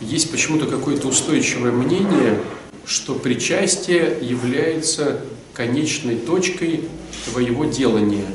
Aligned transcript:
есть 0.00 0.30
почему-то 0.30 0.66
какое-то 0.66 1.08
устойчивое 1.08 1.72
мнение, 1.72 2.40
что 2.86 3.14
причастие 3.14 4.18
является 4.20 5.20
конечной 5.54 6.16
точкой 6.16 6.88
твоего 7.26 7.66
делания, 7.66 8.26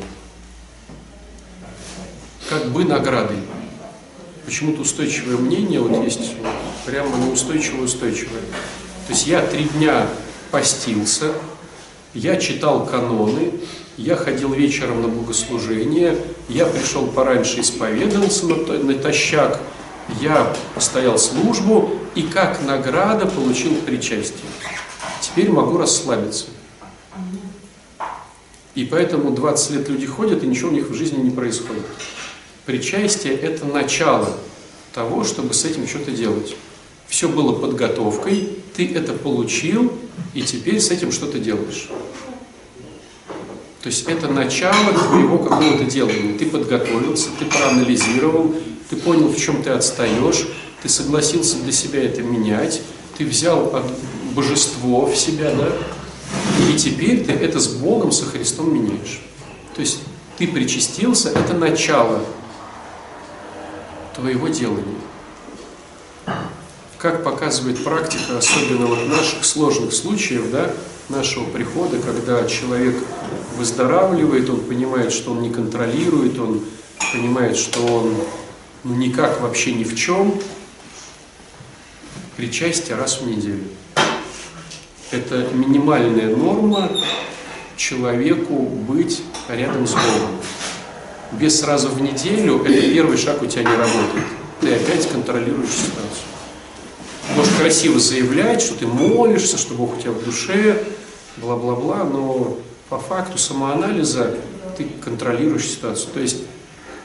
как 2.50 2.72
бы 2.72 2.86
наградой. 2.86 3.38
Почему-то 4.46 4.82
устойчивое 4.82 5.38
мнение, 5.38 5.80
вот 5.80 6.04
есть 6.04 6.34
прямо 6.86 7.18
неустойчивое-устойчивое. 7.18 8.42
То 9.08 9.14
есть 9.14 9.26
я 9.26 9.42
три 9.42 9.64
дня 9.64 10.08
постился, 10.52 11.32
я 12.14 12.38
читал 12.38 12.86
каноны, 12.86 13.54
я 13.98 14.16
ходил 14.16 14.54
вечером 14.54 15.02
на 15.02 15.08
богослужение, 15.08 16.18
я 16.48 16.66
пришел 16.66 17.08
пораньше, 17.08 17.62
исповедовался 17.62 18.46
натощак, 18.46 19.60
я 20.22 20.56
стоял 20.78 21.18
службу 21.18 21.92
и 22.16 22.24
как 22.24 22.62
награда 22.62 23.26
получил 23.26 23.76
причастие. 23.76 24.50
Теперь 25.22 25.50
могу 25.50 25.78
расслабиться. 25.78 26.46
И 28.76 28.84
поэтому 28.86 29.32
20 29.32 29.72
лет 29.72 29.90
люди 29.90 30.06
ходят, 30.06 30.44
и 30.44 30.48
ничего 30.48 30.70
у 30.70 30.74
них 30.74 30.90
в 30.90 30.94
жизни 30.94 31.22
не 31.22 31.32
происходит. 31.32 31.86
Причастие– 32.66 33.34
это 33.36 33.66
начало 33.66 34.30
того, 34.94 35.24
чтобы 35.24 35.54
с 35.54 35.64
этим 35.66 35.88
что-то 35.88 36.12
делать. 36.12 36.56
Все 37.08 37.30
было 37.30 37.54
подготовкой, 37.54 38.58
ты 38.76 38.94
это 38.94 39.14
получил, 39.14 39.94
и 40.34 40.42
теперь 40.42 40.80
с 40.80 40.92
этим 40.92 41.12
что-то 41.12 41.40
делаешь. 41.40 41.88
То 43.82 43.90
есть 43.90 44.08
это 44.08 44.28
начало 44.28 44.94
твоего 44.94 45.38
какого-то 45.38 45.86
делания. 45.86 46.38
Ты 46.38 46.48
подготовился, 46.48 47.30
ты 47.38 47.46
проанализировал, 47.46 48.56
ты 48.90 48.96
понял, 48.96 49.28
в 49.30 49.38
чем 49.38 49.64
ты 49.64 49.72
отстаешь, 49.72 50.48
ты 50.82 50.90
согласился 50.90 51.58
для 51.58 51.72
себя 51.72 52.04
это 52.04 52.22
менять, 52.22 52.82
ты 53.18 53.26
взял 53.26 53.84
божество 54.34 55.06
в 55.06 55.16
себя, 55.16 55.52
да, 55.54 55.72
и 56.70 56.78
теперь 56.78 57.24
ты 57.26 57.32
это 57.32 57.60
с 57.60 57.68
Богом, 57.68 58.12
со 58.12 58.26
Христом 58.26 58.74
меняешь. 58.74 59.22
То 59.74 59.82
есть 59.82 60.00
ты 60.38 60.48
причастился, 60.48 61.30
это 61.30 61.54
начало 61.54 62.22
твоего 64.16 64.48
делания. 64.48 64.84
Как 66.98 67.24
показывает 67.24 67.84
практика, 67.84 68.38
особенно 68.38 68.88
вот 68.88 69.08
наших 69.08 69.46
сложных 69.46 69.94
случаев, 69.94 70.50
да, 70.52 70.72
нашего 71.10 71.46
прихода, 71.46 72.00
когда 72.00 72.46
человек 72.48 72.96
выздоравливает, 73.58 74.50
он 74.50 74.62
понимает, 74.62 75.12
что 75.12 75.32
он 75.32 75.42
не 75.42 75.52
контролирует, 75.52 76.40
он 76.40 76.62
понимает, 77.14 77.58
что 77.58 77.86
он 77.86 78.16
ну, 78.86 78.94
никак 78.94 79.42
вообще 79.42 79.74
ни 79.74 79.84
в 79.84 79.96
чем, 79.96 80.40
причастие 82.38 82.96
раз 82.96 83.20
в 83.20 83.28
неделю. 83.28 83.64
Это 85.10 85.48
минимальная 85.54 86.36
норма 86.36 86.92
человеку 87.76 88.54
быть 88.54 89.24
рядом 89.50 89.88
с 89.88 89.92
Богом. 89.92 90.40
Без 91.32 91.60
сразу 91.60 91.90
в 91.90 92.00
неделю 92.00 92.64
это 92.64 92.82
первый 92.94 93.18
шаг 93.18 93.42
у 93.42 93.48
тебя 93.48 93.64
не 93.64 93.76
работает. 93.76 94.26
Ты 94.62 94.76
опять 94.76 95.10
контролируешь 95.10 95.72
ситуацию. 95.72 96.26
Можешь 97.36 97.54
красиво 97.56 98.00
заявлять, 98.00 98.62
что 98.62 98.76
ты 98.76 98.86
молишься, 98.86 99.58
что 99.58 99.74
Бог 99.74 99.98
у 99.98 100.00
тебя 100.00 100.12
в 100.12 100.24
душе, 100.24 100.84
бла-бла-бла, 101.38 102.04
но 102.04 102.58
по 102.90 103.00
факту 103.00 103.40
самоанализа 103.40 104.38
ты 104.78 104.86
контролируешь 105.04 105.66
ситуацию. 105.66 106.10
То 106.14 106.20
есть, 106.20 106.38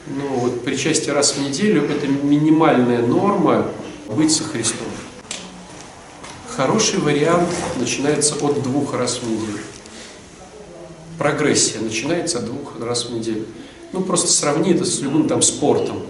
ну, 0.07 0.27
вот 0.39 0.63
причастие 0.63 1.13
раз 1.13 1.33
в 1.33 1.41
неделю– 1.41 1.83
это 1.89 2.07
минимальная 2.07 3.01
норма 3.01 3.67
быть 4.09 4.31
со 4.31 4.43
Христом. 4.43 4.87
Хороший 6.49 6.99
вариант 6.99 7.49
начинается 7.77 8.35
от 8.35 8.61
двух 8.61 8.93
раз 8.93 9.19
в 9.19 9.29
неделю. 9.29 9.59
Прогрессия 11.17 11.79
начинается 11.79 12.39
от 12.39 12.45
двух 12.45 12.79
раз 12.79 13.05
в 13.05 13.13
неделю. 13.13 13.45
Ну, 13.93 14.01
просто 14.01 14.31
сравни 14.31 14.73
это 14.73 14.85
с 14.85 15.01
любым 15.01 15.27
там 15.27 15.41
спортом. 15.41 16.01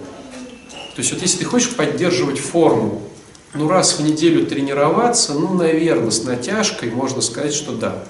То 0.95 0.99
есть, 0.99 1.11
вот 1.11 1.21
если 1.21 1.39
ты 1.39 1.45
хочешь 1.45 1.75
поддерживать 1.75 2.39
форму, 2.39 3.01
ну, 3.53 3.67
раз 3.67 3.99
в 3.99 4.03
неделю 4.03 4.45
тренироваться, 4.45 5.33
ну, 5.33 5.53
наверное, 5.53 6.11
с 6.11 6.23
натяжкой 6.23 6.91
можно 6.91 7.21
сказать, 7.21 7.53
что 7.53 7.73
да. 7.73 8.03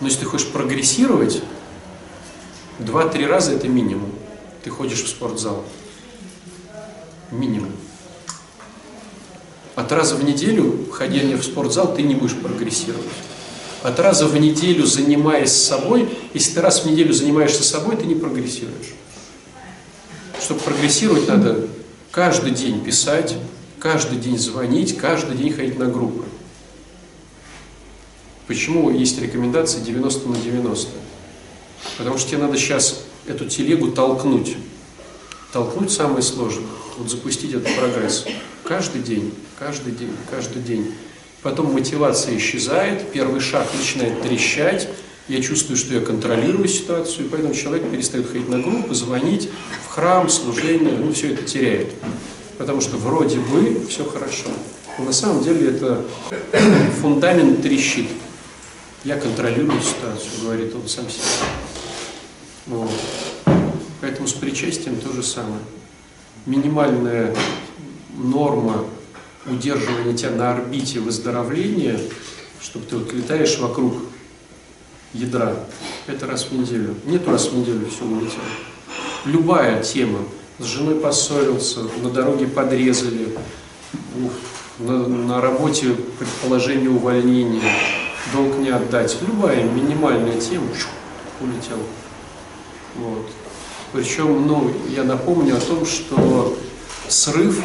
Но 0.00 0.06
если 0.06 0.20
ты 0.20 0.26
хочешь 0.26 0.48
прогрессировать, 0.48 1.42
два-три 2.78 3.26
раза 3.26 3.52
это 3.52 3.68
минимум. 3.68 4.10
Ты 4.64 4.70
ходишь 4.70 5.02
в 5.02 5.08
спортзал. 5.08 5.64
Минимум. 7.30 7.72
От 9.74 9.92
раза 9.92 10.16
в 10.16 10.24
неделю 10.24 10.90
ходения 10.90 11.36
в 11.36 11.44
спортзал 11.44 11.94
ты 11.94 12.02
не 12.02 12.14
будешь 12.14 12.34
прогрессировать. 12.34 13.06
От 13.82 14.00
раза 14.00 14.26
в 14.26 14.36
неделю 14.36 14.84
занимаясь 14.86 15.52
собой, 15.52 16.08
если 16.34 16.54
ты 16.54 16.60
раз 16.60 16.80
в 16.80 16.86
неделю 16.90 17.12
занимаешься 17.12 17.62
собой, 17.62 17.96
ты 17.96 18.06
не 18.06 18.16
прогрессируешь. 18.16 18.94
Чтобы 20.42 20.60
прогрессировать, 20.60 21.28
надо 21.28 21.68
каждый 22.10 22.50
день 22.50 22.82
писать, 22.82 23.36
каждый 23.78 24.18
день 24.18 24.38
звонить, 24.38 24.96
каждый 24.96 25.36
день 25.36 25.52
ходить 25.52 25.78
на 25.78 25.86
группы. 25.86 26.24
Почему 28.48 28.90
есть 28.90 29.20
рекомендация 29.20 29.80
90 29.82 30.28
на 30.28 30.36
90? 30.36 30.90
Потому 31.96 32.18
что 32.18 32.30
тебе 32.30 32.42
надо 32.42 32.58
сейчас 32.58 33.04
эту 33.26 33.46
телегу 33.46 33.90
толкнуть. 33.92 34.56
Толкнуть 35.52 35.90
самое 35.90 36.22
сложное. 36.22 36.66
Вот 36.98 37.10
запустить 37.10 37.54
этот 37.54 37.74
прогресс. 37.74 38.26
Каждый 38.64 39.02
день, 39.02 39.32
каждый 39.58 39.92
день, 39.92 40.10
каждый 40.30 40.62
день. 40.62 40.94
Потом 41.42 41.72
мотивация 41.72 42.36
исчезает, 42.36 43.10
первый 43.12 43.40
шаг 43.40 43.66
начинает 43.78 44.20
трещать, 44.22 44.88
я 45.28 45.40
чувствую, 45.40 45.76
что 45.76 45.94
я 45.94 46.00
контролирую 46.00 46.66
ситуацию, 46.68 47.26
и 47.26 47.28
поэтому 47.28 47.54
человек 47.54 47.88
перестает 47.90 48.26
ходить 48.26 48.48
на 48.48 48.58
группы, 48.58 48.94
звонить 48.94 49.48
в 49.86 49.90
храм, 49.90 50.28
служение, 50.28 50.96
ну 50.98 51.12
все 51.12 51.32
это 51.32 51.44
теряет 51.44 51.88
потому 52.58 52.80
что 52.80 52.96
вроде 52.96 53.38
бы 53.38 53.86
все 53.88 54.04
хорошо. 54.04 54.48
Но 54.98 55.04
на 55.04 55.12
самом 55.12 55.42
деле 55.42 55.70
это 55.70 56.04
фундамент 57.00 57.62
трещит. 57.62 58.08
Я 59.04 59.16
контролирую 59.16 59.80
ситуацию, 59.80 60.30
говорит 60.42 60.74
он 60.74 60.86
сам 60.88 61.08
себе. 61.08 61.22
Вот. 62.68 62.90
Поэтому 64.00 64.28
с 64.28 64.32
причастием 64.32 64.96
то 64.96 65.12
же 65.12 65.22
самое. 65.22 65.60
Минимальная 66.46 67.34
норма 68.16 68.84
удерживания 69.46 70.16
тебя 70.16 70.30
на 70.30 70.52
орбите 70.52 71.00
выздоровления, 71.00 71.98
чтобы 72.60 72.86
ты 72.86 72.96
вот 72.96 73.12
летаешь 73.12 73.58
вокруг 73.58 73.94
ядра, 75.14 75.56
это 76.06 76.26
раз 76.26 76.44
в 76.44 76.52
неделю. 76.52 76.94
Нету 77.06 77.30
раз 77.30 77.48
в 77.48 77.56
неделю, 77.56 77.88
все 77.88 78.04
улетело. 78.04 78.44
Любая 79.24 79.82
тема, 79.82 80.20
с 80.58 80.64
женой 80.64 80.96
поссорился, 80.96 81.80
на 82.02 82.10
дороге 82.10 82.46
подрезали, 82.46 83.36
на, 84.78 85.06
на 85.06 85.40
работе 85.40 85.94
предположение 86.18 86.90
увольнения, 86.90 87.62
долг 88.32 88.58
не 88.58 88.70
отдать. 88.70 89.16
Любая 89.26 89.64
минимальная 89.64 90.40
тема 90.40 90.68
улетела. 91.40 91.82
Вот. 92.96 93.30
Причем, 93.92 94.46
ну, 94.46 94.70
я 94.94 95.04
напомню 95.04 95.56
о 95.56 95.60
том, 95.60 95.86
что 95.86 96.58
срыв 97.08 97.62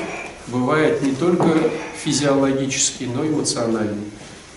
бывает 0.48 1.02
не 1.02 1.12
только 1.14 1.72
физиологический, 2.04 3.08
но 3.08 3.24
и 3.24 3.30
эмоциональный, 3.30 4.06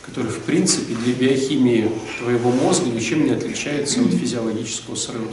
который, 0.04 0.30
в 0.30 0.40
принципе, 0.40 0.94
для 0.94 1.14
биохимии 1.14 1.90
твоего 2.20 2.50
мозга 2.50 2.86
ничем 2.86 3.24
не 3.24 3.32
отличается 3.32 4.00
от 4.00 4.12
физиологического 4.12 4.94
срыва. 4.94 5.30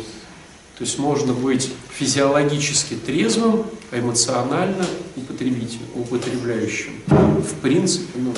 То 0.77 0.85
есть 0.85 0.97
можно 0.97 1.33
быть 1.33 1.69
физиологически 1.97 2.95
трезвым, 2.95 3.65
а 3.91 3.99
эмоционально 3.99 4.85
употребляющим. 5.95 6.93
В 7.07 7.53
принципе, 7.61 8.07
ну, 8.15 8.33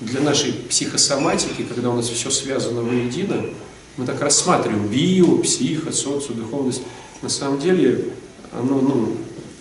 для 0.00 0.20
нашей 0.20 0.52
психосоматики, 0.52 1.62
когда 1.62 1.90
у 1.90 1.96
нас 1.96 2.08
все 2.08 2.30
связано 2.30 2.82
воедино, 2.82 3.46
мы 3.96 4.04
так 4.04 4.20
рассматриваем 4.20 4.88
био, 4.88 5.38
психо, 5.38 5.92
социо, 5.92 6.34
духовность. 6.34 6.82
На 7.22 7.28
самом 7.28 7.58
деле 7.58 8.04
оно 8.52 8.80
ну, 8.80 9.16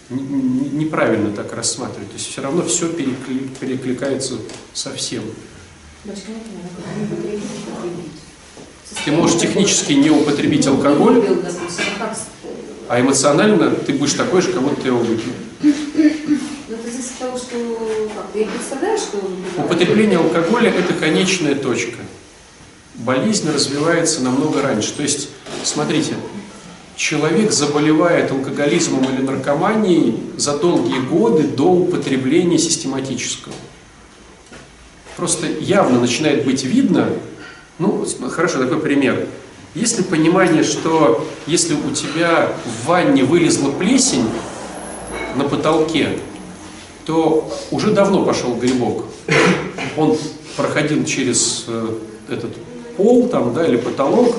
неправильно 0.09 1.31
так 1.31 1.53
рассматривать. 1.53 2.09
То 2.09 2.15
есть 2.15 2.27
все 2.29 2.41
равно 2.41 2.63
все 2.63 2.89
перекликается 2.89 4.35
со 4.73 4.93
всем. 4.93 5.23
Ты 9.03 9.11
можешь 9.11 9.39
технически 9.39 9.93
не 9.93 10.09
употребить 10.09 10.67
алкоголь, 10.67 11.23
а 12.87 13.01
эмоционально 13.01 13.71
ты 13.71 13.93
будешь 13.93 14.13
такой 14.13 14.41
же, 14.41 14.51
как 14.51 14.61
будто 14.61 14.81
ты 14.81 14.87
его 14.89 14.99
выпил. 14.99 15.31
Употребление 19.57 20.19
алкоголя– 20.19 20.69
это 20.77 20.93
конечная 20.93 21.55
точка. 21.55 21.97
Болезнь 23.05 23.47
развивается 23.51 24.23
намного 24.23 24.63
раньше. 24.63 24.91
То 24.93 25.03
есть, 25.03 25.29
смотрите, 25.63 26.15
человек 26.95 27.51
заболевает 27.51 28.31
алкоголизмом 28.31 29.03
или 29.13 29.21
наркоманией 29.21 30.23
за 30.37 30.57
долгие 30.57 30.99
годы 31.01 31.43
до 31.43 31.65
употребления 31.65 32.57
систематического. 32.57 33.53
Просто 35.17 35.45
явно 35.45 35.99
начинает 35.99 36.45
быть 36.45 36.63
видно, 36.63 37.09
ну, 37.77 38.07
хорошо, 38.31 38.57
такой 38.57 38.79
пример. 38.79 39.27
Есть 39.75 39.99
ли 39.99 40.03
понимание, 40.03 40.63
что 40.63 41.27
если 41.45 41.75
у 41.75 41.91
тебя 41.91 42.53
в 42.65 42.87
ванне 42.87 43.23
вылезла 43.23 43.69
плесень 43.69 44.27
на 45.35 45.43
потолке, 45.43 46.17
то 47.05 47.53
уже 47.69 47.91
давно 47.91 48.25
пошел 48.25 48.55
грибок. 48.55 49.05
Он 49.95 50.17
проходил 50.57 51.05
через 51.05 51.65
э, 51.67 51.97
этот 52.29 52.51
пол 52.97 53.27
там, 53.27 53.53
да, 53.53 53.65
или 53.65 53.77
потолок. 53.77 54.35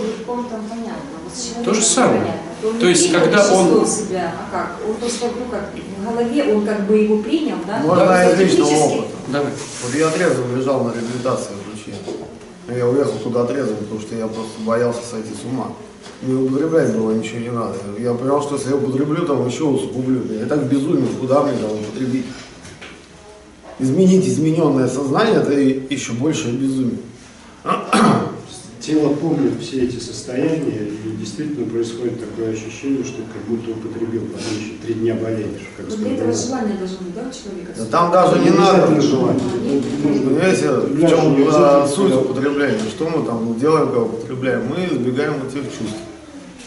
То 1.64 1.74
же 1.74 1.82
самое. 1.82 2.34
Он 2.64 2.78
То 2.78 2.86
есть, 2.88 3.12
когда 3.12 3.46
он... 3.52 3.86
себя, 3.86 4.34
а 4.34 4.50
как? 4.50 4.88
Он 4.88 4.94
просто, 4.94 5.26
ну, 5.38 5.44
как, 5.50 5.70
в 5.74 6.04
голове 6.04 6.54
он 6.54 6.64
как 6.64 6.86
бы 6.86 6.96
его 6.96 7.22
принял, 7.22 7.56
да? 7.66 7.78
Можно 7.80 8.06
Да, 8.06 8.32
из 8.32 8.40
личного 8.40 8.70
опыта. 8.70 9.08
Давай. 9.28 9.52
Вот 9.82 9.94
я 9.94 10.08
трезвым 10.10 10.56
лежал 10.56 10.84
на 10.84 10.92
реабилитации 10.92 11.50
в 11.52 11.70
Луче. 11.70 11.98
Я 12.68 12.88
уехал 12.88 13.18
туда 13.22 13.44
трезвым, 13.44 13.76
потому 13.76 14.00
что 14.00 14.14
я 14.16 14.26
просто 14.26 14.60
боялся 14.60 15.00
сойти 15.08 15.30
с 15.34 15.44
ума. 15.44 15.72
Мне 16.22 16.34
употреблять 16.34 16.94
было 16.96 17.12
ничего 17.12 17.40
не 17.40 17.50
надо. 17.50 17.74
Я 17.98 18.14
понял, 18.14 18.40
что 18.40 18.56
если 18.56 18.70
я 18.70 18.76
употреблю, 18.76 19.26
там 19.26 19.46
еще 19.46 19.64
усугублю. 19.64 20.22
Я 20.32 20.46
так 20.46 20.64
безумен, 20.64 21.08
куда 21.20 21.42
мне 21.42 21.58
там 21.58 21.70
употребить? 21.72 22.26
Изменить 23.78 24.26
измененное 24.26 24.88
сознание, 24.88 25.36
это 25.36 25.52
еще 25.52 26.12
больше 26.12 26.50
безумие. 26.50 26.98
Тело 28.86 29.14
помнит 29.14 29.60
все 29.60 29.82
эти 29.82 29.98
состояния, 29.98 30.86
и 30.86 31.16
действительно 31.18 31.68
происходит 31.68 32.20
такое 32.20 32.52
ощущение, 32.52 33.02
что 33.02 33.16
как 33.34 33.42
будто 33.48 33.72
употребил, 33.72 34.22
потом 34.26 34.56
еще 34.60 34.74
три 34.80 34.94
дня 34.94 35.14
болеешь. 35.14 35.66
Как 35.76 35.88
Но 35.90 35.96
для 35.96 36.14
этого 36.14 36.32
желание 36.32 36.76
должно 36.78 36.98
быть, 36.98 37.14
да, 37.16 37.22
у 37.22 37.32
человека? 37.32 37.72
Да 37.76 37.84
там 37.86 38.12
даже 38.12 38.38
не 38.38 38.50
надо. 38.50 38.84
обязательно 38.84 39.00
желание. 39.00 39.42
Понимаете, 40.04 40.70
в 40.70 40.94
Для 40.94 41.08
чем 41.08 41.36
не 41.36 41.88
суть 41.88 42.14
употребления? 42.14 42.78
Что 42.88 43.08
мы 43.08 43.26
там 43.26 43.58
делаем, 43.58 43.86
когда 43.86 44.02
употребляем? 44.02 44.66
Мы 44.68 44.86
избегаем 44.86 45.34
этих 45.48 45.64
чувств, 45.64 45.98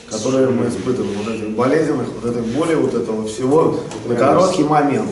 которые 0.10 0.50
мы 0.50 0.68
испытываем, 0.68 1.13
вот 1.24 1.33
этих 1.33 1.56
болезненных, 1.56 2.07
вот 2.21 2.30
этой 2.30 2.42
боли, 2.42 2.75
вот 2.75 2.95
этого 2.95 3.25
всего 3.30 3.80
на 4.06 4.16
короткий 4.16 4.63
момент. 4.63 5.12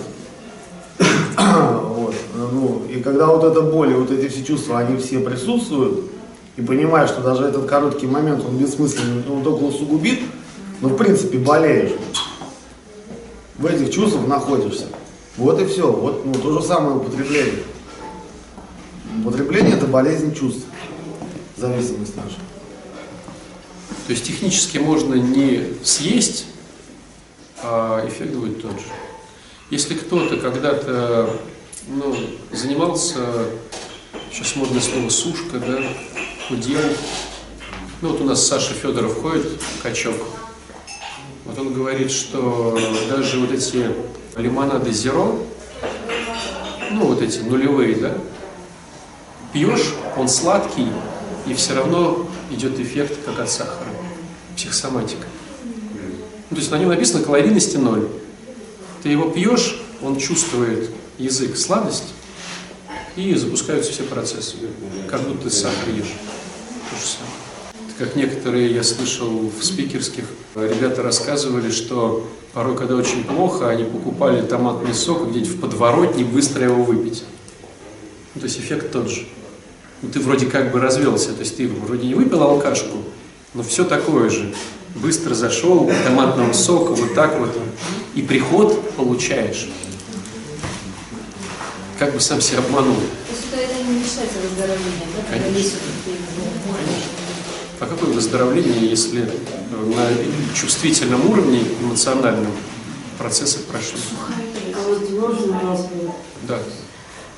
Вот. 1.38 2.16
Ну, 2.36 2.84
и 2.90 3.02
когда 3.02 3.28
вот 3.28 3.44
эта 3.44 3.62
боль 3.62 3.92
и 3.92 3.96
вот 3.96 4.12
эти 4.12 4.28
все 4.28 4.44
чувства, 4.44 4.80
они 4.80 4.98
все 4.98 5.20
присутствуют, 5.20 6.06
и 6.58 6.62
понимаешь, 6.62 7.12
что 7.12 7.22
даже 7.22 7.46
этот 7.46 7.68
короткий 7.68 8.08
момент, 8.08 8.44
он 8.44 8.58
бессмысленный, 8.58 9.24
он 9.30 9.44
только 9.44 9.64
усугубит, 9.64 10.20
но 10.82 10.90
в 10.90 10.98
принципе 10.98 11.38
болеешь. 11.38 11.94
В 13.58 13.66
этих 13.68 13.92
чувствах 13.94 14.28
находишься. 14.28 14.88
Вот 15.38 15.62
и 15.62 15.66
все. 15.66 15.92
Вот 15.92 16.26
ну, 16.26 16.34
то 16.34 16.60
же 16.60 16.68
самое 16.68 16.98
употребление. 16.98 17.64
Употребление 19.24 19.76
это 19.76 19.86
болезнь 19.86 20.34
чувств. 20.34 20.66
Зависимость 21.56 22.16
наша. 22.16 22.38
То 24.08 24.14
есть 24.14 24.26
технически 24.26 24.78
можно 24.78 25.14
не 25.16 25.74
съесть, 25.84 26.46
а 27.62 28.08
эффект 28.08 28.34
будет 28.34 28.62
тот 28.62 28.72
же. 28.72 28.88
Если 29.70 29.96
кто-то 29.96 30.38
когда-то 30.38 31.30
ну, 31.88 32.16
занимался, 32.52 33.20
сейчас 34.32 34.56
модное 34.56 34.82
слово 34.82 35.10
сушка, 35.10 35.60
да, 35.60 35.80
худел, 36.48 36.80
ну 38.02 38.10
вот 38.10 38.22
у 38.22 38.24
нас 38.24 38.46
Саша 38.48 38.74
Федоров 38.74 39.22
ходит, 39.22 39.62
качок, 39.84 40.16
вот 41.44 41.60
он 41.60 41.74
говорит, 41.74 42.10
что 42.10 42.80
даже 43.10 43.40
вот 43.40 43.52
эти 43.52 43.92
лимонады 44.38 44.92
зеро, 44.94 45.44
ну 46.92 47.08
вот 47.08 47.22
эти 47.22 47.40
нулевые, 47.40 47.96
да, 47.96 48.18
пьешь, 49.52 49.94
он 50.16 50.30
сладкий, 50.30 50.88
и 51.48 51.54
все 51.54 51.74
равно 51.74 52.28
идет 52.50 52.80
эффект, 52.80 53.18
как 53.26 53.40
от 53.40 53.50
сахара, 53.50 53.90
психосоматика. 54.56 55.26
Ну, 56.50 56.56
то 56.56 56.62
есть 56.62 56.72
на 56.72 56.78
нем 56.78 56.90
написано 56.90 57.24
калорийности 57.24 57.76
ноль. 57.76 58.08
Ты 59.04 59.10
его 59.10 59.30
пьешь, 59.30 59.82
он 60.02 60.18
чувствует 60.18 60.92
язык 61.18 61.58
сладость, 61.58 62.14
и 63.18 63.34
запускаются 63.34 63.92
все 63.92 64.04
процессы, 64.04 64.56
как 65.10 65.22
будто 65.22 65.46
ты 65.46 65.50
сахар 65.50 65.90
ешь. 65.90 66.14
То 66.90 66.96
же 66.96 67.06
самое. 67.06 67.48
Как 67.98 68.16
некоторые, 68.16 68.74
я 68.74 68.84
слышал 68.84 69.50
в 69.50 69.64
спикерских, 69.64 70.26
ребята 70.56 71.02
рассказывали, 71.02 71.72
что 71.72 72.28
порой, 72.54 72.78
когда 72.78 72.96
очень 72.96 73.24
плохо, 73.24 73.70
они 73.70 73.84
покупали 73.84 74.42
томатный 74.42 74.94
сок 74.94 75.30
где-нибудь 75.30 75.50
в 75.50 75.60
подворотне 75.60 76.24
быстро 76.24 76.64
его 76.64 76.84
выпить. 76.84 77.24
Ну, 78.36 78.42
то 78.42 78.46
есть 78.46 78.60
эффект 78.60 78.92
тот 78.92 79.10
же. 79.10 79.26
Ну, 80.04 80.10
ты 80.10 80.20
вроде 80.20 80.46
как 80.46 80.72
бы 80.72 80.80
развелся, 80.80 81.34
то 81.34 81.40
есть 81.40 81.58
ты 81.58 81.68
вроде 81.68 82.08
не 82.08 82.14
выпил 82.14 82.44
алкашку, 82.44 82.98
но 83.56 83.64
все 83.64 83.84
такое 83.84 84.30
же. 84.30 84.54
Быстро 84.96 85.34
зашел, 85.34 85.92
томатного 86.06 86.54
сока, 86.54 86.92
вот 86.92 87.16
так 87.16 87.40
вот, 87.40 87.56
и 88.14 88.22
приход 88.22 88.92
получаешь. 88.92 89.70
Как 91.98 92.14
бы 92.14 92.20
сам 92.20 92.42
себя 92.42 92.60
обманул. 92.60 92.98
Не 93.94 94.04
считается 94.04 94.40
выздоровлением, 94.40 95.10
да? 95.16 95.24
Когда 95.30 95.50
ну, 95.50 96.74
А 97.80 97.86
какое 97.86 98.14
выздоровление, 98.14 98.90
если 98.90 99.22
на 99.22 100.56
чувствительном 100.56 101.30
уровне, 101.30 101.64
эмоциональном, 101.82 102.52
процессы 103.18 103.60
прошли? 103.60 104.00
А 104.76 104.88
вот 104.88 105.10
можно 105.10 105.54
вопрос? 105.54 105.88
Да. 106.48 106.60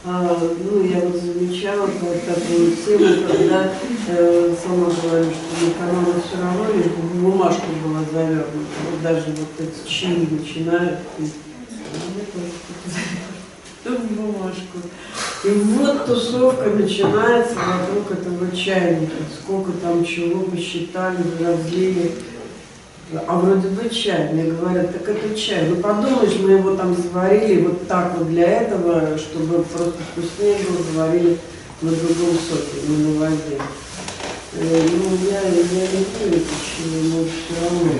А, 0.06 0.38
ну, 0.64 0.84
я 0.86 1.02
вот 1.02 1.22
замечала 1.22 1.86
вот 1.86 2.26
такую 2.26 2.76
тему, 2.76 3.28
когда 3.28 3.74
э, 4.08 4.56
сама 4.64 4.86
говорю, 4.86 5.30
что 5.30 5.66
на 5.66 5.72
канале 5.74 6.22
все 6.26 6.42
равно 6.42 6.66
бумажку 7.16 7.68
была 7.84 8.00
завернута. 8.12 8.80
Вот 8.90 9.02
даже 9.04 9.26
вот 9.28 9.50
эти 9.60 9.90
чаи 9.90 10.26
начинают. 10.32 11.00
и, 11.20 11.24
в 13.86 14.14
бумажку. 14.14 14.80
И 15.44 15.50
вот 15.50 16.06
тусовка 16.06 16.70
начинается 16.70 17.56
вокруг 17.56 18.12
этого 18.12 18.56
чайника. 18.56 19.16
Сколько 19.42 19.72
там 19.74 20.04
чего 20.04 20.44
посчитали, 20.44 21.18
разлили. 21.40 22.12
А 23.26 23.38
вроде 23.38 23.70
бы 23.70 23.90
чай. 23.90 24.34
Мне 24.34 24.52
говорят, 24.52 24.94
так 24.94 25.08
это 25.08 25.36
чай. 25.38 25.68
Ну 25.70 25.78
подумаешь, 25.78 26.38
мы 26.40 26.52
его 26.52 26.76
там 26.76 26.96
заварили 26.96 27.62
вот 27.62 27.88
так 27.88 28.18
вот 28.18 28.30
для 28.30 28.48
этого, 28.48 29.18
чтобы 29.18 29.64
просто 29.64 30.04
вкуснее 30.12 30.58
было, 30.68 30.84
заварили 30.94 31.38
на 31.82 31.92
другом 31.92 32.36
соке, 32.36 32.88
не 32.88 32.98
на 32.98 33.20
воде. 33.20 33.58
Ну, 34.62 35.18
я, 35.32 35.42
я 35.42 35.50
не 35.52 35.64
верю, 35.64 36.06
почему, 36.20 37.02
но 37.04 37.24
все 37.26 37.64
равно. 37.64 37.92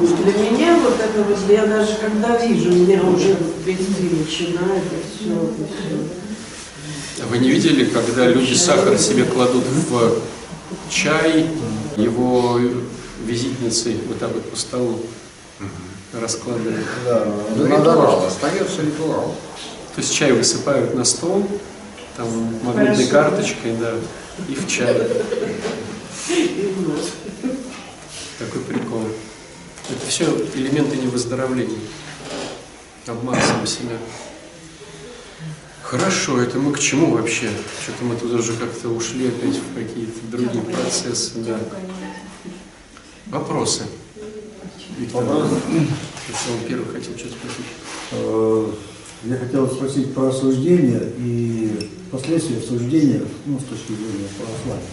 Ну, 0.00 0.06
Для 0.24 0.50
меня 0.50 0.78
вот 0.78 0.94
это 0.98 1.22
вот, 1.22 1.38
я 1.50 1.66
даже 1.66 1.96
когда 1.96 2.38
вижу, 2.44 2.70
у 2.70 2.74
меня 2.74 3.02
уже 3.02 3.36
трясти 3.64 4.08
начинает, 4.18 4.82
и 4.84 5.04
все, 5.14 5.32
и 5.34 5.66
все. 7.16 7.24
Вы 7.28 7.38
не 7.38 7.50
видели, 7.50 7.84
когда 7.84 8.26
люди 8.26 8.54
сахар 8.54 8.98
себе 8.98 9.24
кладут 9.24 9.64
в 9.64 10.22
чай, 10.88 11.46
его 11.98 12.60
визитницей 13.24 13.98
вот 14.08 14.18
так 14.18 14.32
вот 14.32 14.50
по 14.50 14.56
столу 14.56 15.00
раскладывают? 16.14 16.86
Да, 17.04 17.26
Ну, 17.56 17.64
на 17.66 17.76
ритуал, 17.76 18.26
остается 18.26 18.82
ритуал. 18.82 19.34
То 19.94 20.00
есть 20.00 20.14
чай 20.14 20.32
высыпают 20.32 20.94
на 20.94 21.04
стол, 21.04 21.46
там 22.16 22.26
магнитной 22.62 23.06
Хорошо. 23.06 23.30
карточкой, 23.30 23.76
да, 23.80 23.92
и 24.48 24.54
в 24.54 24.66
чай. 24.66 24.94
И 26.28 26.74
вот. 26.78 27.10
Такой 28.38 28.60
прикол. 28.62 29.02
Это 29.88 30.05
все 30.16 30.24
элементы 30.54 30.96
невыздоровления. 30.96 31.78
Обман 33.06 33.36
сам 33.36 33.66
себя. 33.66 33.98
Хорошо, 35.82 36.40
это 36.40 36.58
мы 36.58 36.72
к 36.72 36.78
чему 36.78 37.14
вообще? 37.14 37.50
Что-то 37.82 38.04
мы 38.04 38.16
тут 38.16 38.32
уже 38.32 38.54
как-то 38.54 38.88
ушли 38.88 39.28
опять 39.28 39.56
в 39.56 39.74
какие-то 39.74 40.18
другие 40.30 40.64
процессы. 40.64 41.32
Да. 41.40 41.60
Вопросы? 43.26 43.82
Виктор, 44.96 45.22
если 45.22 46.52
он 46.52 46.66
первый 46.66 46.86
хотел 46.94 47.14
что-то 47.18 47.34
спросить. 47.34 47.66
Э, 48.12 48.72
Я 49.24 49.36
хотел 49.36 49.70
спросить 49.70 50.14
про 50.14 50.28
осуждение 50.28 51.12
и 51.18 51.90
последствия 52.10 52.56
осуждения, 52.56 53.22
ну, 53.44 53.60
с 53.60 53.64
точки 53.64 53.92
зрения 53.92 54.28
православия. 54.38 54.88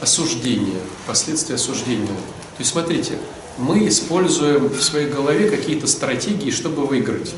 Осуждение, 0.00 0.80
последствия 1.06 1.56
осуждения. 1.56 2.06
То 2.06 2.60
есть 2.60 2.70
смотрите, 2.70 3.18
мы 3.58 3.88
используем 3.88 4.68
в 4.68 4.82
своей 4.82 5.08
голове 5.08 5.48
какие-то 5.48 5.86
стратегии, 5.86 6.50
чтобы 6.50 6.86
выиграть. 6.86 7.34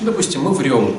Допустим, 0.00 0.42
мы 0.42 0.52
врем 0.52 0.96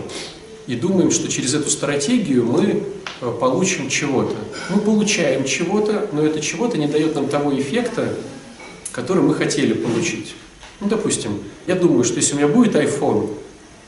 и 0.67 0.75
думаем, 0.75 1.11
что 1.11 1.27
через 1.29 1.53
эту 1.53 1.69
стратегию 1.69 2.45
мы 2.45 2.83
э, 3.21 3.33
получим 3.39 3.89
чего-то. 3.89 4.35
Мы 4.69 4.81
получаем 4.81 5.45
чего-то, 5.45 6.09
но 6.11 6.23
это 6.23 6.41
чего-то 6.41 6.77
не 6.77 6.87
дает 6.87 7.15
нам 7.15 7.27
того 7.27 7.57
эффекта, 7.59 8.13
который 8.91 9.23
мы 9.23 9.33
хотели 9.33 9.73
получить. 9.73 10.35
Ну, 10.79 10.87
допустим, 10.87 11.43
я 11.67 11.75
думаю, 11.75 12.03
что 12.03 12.17
если 12.17 12.33
у 12.33 12.37
меня 12.37 12.47
будет 12.47 12.75
iPhone, 12.75 13.33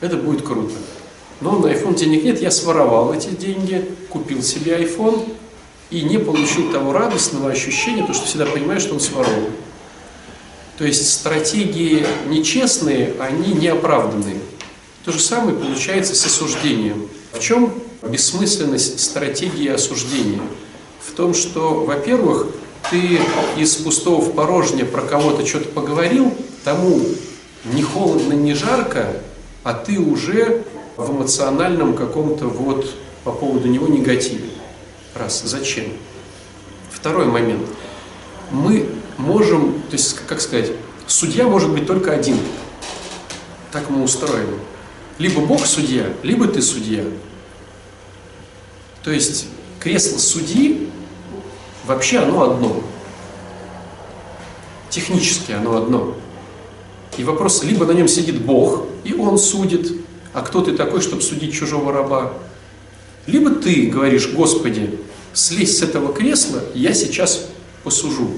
это 0.01 0.17
будет 0.17 0.41
круто. 0.41 0.73
Но 1.39 1.57
на 1.57 1.67
iPhone 1.67 1.95
денег 1.95 2.23
нет, 2.23 2.41
я 2.41 2.51
своровал 2.51 3.13
эти 3.13 3.29
деньги, 3.29 3.85
купил 4.09 4.43
себе 4.43 4.73
iPhone 4.77 5.29
и 5.89 6.01
не 6.01 6.17
получил 6.19 6.71
того 6.71 6.93
радостного 6.93 7.49
ощущения, 7.49 8.01
потому 8.01 8.15
что 8.15 8.25
всегда 8.25 8.45
понимаю, 8.45 8.79
что 8.79 8.93
он 8.93 8.99
своровал. 8.99 9.49
То 10.81 10.87
есть 10.87 11.13
стратегии 11.13 12.07
нечестные, 12.27 13.13
они 13.19 13.53
неоправданные. 13.53 14.39
То 15.05 15.11
же 15.11 15.19
самое 15.19 15.55
получается 15.55 16.15
с 16.15 16.25
осуждением. 16.25 17.07
В 17.33 17.39
чем 17.39 17.71
бессмысленность 18.01 18.99
стратегии 18.99 19.67
осуждения? 19.67 20.41
В 20.99 21.11
том, 21.11 21.35
что, 21.35 21.83
во-первых, 21.85 22.47
ты 22.89 23.19
из 23.59 23.75
пустого 23.75 24.21
в 24.21 24.33
порожнее 24.33 24.85
про 24.85 25.03
кого-то 25.03 25.45
что-то 25.45 25.69
поговорил, 25.69 26.33
тому 26.63 26.99
не 27.65 27.83
холодно, 27.83 28.33
не 28.33 28.55
жарко, 28.55 29.21
а 29.61 29.75
ты 29.75 29.99
уже 29.99 30.63
в 30.97 31.11
эмоциональном 31.11 31.93
каком-то 31.93 32.47
вот 32.47 32.91
по 33.23 33.31
поводу 33.31 33.67
него 33.67 33.87
негативе. 33.87 34.49
Раз. 35.13 35.43
Зачем? 35.45 35.85
Второй 36.91 37.27
момент. 37.27 37.67
Мы 38.49 38.89
можем, 39.17 39.81
то 39.89 39.93
есть, 39.93 40.15
как 40.27 40.41
сказать, 40.41 40.71
судья 41.07 41.47
может 41.47 41.71
быть 41.71 41.87
только 41.87 42.11
один. 42.11 42.37
Так 43.71 43.89
мы 43.89 44.03
устроены. 44.03 44.57
Либо 45.17 45.41
Бог 45.41 45.65
судья, 45.65 46.07
либо 46.23 46.47
ты 46.47 46.61
судья. 46.61 47.03
То 49.03 49.11
есть 49.11 49.47
кресло 49.79 50.17
судьи 50.17 50.89
вообще 51.85 52.19
оно 52.19 52.51
одно. 52.51 52.83
Технически 54.89 55.51
оно 55.51 55.77
одно. 55.77 56.15
И 57.17 57.23
вопрос, 57.23 57.63
либо 57.63 57.85
на 57.85 57.91
нем 57.91 58.07
сидит 58.07 58.41
Бог, 58.41 58.85
и 59.03 59.13
он 59.13 59.37
судит, 59.37 59.91
а 60.33 60.41
кто 60.41 60.61
ты 60.61 60.73
такой, 60.73 61.01
чтобы 61.01 61.21
судить 61.21 61.53
чужого 61.53 61.91
раба? 61.91 62.33
Либо 63.27 63.51
ты 63.51 63.87
говоришь, 63.87 64.31
Господи, 64.31 64.99
слезь 65.33 65.77
с 65.77 65.81
этого 65.81 66.13
кресла, 66.13 66.63
я 66.73 66.93
сейчас 66.93 67.47
посужу. 67.83 68.31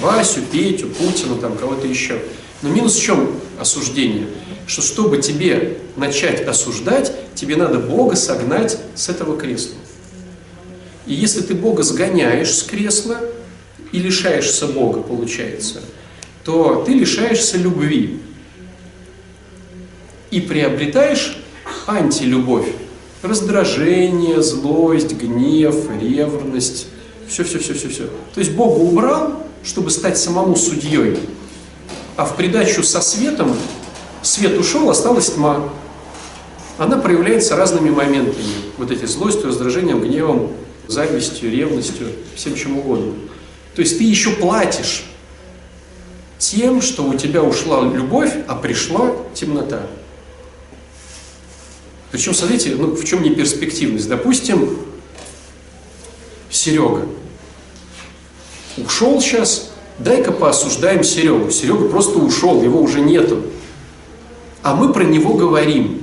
Васю, 0.00 0.40
Петю, 0.52 0.88
Путина, 0.88 1.36
там 1.36 1.56
кого-то 1.56 1.86
еще. 1.86 2.20
Но 2.62 2.70
минус 2.70 2.96
в 2.96 3.02
чем 3.02 3.30
осуждение? 3.58 4.26
Что 4.66 4.82
чтобы 4.82 5.18
тебе 5.18 5.78
начать 5.96 6.46
осуждать, 6.46 7.12
тебе 7.34 7.56
надо 7.56 7.78
Бога 7.78 8.16
согнать 8.16 8.78
с 8.94 9.08
этого 9.08 9.38
кресла. 9.38 9.76
И 11.06 11.14
если 11.14 11.40
ты 11.40 11.54
Бога 11.54 11.82
сгоняешь 11.82 12.52
с 12.52 12.62
кресла 12.62 13.18
и 13.92 13.98
лишаешься 13.98 14.66
Бога, 14.66 15.00
получается, 15.00 15.80
то 16.44 16.82
ты 16.86 16.92
лишаешься 16.92 17.56
любви 17.56 18.20
и 20.30 20.40
приобретаешь 20.40 21.38
антилюбовь. 21.86 22.68
Раздражение, 23.22 24.42
злость, 24.42 25.14
гнев, 25.14 25.74
ревность, 26.00 26.88
все-все-все-все-все. 27.26 28.08
То 28.34 28.40
есть 28.40 28.52
Бога 28.52 28.78
убрал, 28.78 29.47
чтобы 29.64 29.90
стать 29.90 30.18
самому 30.18 30.56
судьей, 30.56 31.18
а 32.16 32.24
в 32.24 32.36
придачу 32.36 32.82
со 32.82 33.00
светом 33.00 33.56
свет 34.22 34.58
ушел, 34.58 34.88
осталась 34.90 35.32
тьма. 35.32 35.70
Она 36.78 36.96
проявляется 36.96 37.56
разными 37.56 37.90
моментами. 37.90 38.44
Вот 38.76 38.90
эти 38.90 39.04
злостью, 39.04 39.48
раздражением, 39.48 40.00
гневом, 40.00 40.52
завистью, 40.86 41.50
ревностью, 41.50 42.08
всем 42.34 42.54
чем 42.54 42.78
угодно. 42.78 43.14
То 43.74 43.82
есть 43.82 43.98
ты 43.98 44.04
еще 44.04 44.30
платишь 44.30 45.04
тем, 46.38 46.80
что 46.82 47.04
у 47.04 47.14
тебя 47.14 47.42
ушла 47.42 47.82
любовь, 47.82 48.32
а 48.46 48.54
пришла 48.54 49.12
темнота. 49.34 49.82
Причем, 52.10 52.32
смотрите, 52.32 52.74
ну, 52.74 52.94
в 52.94 53.04
чем 53.04 53.22
не 53.22 53.30
перспективность. 53.30 54.08
Допустим, 54.08 54.78
Серега 56.50 57.06
ушел 58.84 59.20
сейчас, 59.20 59.70
дай-ка 59.98 60.32
поосуждаем 60.32 61.04
Серегу. 61.04 61.50
Серега 61.50 61.88
просто 61.88 62.18
ушел, 62.18 62.62
его 62.62 62.80
уже 62.80 63.00
нету. 63.00 63.42
А 64.62 64.74
мы 64.74 64.92
про 64.92 65.04
него 65.04 65.34
говорим. 65.34 66.02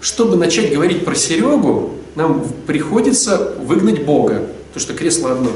Чтобы 0.00 0.36
начать 0.36 0.72
говорить 0.72 1.04
про 1.04 1.14
Серегу, 1.14 1.92
нам 2.14 2.46
приходится 2.66 3.54
выгнать 3.60 4.04
Бога, 4.04 4.46
потому 4.68 4.80
что 4.80 4.94
кресло 4.94 5.32
одно. 5.32 5.50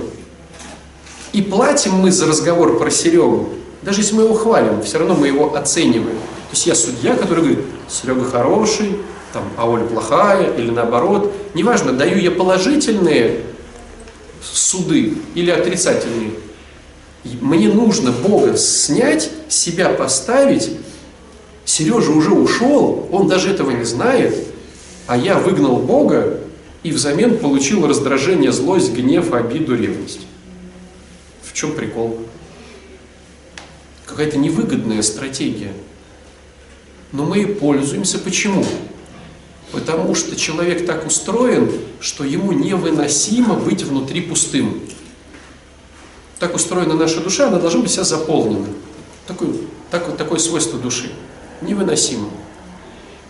И 1.33 1.43
платим 1.43 1.93
мы 1.93 2.13
за 2.13 2.27
разговор 2.27 2.79
про 2.79 2.91
Серегу. 2.91 3.49
Даже 3.83 4.01
если 4.01 4.15
мы 4.15 4.23
его 4.23 4.35
хвалим, 4.35 4.83
все 4.83 4.99
равно 4.99 5.15
мы 5.15 5.27
его 5.27 5.55
оцениваем. 5.55 6.17
То 6.17 6.53
есть 6.53 6.67
я 6.67 6.75
судья, 6.75 7.17
который 7.17 7.41
говорит, 7.41 7.61
Серега 7.89 8.25
хороший, 8.25 8.99
там, 9.33 9.43
а 9.57 9.69
Оля 9.69 9.85
плохая, 9.85 10.53
или 10.57 10.71
наоборот. 10.71 11.33
Неважно, 11.55 11.93
даю 11.93 12.19
я 12.19 12.31
положительные 12.31 13.41
суды 14.53 15.15
или 15.35 15.51
отрицательные. 15.51 16.33
Мне 17.41 17.69
нужно 17.69 18.13
Бога 18.13 18.57
снять, 18.57 19.31
себя 19.49 19.89
поставить. 19.91 20.71
Сережа 21.65 22.13
уже 22.13 22.31
ушел, 22.31 23.09
он 23.11 23.27
даже 23.27 23.51
этого 23.51 23.71
не 23.71 23.85
знает, 23.85 24.37
а 25.07 25.17
я 25.17 25.39
выгнал 25.39 25.79
Бога 25.79 26.41
и 26.83 26.93
взамен 26.93 27.39
получил 27.39 27.87
раздражение, 27.87 28.53
злость, 28.53 28.93
гнев, 28.93 29.33
обиду, 29.33 29.75
ревность. 29.75 30.21
В 31.43 31.55
чем 31.55 31.73
прикол? 31.73 32.21
Какая-то 34.05 34.37
невыгодная 34.37 35.01
стратегия. 35.01 35.73
Но 37.13 37.25
мы 37.25 37.43
и 37.43 37.47
пользуемся. 37.47 38.19
Почему? 38.19 38.65
Потому 39.75 40.15
что 40.15 40.37
человек 40.37 40.87
так 40.87 41.05
устроен, 41.05 41.69
что 41.99 42.23
ему 42.23 42.53
невыносимо 42.53 43.55
быть 43.55 43.83
внутри 43.83 44.21
пустым. 44.21 44.81
Так 46.39 46.55
устроена 46.55 46.95
наша 46.95 47.21
душа, 47.21 47.49
она 47.49 47.59
должна 47.59 47.81
быть 47.81 47.91
вся 47.91 48.05
заполнена. 48.05 48.69
Такое, 49.27 49.51
так, 49.91 50.17
такое 50.17 50.39
свойство 50.39 50.79
души. 50.79 51.11
Невыносимо. 51.61 52.29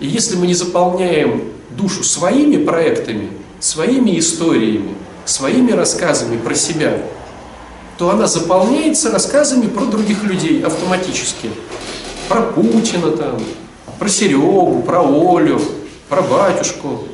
И 0.01 0.07
если 0.07 0.37
мы 0.37 0.47
не 0.47 0.53
заполняем 0.55 1.45
душу 1.71 2.05
своими 2.05 2.63
проектами, 2.63 3.31
своими 3.59 4.19
историями, 4.19 4.97
своими 5.25 5.73
рассказами 5.73 6.37
про 6.37 6.55
себя, 6.55 7.01
то 7.97 8.11
она 8.11 8.27
заполняется 8.27 9.11
рассказами 9.11 9.67
про 9.67 9.87
других 9.87 10.23
людей 10.25 10.63
автоматически. 10.63 11.49
Про 12.29 12.43
Путина 12.43 13.13
там, 13.13 13.41
про 13.99 14.09
Серегу, 14.09 14.83
про 14.83 15.01
Олю, 15.01 15.61
про 16.09 16.23
батюшку, 16.23 17.09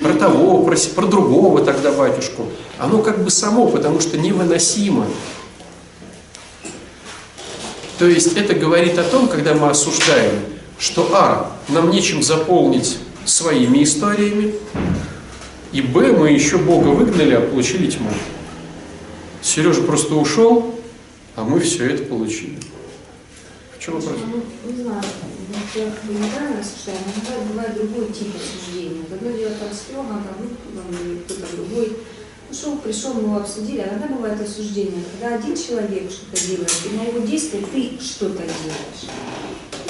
про 0.00 0.14
того, 0.14 0.64
про, 0.64 0.76
про 0.94 1.06
другого 1.06 1.64
тогда 1.64 1.92
батюшку. 1.92 2.46
Оно 2.78 3.02
как 3.02 3.22
бы 3.22 3.30
само, 3.30 3.68
потому 3.68 4.00
что 4.00 4.18
невыносимо. 4.18 5.06
То 7.98 8.06
есть 8.06 8.36
это 8.36 8.54
говорит 8.54 8.98
о 8.98 9.04
том, 9.04 9.28
когда 9.28 9.54
мы 9.54 9.68
осуждаем, 9.68 10.40
что 10.78 11.10
А, 11.12 11.54
нам 11.68 11.90
нечем 11.90 12.22
заполнить 12.22 12.98
своими 13.26 13.84
историями, 13.84 14.54
и 15.72 15.82
Б, 15.82 16.12
мы 16.12 16.30
еще 16.30 16.56
Бога 16.56 16.88
выгнали, 16.88 17.34
а 17.34 17.40
получили 17.42 17.90
тьму. 17.90 18.10
Сережа 19.42 19.82
просто 19.82 20.14
ушел, 20.14 20.74
а 21.36 21.44
мы 21.44 21.60
все 21.60 21.90
это 21.90 22.04
получили. 22.04 22.58
В 23.78 23.82
чем 23.82 23.94
вопрос? 23.94 24.16
Ну, 24.64 24.72
не 24.72 24.82
знаю, 24.82 25.02
я 25.74 25.90
как 25.90 26.04
бы 26.04 26.14
неправильно 26.14 26.60
осуждаю, 26.60 26.98
но 27.06 27.22
бывает, 27.22 27.46
бывает 27.48 27.74
другой 27.74 28.12
тип 28.12 28.28
осуждения. 28.34 29.04
Одно 29.12 29.30
дело 29.30 29.52
там 29.54 29.72
там, 30.24 30.34
ну, 30.40 30.48
там, 30.74 31.06
или 31.06 31.18
кто-то 31.20 31.56
другой. 31.56 31.96
Ушел, 32.50 32.78
пришел, 32.78 33.14
мы 33.14 33.22
его 33.22 33.36
обсудили. 33.36 33.80
А 33.80 33.88
иногда 33.88 34.08
бывает 34.08 34.40
осуждение, 34.40 35.04
когда 35.12 35.36
один 35.36 35.56
человек 35.56 36.10
что-то 36.10 36.44
делает, 36.44 36.72
и 36.86 36.96
на 36.96 37.02
его 37.02 37.24
действие 37.24 37.64
ты 37.72 38.04
что-то 38.04 38.42
делаешь. 38.42 39.06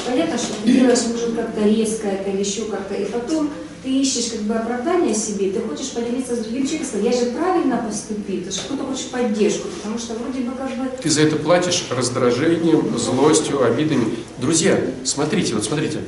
Понятно, 0.07 0.37
что 0.37 0.55
ты 0.63 0.73
делаешь, 0.73 1.07
может, 1.07 1.35
как-то 1.35 1.63
резко 1.63 2.09
это 2.09 2.31
или 2.31 2.41
еще 2.41 2.65
как-то, 2.67 2.95
и 2.95 3.07
потом 3.07 3.51
ты 3.83 3.89
ищешь 3.89 4.33
как 4.33 4.43
бы 4.43 4.55
оправдание 4.55 5.15
себе, 5.15 5.51
ты 5.51 5.61
хочешь 5.61 5.91
поделиться 5.93 6.37
с 6.37 6.41
другим 6.41 6.67
человеком, 6.67 7.03
я 7.03 7.13
же 7.13 7.31
правильно 7.31 7.77
поступил, 7.79 8.43
ты 8.45 8.51
же 8.51 8.61
кто-то 8.61 8.85
хочешь 8.85 9.07
поддержку, 9.07 9.69
потому 9.69 9.99
что 9.99 10.15
вроде 10.15 10.41
бы 10.41 10.53
как 10.53 10.69
бы... 10.77 10.91
Ты 11.03 11.09
за 11.09 11.23
это 11.23 11.37
платишь 11.37 11.87
раздражением, 11.91 12.99
злостью, 12.99 13.65
обидами. 13.65 14.17
Друзья, 14.39 14.79
смотрите, 15.05 15.55
вот 15.55 15.65
смотрите, 15.65 16.01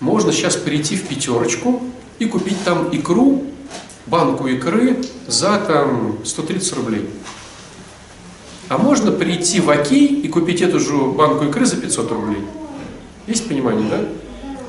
можно 0.00 0.32
сейчас 0.32 0.56
прийти 0.56 0.96
в 0.96 1.06
пятерочку 1.06 1.82
и 2.18 2.24
купить 2.24 2.62
там 2.64 2.88
икру, 2.90 3.44
банку 4.06 4.48
икры 4.48 5.04
за 5.28 5.58
там 5.58 6.18
130 6.24 6.72
рублей. 6.76 7.06
А 8.68 8.78
можно 8.78 9.12
прийти 9.12 9.60
в 9.60 9.70
Окей 9.70 10.06
и 10.06 10.28
купить 10.28 10.62
эту 10.62 10.80
же 10.80 10.96
банку 10.96 11.44
икры 11.44 11.66
за 11.66 11.76
500 11.76 12.10
рублей. 12.12 12.42
Есть 13.26 13.46
понимание, 13.48 13.88
да? 13.88 14.08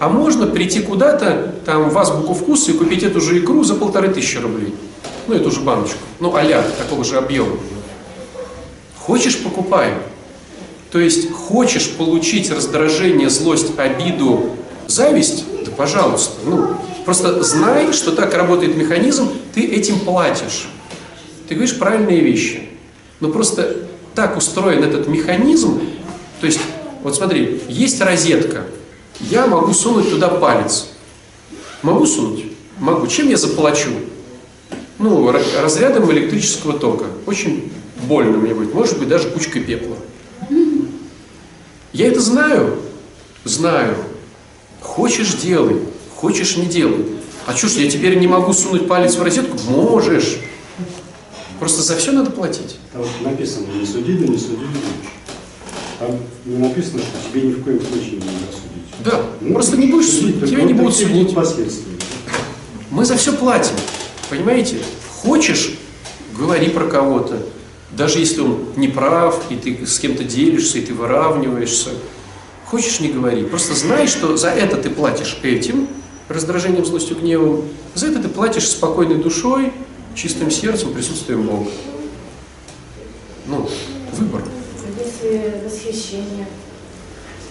А 0.01 0.09
можно 0.09 0.47
прийти 0.47 0.79
куда-то, 0.79 1.53
там, 1.63 1.91
в 1.91 1.95
азбуку 1.99 2.33
вкуса 2.33 2.71
и 2.71 2.73
купить 2.73 3.03
эту 3.03 3.21
же 3.21 3.37
икру 3.37 3.63
за 3.63 3.75
полторы 3.75 4.09
тысячи 4.09 4.37
рублей. 4.37 4.73
Ну, 5.27 5.35
эту 5.35 5.51
же 5.51 5.59
баночку. 5.59 5.99
Ну, 6.19 6.33
а 6.35 6.63
такого 6.79 7.03
же 7.03 7.19
объема. 7.19 7.55
Хочешь, 8.97 9.37
покупай. 9.37 9.93
То 10.89 10.97
есть 10.97 11.31
хочешь 11.31 11.91
получить 11.91 12.49
раздражение, 12.49 13.29
злость, 13.29 13.77
обиду, 13.77 14.55
зависть, 14.87 15.45
да 15.65 15.69
пожалуйста. 15.69 16.33
Ну, 16.45 16.77
просто 17.05 17.43
знай, 17.43 17.93
что 17.93 18.11
так 18.11 18.33
работает 18.33 18.75
механизм, 18.75 19.29
ты 19.53 19.67
этим 19.67 19.99
платишь. 19.99 20.67
Ты 21.47 21.53
говоришь 21.53 21.77
правильные 21.77 22.21
вещи. 22.21 22.69
Но 23.19 23.29
просто 23.29 23.77
так 24.15 24.35
устроен 24.35 24.83
этот 24.83 25.07
механизм, 25.07 25.79
то 26.39 26.47
есть, 26.47 26.59
вот 27.03 27.15
смотри, 27.15 27.61
есть 27.69 28.01
розетка, 28.01 28.63
я 29.29 29.47
могу 29.47 29.73
сунуть 29.73 30.09
туда 30.09 30.27
палец. 30.29 30.87
Могу 31.81 32.05
сунуть? 32.05 32.45
Могу. 32.79 33.07
Чем 33.07 33.29
я 33.29 33.37
заплачу? 33.37 33.89
Ну, 34.99 35.31
разрядом 35.31 36.11
электрического 36.11 36.73
тока. 36.73 37.05
Очень 37.25 37.71
больно 38.03 38.37
мне 38.37 38.53
будет. 38.53 38.73
Может 38.73 38.99
быть, 38.99 39.07
даже 39.07 39.29
кучкой 39.29 39.61
пепла. 39.61 39.97
Я 41.93 42.07
это 42.07 42.21
знаю? 42.21 42.79
Знаю. 43.43 43.95
Хочешь– 44.79 45.33
делай. 45.41 45.81
Хочешь– 46.15 46.55
не 46.57 46.65
делай. 46.65 47.05
А 47.47 47.55
что 47.55 47.67
ж, 47.67 47.73
я 47.73 47.89
теперь 47.89 48.19
не 48.19 48.27
могу 48.27 48.53
сунуть 48.53 48.87
палец 48.87 49.15
в 49.15 49.23
розетку? 49.23 49.57
Можешь. 49.69 50.37
Просто 51.59 51.81
за 51.81 51.97
все 51.97 52.11
надо 52.11 52.31
платить. 52.31 52.77
Там 52.93 53.03
написано, 53.21 53.67
не 53.79 53.85
суди, 53.85 54.13
да 54.13 54.27
не 54.27 54.37
суди, 54.37 54.57
не 54.57 54.65
будешь. 54.65 55.11
Там 55.99 56.17
не 56.45 56.57
написано, 56.57 56.99
что 56.99 57.29
тебе 57.29 57.47
ни 57.47 57.53
в 57.53 57.63
коем 57.63 57.79
случае 57.81 58.13
нельзя 58.13 58.51
судить. 58.51 58.70
Да, 59.03 59.21
Ну, 59.41 59.53
просто 59.53 59.77
не 59.77 59.87
будешь 59.87 60.09
судить, 60.09 60.45
тебя 60.47 60.63
не 60.63 60.73
будут 60.73 60.95
судить. 60.95 61.33
последствия. 61.33 61.93
Мы 62.89 63.05
за 63.05 63.15
все 63.15 63.33
платим, 63.33 63.73
понимаете? 64.29 64.77
Хочешь, 65.21 65.77
говори 66.37 66.69
про 66.69 66.85
кого-то. 66.85 67.41
Даже 67.91 68.19
если 68.19 68.41
он 68.41 68.59
не 68.75 68.87
прав, 68.87 69.41
и 69.49 69.55
ты 69.55 69.85
с 69.85 69.99
кем-то 69.99 70.23
делишься, 70.23 70.77
и 70.77 70.81
ты 70.81 70.93
выравниваешься. 70.93 71.89
Хочешь, 72.65 72.99
не 72.99 73.09
говори. 73.09 73.43
Просто 73.43 73.73
знай, 73.73 74.07
что 74.07 74.37
за 74.37 74.49
это 74.49 74.77
ты 74.77 74.89
платишь 74.89 75.37
этим, 75.43 75.87
раздражением, 76.29 76.85
злостью, 76.85 77.17
гневом. 77.17 77.65
За 77.95 78.07
это 78.07 78.19
ты 78.19 78.29
платишь 78.29 78.69
спокойной 78.69 79.15
душой, 79.15 79.73
чистым 80.15 80.51
сердцем, 80.51 80.93
присутствием 80.93 81.43
Бога. 81.43 81.69
Ну, 83.47 83.69
выбор. 84.13 84.43
Если 84.97 85.61
восхищение. 85.65 86.47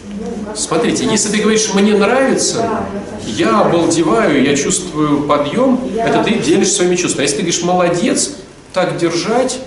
Ну, 0.08 0.56
Смотрите, 0.56 1.04
если 1.04 1.30
ты 1.30 1.42
говоришь, 1.42 1.72
мне 1.74 1.96
нравится, 1.96 2.84
я 3.26 3.60
обалдеваю, 3.60 4.42
я 4.42 4.56
чувствую 4.56 5.26
подъем, 5.26 5.80
это 5.96 6.24
ты 6.24 6.38
делишь 6.38 6.72
своими 6.72 6.96
чувствами. 6.96 7.22
А 7.22 7.24
если 7.24 7.36
ты 7.36 7.42
говоришь, 7.42 7.62
молодец, 7.62 8.32
так 8.72 8.96
держать, 8.98 9.60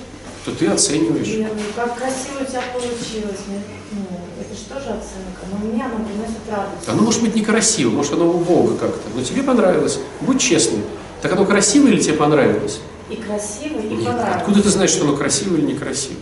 то 0.46 0.52
ты 0.52 0.68
оцениваешь. 0.68 1.28
Говорю, 1.28 1.50
как 1.76 1.98
красиво 1.98 2.42
у 2.42 2.46
тебя 2.46 2.62
получилось. 2.74 3.40
Ну, 3.48 4.02
это 4.42 4.54
же 4.54 4.66
тоже 4.66 4.90
оценка. 4.90 5.42
Но 5.52 5.68
мне 5.68 5.84
оно 5.86 6.04
приносит 6.04 6.42
радость. 6.50 6.88
Оно 6.88 7.02
может 7.04 7.22
быть 7.22 7.36
некрасиво, 7.36 7.90
может 7.90 8.14
оно 8.14 8.30
у 8.30 8.40
Бога 8.40 8.76
как-то, 8.76 9.02
но 9.16 9.24
тебе 9.24 9.44
понравилось. 9.44 10.00
Будь 10.22 10.42
честным. 10.42 10.82
Так 11.22 11.32
оно 11.32 11.46
красиво 11.46 11.88
или 11.88 12.02
тебе 12.02 12.16
понравилось? 12.16 12.80
И 13.10 13.16
красиво, 13.16 13.80
и 13.80 13.88
Нет. 13.96 14.06
понравилось. 14.06 14.36
Откуда 14.36 14.62
ты 14.62 14.70
знаешь, 14.70 14.90
что 14.90 15.06
оно 15.06 15.16
красиво 15.16 15.56
или 15.56 15.66
некрасиво? 15.66 16.16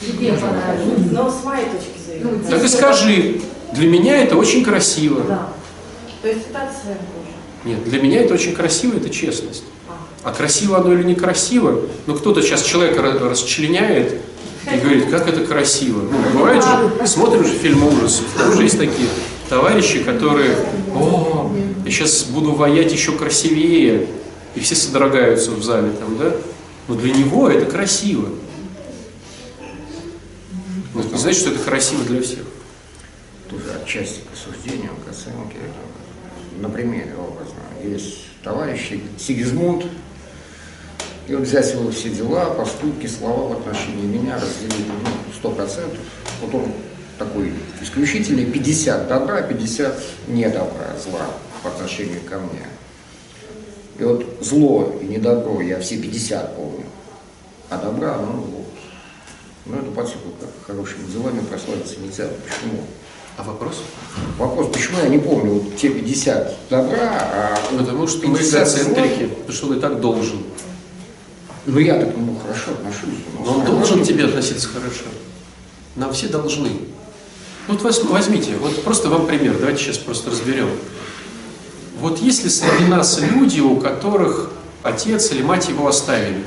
Тебе 0.00 0.32
понравилось. 0.34 1.10
Но 1.10 1.30
с 1.30 1.44
моей 1.44 1.66
точки. 1.66 1.97
Ну, 2.22 2.30
Так 2.48 2.64
и 2.64 2.68
скажи, 2.68 3.40
для 3.74 3.88
меня 3.88 4.22
это 4.22 4.36
очень 4.36 4.64
красиво. 4.64 5.22
Да. 5.26 5.48
То 6.22 6.28
есть 6.28 6.46
это 6.50 6.58
оценка 6.62 7.04
уже. 7.20 7.68
Нет, 7.70 7.84
для 7.84 8.00
меня 8.00 8.22
это 8.22 8.34
очень 8.34 8.54
красиво, 8.54 8.96
это 8.96 9.10
честность. 9.10 9.64
А. 9.88 10.30
А 10.30 10.32
красиво 10.32 10.78
оно 10.78 10.92
или 10.92 11.02
некрасиво, 11.04 11.82
ну 12.06 12.14
кто-то 12.14 12.42
сейчас 12.42 12.62
человека 12.62 13.00
ра- 13.00 13.28
расчленяет 13.30 14.14
и 14.72 14.78
говорит, 14.78 15.10
как 15.10 15.28
это 15.28 15.44
красиво. 15.44 16.02
Ну, 16.02 16.38
бывает 16.38 16.62
же, 16.64 17.06
смотрим 17.06 17.44
же 17.44 17.54
фильмы 17.54 17.88
ужасов, 17.88 18.24
там 18.36 18.52
же 18.54 18.62
есть 18.62 18.78
такие 18.78 19.08
товарищи, 19.48 20.02
которые, 20.02 20.56
о, 20.94 21.50
я 21.84 21.90
сейчас 21.90 22.24
буду 22.24 22.52
воять 22.52 22.92
еще 22.92 23.12
красивее, 23.12 24.06
и 24.54 24.60
все 24.60 24.74
содрогаются 24.74 25.52
в 25.52 25.62
зале 25.62 25.90
там, 25.98 26.18
да? 26.18 26.32
Но 26.88 26.94
для 26.96 27.12
него 27.14 27.48
это 27.48 27.64
красиво. 27.64 28.28
Но 30.98 31.04
это 31.04 31.12
не 31.12 31.20
значит, 31.20 31.40
что 31.40 31.50
это 31.50 31.60
красиво 31.60 32.04
для 32.04 32.20
всех. 32.20 32.44
тоже 33.48 33.72
отчасти 33.80 34.20
к 34.20 34.32
осуждению, 34.32 34.90
к 35.06 35.10
оценке. 35.10 35.58
На 36.60 36.68
примере 36.68 37.14
образно. 37.14 37.60
Есть 37.84 38.24
товарищ 38.42 38.92
Сигизмунд, 39.16 39.84
и 41.28 41.34
вот 41.34 41.46
взять 41.46 41.72
его 41.72 41.90
все 41.92 42.08
дела, 42.10 42.46
поступки, 42.46 43.06
слова 43.06 43.54
в 43.54 43.60
отношении 43.60 44.06
меня 44.06 44.36
разделить 44.36 44.86
ну, 44.88 45.32
сто 45.36 45.52
процентов. 45.52 46.00
Вот 46.40 46.52
он 46.52 46.72
такой 47.16 47.52
исключительный, 47.80 48.46
50 48.46 49.06
добра, 49.06 49.42
50 49.42 50.02
не 50.26 50.48
добра, 50.48 50.96
зла 51.00 51.26
по 51.62 51.68
отношению 51.68 52.20
ко 52.22 52.38
мне. 52.40 52.66
И 54.00 54.02
вот 54.02 54.24
зло 54.40 54.98
и 55.00 55.04
недобро 55.04 55.60
я 55.60 55.78
все 55.78 55.98
50 55.98 56.56
помню, 56.56 56.86
а 57.68 57.76
добра, 57.76 58.16
ну 58.16 58.64
вот. 59.68 59.84
Ну 59.86 59.92
поскольку 59.92 60.28
как 60.40 60.50
хорошими 60.66 61.06
делами 61.12 61.40
прославиться 61.40 61.94
нельзя. 62.00 62.28
Почему? 62.44 62.84
А 63.36 63.42
вопрос? 63.44 63.82
Вопрос, 64.38 64.68
почему 64.72 64.98
я 65.02 65.08
не 65.08 65.18
помню 65.18 65.52
вот 65.60 65.76
те 65.76 65.90
50 65.90 66.56
добра, 66.70 66.98
а 67.32 67.56
Потому 67.76 68.06
что 68.08 68.26
мы 68.26 68.38
50 68.38 68.50
зла? 68.68 68.78
эгоцентрики, 68.80 69.26
потому 69.26 69.52
что 69.52 69.74
и 69.74 69.80
так 69.80 70.00
должен. 70.00 70.42
Ну 71.66 71.78
я 71.78 72.00
так 72.00 72.12
к 72.14 72.16
нему 72.16 72.36
хорошо 72.42 72.72
отношусь. 72.72 73.20
Но 73.44 73.58
он 73.58 73.64
должен 73.64 74.02
тебе 74.02 74.24
относиться 74.24 74.68
хорошо. 74.68 75.04
Нам 75.96 76.12
все 76.12 76.28
должны. 76.28 76.70
Вот 77.68 77.82
воз- 77.82 78.02
возьмите, 78.04 78.56
вот 78.56 78.82
просто 78.82 79.08
вам 79.10 79.26
пример, 79.26 79.56
давайте 79.58 79.82
сейчас 79.84 79.98
просто 79.98 80.30
разберем. 80.30 80.70
Вот 82.00 82.18
есть 82.20 82.42
ли 82.44 82.50
среди 82.50 82.84
нас 82.84 83.20
люди, 83.20 83.60
у 83.60 83.76
которых 83.76 84.50
отец 84.82 85.30
или 85.32 85.42
мать 85.42 85.68
его 85.68 85.86
оставили? 85.86 86.42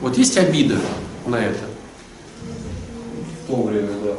Вот 0.00 0.16
есть 0.16 0.36
обида 0.36 0.78
на 1.26 1.36
это? 1.36 1.60
В 3.44 3.50
то 3.50 3.62
время, 3.62 3.90
да. 4.04 4.14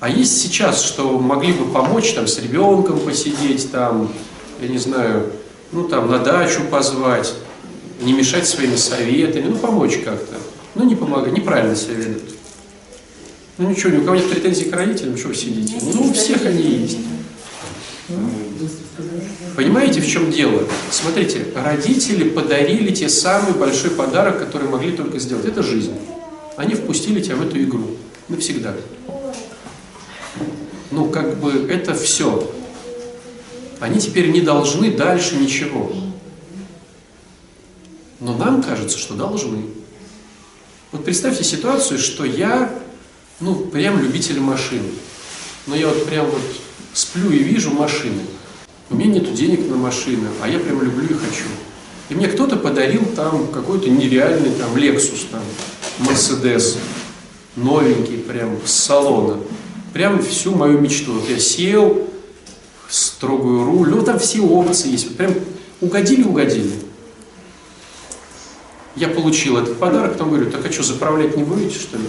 А 0.00 0.08
есть 0.08 0.40
сейчас, 0.40 0.82
что 0.82 1.18
могли 1.18 1.52
бы 1.52 1.66
помочь 1.66 2.12
там 2.12 2.26
с 2.26 2.38
ребенком 2.38 2.98
посидеть, 3.00 3.70
там, 3.70 4.12
я 4.60 4.68
не 4.68 4.78
знаю, 4.78 5.30
ну 5.70 5.86
там 5.86 6.10
на 6.10 6.18
дачу 6.18 6.62
позвать, 6.70 7.32
не 8.00 8.12
мешать 8.12 8.48
своими 8.48 8.74
советами, 8.74 9.46
ну 9.48 9.56
помочь 9.56 9.98
как-то. 9.98 10.34
Ну 10.74 10.84
не 10.84 10.96
помогать, 10.96 11.32
неправильно 11.32 11.76
себя 11.76 11.96
ведут. 11.96 12.22
Ну 13.58 13.68
ничего, 13.68 13.90
ни 13.90 13.98
у 13.98 14.04
кого 14.04 14.16
нет 14.16 14.28
претензий 14.28 14.64
к 14.64 14.74
родителям, 14.74 15.16
что 15.16 15.28
вы 15.28 15.34
сидите? 15.34 15.76
Ну 15.80 16.10
у 16.10 16.12
всех 16.12 16.44
они 16.46 16.62
есть. 16.62 16.98
Понимаете, 19.56 20.00
в 20.00 20.06
чем 20.06 20.30
дело? 20.30 20.66
Смотрите, 20.90 21.46
родители 21.54 22.28
подарили 22.28 22.94
тебе 22.94 23.08
самый 23.08 23.52
большой 23.52 23.90
подарок, 23.90 24.38
который 24.38 24.68
могли 24.68 24.92
только 24.92 25.18
сделать. 25.18 25.46
Это 25.46 25.62
жизнь. 25.62 25.94
Они 26.56 26.74
впустили 26.74 27.20
тебя 27.20 27.36
в 27.36 27.46
эту 27.46 27.60
игру. 27.62 27.96
Навсегда. 28.28 28.74
Ну, 30.90 31.06
как 31.06 31.38
бы 31.38 31.66
это 31.70 31.94
все. 31.94 32.50
Они 33.80 33.98
теперь 33.98 34.30
не 34.30 34.42
должны 34.42 34.92
дальше 34.92 35.36
ничего. 35.36 35.92
Но 38.20 38.36
нам 38.36 38.62
кажется, 38.62 38.98
что 38.98 39.14
должны. 39.14 39.64
Вот 40.92 41.04
представьте 41.04 41.42
ситуацию, 41.42 41.98
что 41.98 42.24
я, 42.24 42.72
ну, 43.40 43.54
прям 43.54 44.00
любитель 44.00 44.38
машин. 44.38 44.82
Но 45.66 45.74
я 45.74 45.88
вот 45.88 46.04
прям 46.06 46.26
вот 46.26 46.42
сплю 46.92 47.30
и 47.30 47.38
вижу 47.38 47.70
машины. 47.70 48.20
У 48.90 48.96
меня 48.96 49.14
нету 49.14 49.32
денег 49.32 49.68
на 49.68 49.76
машины, 49.76 50.28
а 50.42 50.48
я 50.48 50.58
прям 50.58 50.82
люблю 50.82 51.04
и 51.04 51.14
хочу. 51.14 51.44
И 52.08 52.14
мне 52.14 52.28
кто-то 52.28 52.56
подарил 52.56 53.04
там 53.16 53.48
какой-то 53.48 53.88
нереальный 53.88 54.50
там 54.50 54.74
Lexus, 54.76 55.26
там, 55.30 55.42
Mercedes, 56.00 56.76
новенький 57.56 58.18
прям 58.18 58.58
с 58.64 58.72
салона. 58.72 59.38
Прям 59.92 60.22
всю 60.22 60.54
мою 60.54 60.78
мечту. 60.78 61.12
Вот 61.12 61.28
я 61.28 61.38
сел, 61.38 62.08
строгую 62.88 63.64
руль, 63.64 63.90
ну 63.90 64.02
там 64.02 64.18
все 64.18 64.40
опции 64.40 64.90
есть. 64.90 65.16
Прям 65.16 65.34
угодили-угодили. 65.80 66.72
Я 68.94 69.08
получил 69.08 69.56
этот 69.56 69.78
подарок, 69.78 70.12
потом 70.12 70.30
говорю, 70.30 70.50
так 70.50 70.66
а 70.66 70.70
что, 70.70 70.82
заправлять 70.82 71.36
не 71.36 71.44
будете, 71.44 71.78
что 71.78 71.96
ли? 71.96 72.04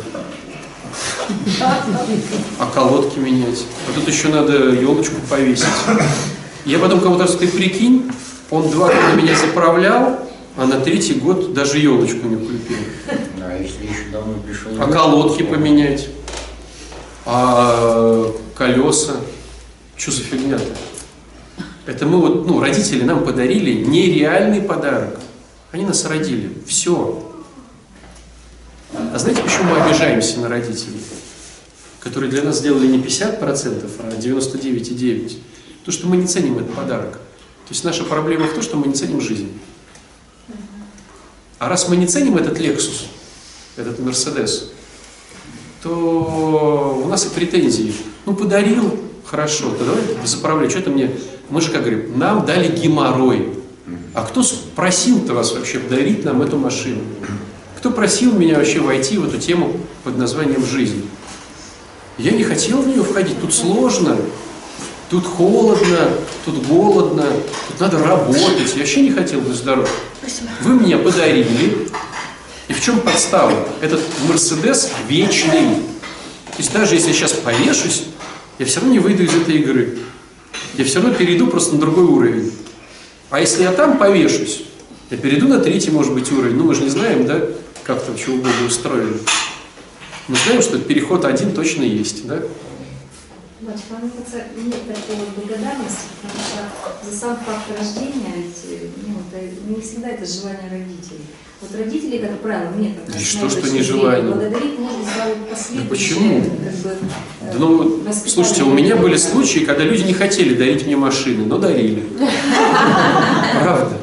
А 2.60 2.66
колодки 2.74 3.20
менять? 3.20 3.64
А 3.88 3.94
тут 3.94 4.08
еще 4.08 4.28
надо 4.28 4.70
елочку 4.72 5.16
повесить. 5.30 5.66
Я 6.66 6.80
потом 6.80 7.02
кому-то 7.02 7.28
сказал, 7.28 7.40
ты 7.40 7.48
прикинь, 7.50 8.10
он 8.50 8.70
два 8.70 8.88
года 8.88 9.22
меня 9.22 9.36
заправлял, 9.36 10.20
а 10.56 10.66
на 10.66 10.80
третий 10.80 11.16
год 11.16 11.54
даже 11.54 11.80
елочку 11.80 12.28
не 12.28 12.38
купил. 12.38 12.78
Да, 13.38 13.54
если 13.54 13.84
еще 13.84 14.10
давно 14.12 14.36
пришел. 14.36 14.72
А 14.80 14.88
колодки 14.90 15.44
поменять? 15.44 16.08
А 17.26 18.32
колеса? 18.56 19.16
Что 19.98 20.12
за 20.12 20.22
фигня-то? 20.22 20.64
Это 21.86 22.06
мы 22.06 22.20
вот, 22.20 22.48
ну, 22.48 22.62
родители 22.62 23.04
нам 23.04 23.26
подарили 23.26 23.84
нереальный 23.84 24.62
подарок. 24.62 25.20
Они 25.72 25.86
нас 25.86 26.06
родили. 26.06 26.54
Все. 26.66 27.30
А 29.14 29.18
знаете, 29.20 29.42
почему 29.42 29.64
мы 29.72 29.82
обижаемся 29.82 30.40
на 30.40 30.48
родителей, 30.48 31.02
которые 32.00 32.30
для 32.30 32.44
нас 32.44 32.60
сделали 32.60 32.88
не 32.88 33.00
50%, 33.00 33.40
а 34.00 34.22
99,9%? 34.22 35.38
То, 35.86 35.92
что 35.92 36.08
мы 36.08 36.18
не 36.18 36.28
ценим 36.28 36.58
этот 36.58 36.74
подарок. 36.74 37.14
То 37.14 37.70
есть 37.70 37.84
наша 37.84 38.04
проблема 38.04 38.48
в 38.48 38.54
том, 38.54 38.62
что 38.62 38.78
мы 38.78 38.88
не 38.88 38.94
ценим 38.94 39.22
жизнь. 39.22 39.52
А 41.60 41.70
раз 41.70 41.88
мы 41.88 41.96
не 41.96 42.08
ценим 42.08 42.38
этот 42.38 42.60
Lexus, 42.60 43.06
этот 43.78 44.00
Мерседес, 44.00 44.72
то 45.82 47.02
у 47.04 47.08
нас 47.08 47.26
и 47.26 47.30
претензии. 47.30 47.94
Ну, 48.26 48.34
подарил, 48.36 49.00
хорошо, 49.26 49.72
то 49.72 49.86
давай 49.86 50.02
заправляй. 50.26 50.70
Что-то 50.70 50.90
мне, 50.90 51.12
мы 51.50 51.62
же 51.62 51.72
как 51.72 51.82
говорим, 51.82 52.18
нам 52.18 52.46
дали 52.46 52.74
геморрой. 52.74 53.54
А 54.14 54.24
кто 54.24 54.44
просил-то 54.76 55.34
вас 55.34 55.54
вообще 55.54 55.80
подарить 55.80 56.24
нам 56.24 56.42
эту 56.42 56.58
машину? 56.58 57.02
Кто 57.78 57.92
просил 57.92 58.32
меня 58.32 58.58
вообще 58.58 58.80
войти 58.80 59.18
в 59.18 59.28
эту 59.28 59.40
тему 59.40 59.78
под 60.04 60.18
названием 60.18 60.66
«жизнь»? 60.66 61.04
Я 62.18 62.32
не 62.32 62.44
хотел 62.44 62.82
в 62.82 62.88
нее 62.88 63.04
входить, 63.04 63.42
тут 63.42 63.54
сложно, 63.54 64.16
тут 65.14 65.28
холодно, 65.28 66.10
тут 66.44 66.66
голодно, 66.66 67.24
тут 67.68 67.80
надо 67.80 68.00
работать. 68.00 68.74
Я 68.74 68.80
вообще 68.80 69.02
не 69.02 69.12
хотел 69.12 69.42
быть 69.42 69.56
здоров. 69.56 69.88
Вы 70.62 70.74
мне 70.74 70.98
подарили, 70.98 71.88
и 72.68 72.74
в 72.74 72.82
чем 72.82 73.00
подстава? 73.00 73.54
Этот 73.82 74.02
Мерседес 74.28 74.90
вечный. 75.08 75.76
То 76.48 76.58
есть 76.58 76.74
даже 76.74 76.96
если 76.96 77.10
я 77.10 77.14
сейчас 77.14 77.34
повешусь, 77.34 78.06
я 78.58 78.66
все 78.66 78.80
равно 78.80 78.94
не 78.94 78.98
выйду 78.98 79.22
из 79.22 79.36
этой 79.36 79.58
игры. 79.58 80.00
Я 80.80 80.84
все 80.84 81.00
равно 81.00 81.14
перейду 81.14 81.46
просто 81.46 81.76
на 81.76 81.82
другой 81.82 82.06
уровень. 82.06 82.52
А 83.30 83.40
если 83.40 83.62
я 83.62 83.72
там 83.72 84.00
повешусь, 84.00 84.64
я 85.12 85.18
перейду 85.18 85.48
на 85.48 85.60
третий, 85.60 85.92
может 85.92 86.16
быть, 86.16 86.32
уровень. 86.32 86.56
Ну, 86.56 86.64
мы 86.64 86.74
же 86.74 86.82
не 86.82 86.90
знаем, 86.90 87.28
да, 87.28 87.40
как 87.84 88.04
там 88.04 88.18
чего 88.18 88.38
Бога 88.38 88.50
устроили. 88.66 89.20
Мы 90.28 90.38
знаем, 90.44 90.64
что 90.64 90.80
переход 90.80 91.24
один 91.26 91.52
точно 91.52 91.84
есть, 91.84 92.26
да? 92.26 92.42
Батюшка, 93.66 93.94
мне 94.02 94.12
кажется, 94.12 94.44
нет 94.58 94.82
такой 94.88 95.16
вот 95.16 95.30
благодарности, 95.38 96.08
потому 96.22 96.44
что 96.44 97.10
за 97.10 97.18
сам 97.18 97.38
факт 97.38 97.80
рождения, 97.80 98.44
ну, 99.08 99.16
это, 99.32 99.46
не 99.70 99.82
всегда 99.82 100.10
это 100.10 100.26
желание 100.26 100.70
родителей. 100.70 101.24
Вот 101.62 101.72
родители, 101.80 102.18
как 102.18 102.40
правило, 102.40 102.72
мне 102.72 102.94
как 102.94 103.16
И 103.16 103.24
что, 103.24 103.50
что 103.50 103.70
не 103.70 103.82
желание? 103.82 104.34
Благодарить 104.34 104.80
можно 104.80 105.04
за 105.04 105.50
последующее, 105.50 105.80
Да 105.82 105.90
почему? 105.90 106.42
как 106.42 106.74
бы, 106.74 106.90
э, 106.90 107.54
Да, 107.54 107.60
ну, 107.60 108.04
слушайте, 108.28 108.64
у 108.64 108.74
меня 108.74 108.98
были 108.98 109.16
случаи, 109.16 109.60
когда 109.60 109.84
люди 109.86 110.04
не 110.04 110.14
хотели 110.14 110.56
дарить 110.56 110.86
мне 110.86 110.98
машины, 110.98 111.46
но 111.46 111.58
дарили. 111.58 112.04
Правда. 113.62 113.98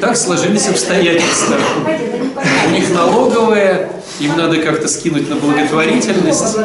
Так 0.00 0.16
сложились 0.16 0.68
обстоятельства. 0.68 1.56
У 2.68 2.70
них 2.70 2.88
налоговая, 2.94 3.90
им 4.22 4.36
надо 4.36 4.58
как-то 4.58 4.88
скинуть 4.88 5.28
на 5.28 5.36
благотворительность. 5.36 6.56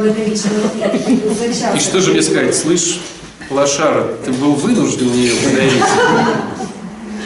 И 1.75 1.79
что 1.79 2.01
же 2.01 2.11
мне 2.11 2.21
сказать? 2.21 2.55
Слышь, 2.55 2.99
лошара, 3.49 4.13
ты 4.23 4.31
был 4.31 4.53
вынужден 4.53 5.07
мне 5.07 5.23
ее 5.23 5.35
подарить. 5.43 5.83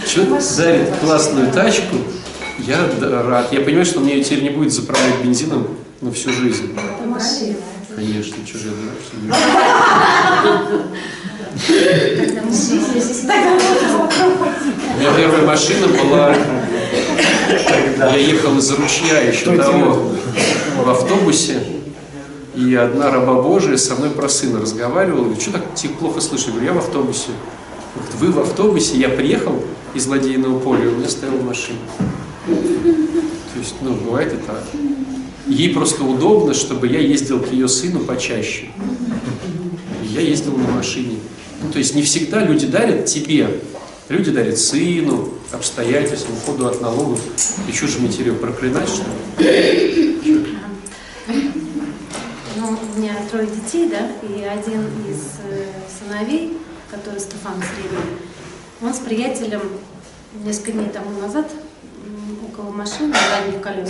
Человек 0.07 0.43
дарит 0.57 0.89
классную 1.01 1.51
тачку, 1.51 1.97
я 2.59 2.89
рад. 3.01 3.51
Я 3.51 3.61
понимаю, 3.61 3.85
что 3.85 3.99
мне 3.99 4.15
ее 4.17 4.23
теперь 4.23 4.43
не 4.43 4.49
будет 4.49 4.71
заправлять 4.73 5.21
бензином 5.23 5.67
на 5.99 6.11
всю 6.11 6.31
жизнь. 6.31 6.75
Конечно, 7.95 8.35
что 8.47 8.57
не 9.17 9.31
У 14.93 14.99
меня 14.99 15.13
первая 15.17 15.45
машина 15.45 15.87
была, 15.87 16.35
я 17.97 18.15
ехал 18.15 18.57
из 18.57 18.71
ручья 18.71 19.19
еще 19.19 19.55
того 19.57 20.11
в 20.83 20.89
автобусе, 20.89 21.63
и 22.55 22.75
одна 22.75 23.11
раба 23.11 23.41
Божия 23.41 23.77
со 23.77 23.95
мной 23.95 24.09
про 24.09 24.27
сына 24.27 24.59
разговаривала, 24.59 25.23
говорит, 25.23 25.41
что 25.41 25.53
так 25.53 25.73
тихо, 25.75 25.93
плохо 25.95 26.21
слышу? 26.21 26.47
Я 26.47 26.51
говорю, 26.51 26.67
я 26.67 26.73
в 26.73 26.77
автобусе. 26.79 27.29
Говорит, 27.95 28.15
вы 28.19 28.31
в 28.31 28.39
автобусе, 28.39 28.97
я 28.97 29.09
приехал 29.09 29.63
из 29.93 30.07
Ладейного 30.07 30.59
поля, 30.59 30.89
у 30.89 30.95
меня 30.95 31.09
стояла 31.09 31.41
машина. 31.41 31.79
То 32.45 33.59
есть, 33.59 33.75
ну, 33.81 33.93
бывает 33.93 34.33
и 34.33 34.37
так. 34.37 34.63
Ей 35.47 35.73
просто 35.73 36.03
удобно, 36.03 36.53
чтобы 36.53 36.87
я 36.87 36.99
ездил 36.99 37.39
к 37.39 37.51
ее 37.51 37.67
сыну 37.67 37.99
почаще. 37.99 38.69
И 40.03 40.13
я 40.13 40.21
ездил 40.21 40.55
на 40.55 40.69
машине. 40.71 41.19
Ну, 41.61 41.71
то 41.71 41.79
есть 41.79 41.95
не 41.95 42.01
всегда 42.01 42.43
люди 42.43 42.67
дарят 42.67 43.05
тебе. 43.05 43.47
Люди 44.11 44.29
дарят 44.29 44.57
сыну, 44.57 45.29
обстоятельствам, 45.53 46.35
уходу 46.35 46.67
от 46.67 46.81
налогов. 46.81 47.21
И 47.65 47.71
мне 48.01 48.09
теперь 48.09 48.33
проклинать, 48.33 48.89
что 48.89 49.05
ли? 49.39 50.19
Ну, 52.57 52.77
у 52.93 52.99
меня 52.99 53.15
трое 53.31 53.47
детей, 53.47 53.89
да, 53.89 54.11
и 54.27 54.43
один 54.43 54.81
из 55.09 55.39
э, 55.49 55.65
сыновей, 55.97 56.57
который 56.91 57.21
Стефан 57.21 57.53
Средний, 57.55 58.17
он 58.81 58.93
с 58.93 58.99
приятелем 58.99 59.61
несколько 60.43 60.73
дней 60.73 60.89
тому 60.89 61.17
назад 61.21 61.49
около 62.45 62.69
машины 62.69 63.13
задних 63.13 63.61
колес 63.61 63.87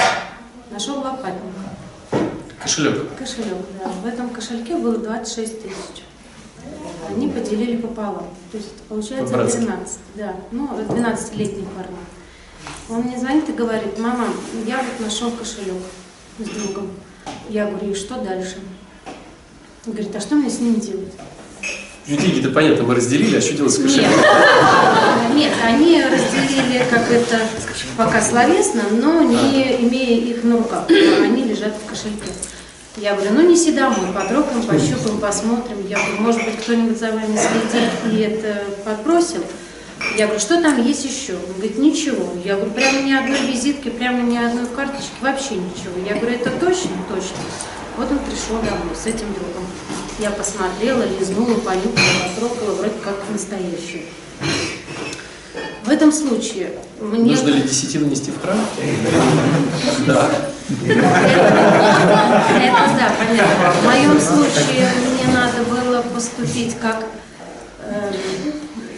нашел 0.69 0.99
лопатник, 0.99 1.41
Кошелек. 2.61 3.17
кошелек, 3.17 3.65
да. 3.83 3.89
В 3.89 4.05
этом 4.05 4.29
кошельке 4.29 4.75
было 4.75 4.99
26 4.99 5.63
тысяч. 5.63 6.03
Они 7.09 7.27
поделили 7.27 7.77
пополам. 7.77 8.27
То 8.51 8.57
есть 8.57 8.73
получается 8.87 9.33
По-братски. 9.33 9.59
13. 9.59 9.99
Да, 10.15 10.35
ну, 10.51 10.67
12-летний 10.67 11.65
парень. 11.75 11.97
Он 12.89 13.01
мне 13.01 13.17
звонит 13.17 13.49
и 13.49 13.53
говорит, 13.53 13.97
мама, 13.97 14.27
я 14.65 14.77
вот 14.77 14.99
нашел 14.99 15.31
кошелек 15.31 15.81
с 16.39 16.43
другом. 16.43 16.91
Я 17.49 17.67
говорю, 17.67 17.91
и 17.91 17.95
что 17.95 18.15
дальше? 18.15 18.57
Он 19.85 19.93
говорит, 19.93 20.15
а 20.15 20.19
что 20.21 20.35
мне 20.35 20.49
с 20.49 20.59
ним 20.59 20.79
делать? 20.79 21.13
Ну, 22.07 22.17
деньги-то 22.17 22.49
понятно, 22.49 22.83
мы 22.83 22.95
разделили, 22.95 23.37
а 23.37 23.41
что 23.41 23.53
делать 23.53 23.73
с 23.73 23.77
Нет, 23.77 23.87
кошельком? 23.87 24.11
нет, 25.37 25.53
они 25.63 26.03
разделили 26.03 26.83
как 26.89 27.09
это 27.11 27.39
пока 27.95 28.21
словесно, 28.21 28.83
но 28.91 29.21
не 29.21 29.85
имея 29.87 30.19
их 30.19 30.43
на 30.43 30.57
руках. 30.57 30.85
Они 30.89 31.43
лежат 31.43 31.73
в 31.75 31.89
кошельке. 31.89 32.31
Я 32.97 33.15
говорю, 33.15 33.31
ну 33.33 33.49
неси 33.49 33.71
домой, 33.71 34.13
потрогаем, 34.13 34.63
пощупаем, 34.63 35.19
посмотрим. 35.19 35.87
Я 35.87 35.97
говорю, 35.97 36.21
может 36.21 36.43
быть, 36.43 36.57
кто-нибудь 36.57 36.99
за 36.99 37.11
вами 37.11 37.37
следит 37.37 37.91
и 38.11 38.17
это 38.17 38.63
подбросил. 38.83 39.43
Я 40.17 40.25
говорю, 40.25 40.41
что 40.41 40.61
там 40.61 40.83
есть 40.83 41.05
еще? 41.05 41.35
Он 41.35 41.53
говорит, 41.53 41.77
ничего. 41.77 42.33
Я 42.43 42.55
говорю, 42.55 42.71
прямо 42.71 43.01
ни 43.01 43.13
одной 43.13 43.39
визитки, 43.45 43.89
прямо 43.89 44.21
ни 44.21 44.35
одной 44.35 44.65
карточки, 44.67 45.11
вообще 45.21 45.55
ничего. 45.55 46.05
Я 46.05 46.15
говорю, 46.15 46.35
это 46.35 46.49
точно? 46.51 46.91
Точно. 47.07 47.37
Вот 47.95 48.11
он 48.11 48.19
пришел 48.19 48.57
домой 48.57 48.95
с 48.95 49.05
этим 49.05 49.33
другом. 49.33 49.65
Я 50.19 50.31
посмотрела, 50.31 51.03
лизнула, 51.03 51.55
понюхала, 51.59 52.29
потрогала, 52.35 52.75
вроде 52.75 52.95
как 53.01 53.15
настоящую. 53.31 54.03
В 55.91 55.93
этом 55.93 56.13
случае 56.13 56.71
мне... 57.01 57.33
Нужно 57.33 57.49
ли 57.49 57.63
десятину 57.63 58.07
нести 58.07 58.31
в 58.31 58.41
храм? 58.41 58.57
Да. 60.07 60.31
Это 60.85 61.01
да, 62.97 63.11
понятно. 63.19 63.71
В 63.73 63.83
моем 63.83 64.21
случае 64.21 64.87
мне 65.03 65.33
надо 65.33 65.63
было 65.69 66.01
поступить 66.01 66.77
как 66.79 67.03
эм, 67.83 68.13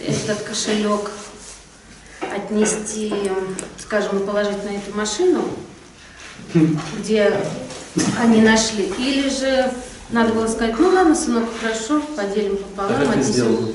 этот 0.06 0.42
кошелек 0.42 1.10
отнести, 2.20 3.12
скажем, 3.82 4.20
положить 4.24 4.62
на 4.62 4.76
эту 4.76 4.94
машину, 4.94 5.42
где 7.00 7.36
они 8.20 8.40
нашли, 8.40 8.84
или 9.00 9.28
же 9.28 9.72
надо 10.10 10.32
было 10.32 10.46
сказать, 10.46 10.78
ну 10.78 10.90
ладно, 10.90 11.16
сынок, 11.16 11.46
хорошо, 11.60 12.00
поделим 12.16 12.56
пополам, 12.56 13.10
отнесем. 13.10 13.74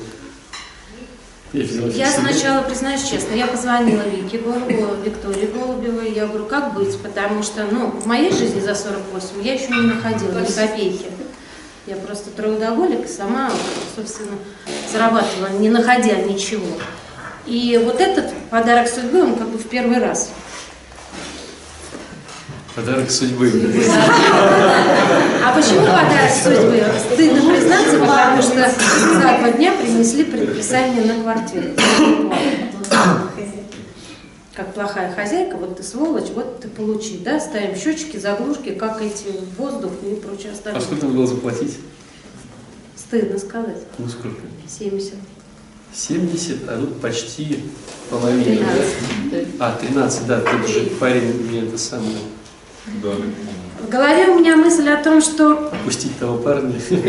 Я 1.52 2.10
сначала, 2.10 2.62
признаюсь 2.62 3.02
честно, 3.02 3.34
я 3.34 3.48
позвонила 3.48 4.02
Вике 4.02 4.38
Голубевой, 4.38 4.98
Виктории 5.04 5.46
Голубевой, 5.46 6.12
я 6.12 6.26
говорю, 6.26 6.46
как 6.46 6.74
быть, 6.74 6.96
потому 6.98 7.42
что, 7.42 7.64
ну, 7.68 7.88
в 7.90 8.06
моей 8.06 8.30
жизни 8.30 8.60
за 8.60 8.76
48 8.76 9.42
я 9.42 9.54
еще 9.54 9.68
не 9.70 9.80
находила 9.80 10.38
ни 10.38 10.46
копейки. 10.46 11.06
Я 11.86 11.96
просто 11.96 12.30
трудоголик, 12.30 13.08
сама, 13.08 13.50
собственно, 13.96 14.38
зарабатывала, 14.92 15.48
не 15.58 15.68
находя 15.70 16.14
ничего. 16.16 16.68
И 17.46 17.80
вот 17.84 18.00
этот 18.00 18.32
подарок 18.50 18.86
судьбы, 18.86 19.24
он 19.24 19.34
как 19.34 19.48
бы 19.48 19.58
в 19.58 19.66
первый 19.66 19.98
раз. 19.98 20.30
Подарок 22.74 23.10
судьбы. 23.10 23.50
А 25.44 25.52
почему 25.54 25.80
подарок 25.80 26.30
судьбы? 26.42 26.84
Стыдно 27.12 27.50
признаться, 27.50 27.98
потому 27.98 28.42
что 28.42 28.70
за 29.14 29.20
два 29.20 29.50
дня 29.52 29.72
принесли 29.72 30.24
предписание 30.24 31.04
на 31.12 31.22
квартиру. 31.22 31.68
Как 34.54 34.74
плохая 34.74 35.12
хозяйка, 35.14 35.56
вот 35.56 35.76
ты 35.78 35.82
сволочь, 35.82 36.28
вот 36.34 36.60
ты 36.60 36.68
получи, 36.68 37.18
да, 37.24 37.40
ставим 37.40 37.74
счетчики, 37.76 38.18
заглушки, 38.18 38.72
как 38.74 39.00
эти 39.00 39.26
воздух 39.56 39.92
и 40.04 40.14
прочее 40.16 40.50
А 40.50 40.52
остальное. 40.54 40.80
сколько 40.82 41.06
надо 41.06 41.16
было 41.16 41.26
заплатить? 41.26 41.78
Стыдно 42.96 43.38
сказать. 43.38 43.78
Ну 43.98 44.08
сколько? 44.08 44.36
70. 44.68 45.14
70, 45.94 46.68
а 46.68 46.76
тут 46.78 47.00
почти 47.00 47.64
половина. 48.10 48.66
да? 49.30 49.38
А, 49.60 49.76
13, 49.80 50.26
да, 50.26 50.40
тут 50.40 50.68
же 50.68 50.82
парень 51.00 51.32
мне 51.48 51.60
это 51.62 51.78
самое. 51.78 52.18
Голове 53.88 54.26
у 54.28 54.38
меня 54.38 54.56
мысль 54.56 54.88
о 54.88 55.02
том, 55.02 55.20
что 55.20 55.72
Пустить 55.84 56.18
того 56.18 56.38
парня. 56.38 56.72
нет, 56.90 57.02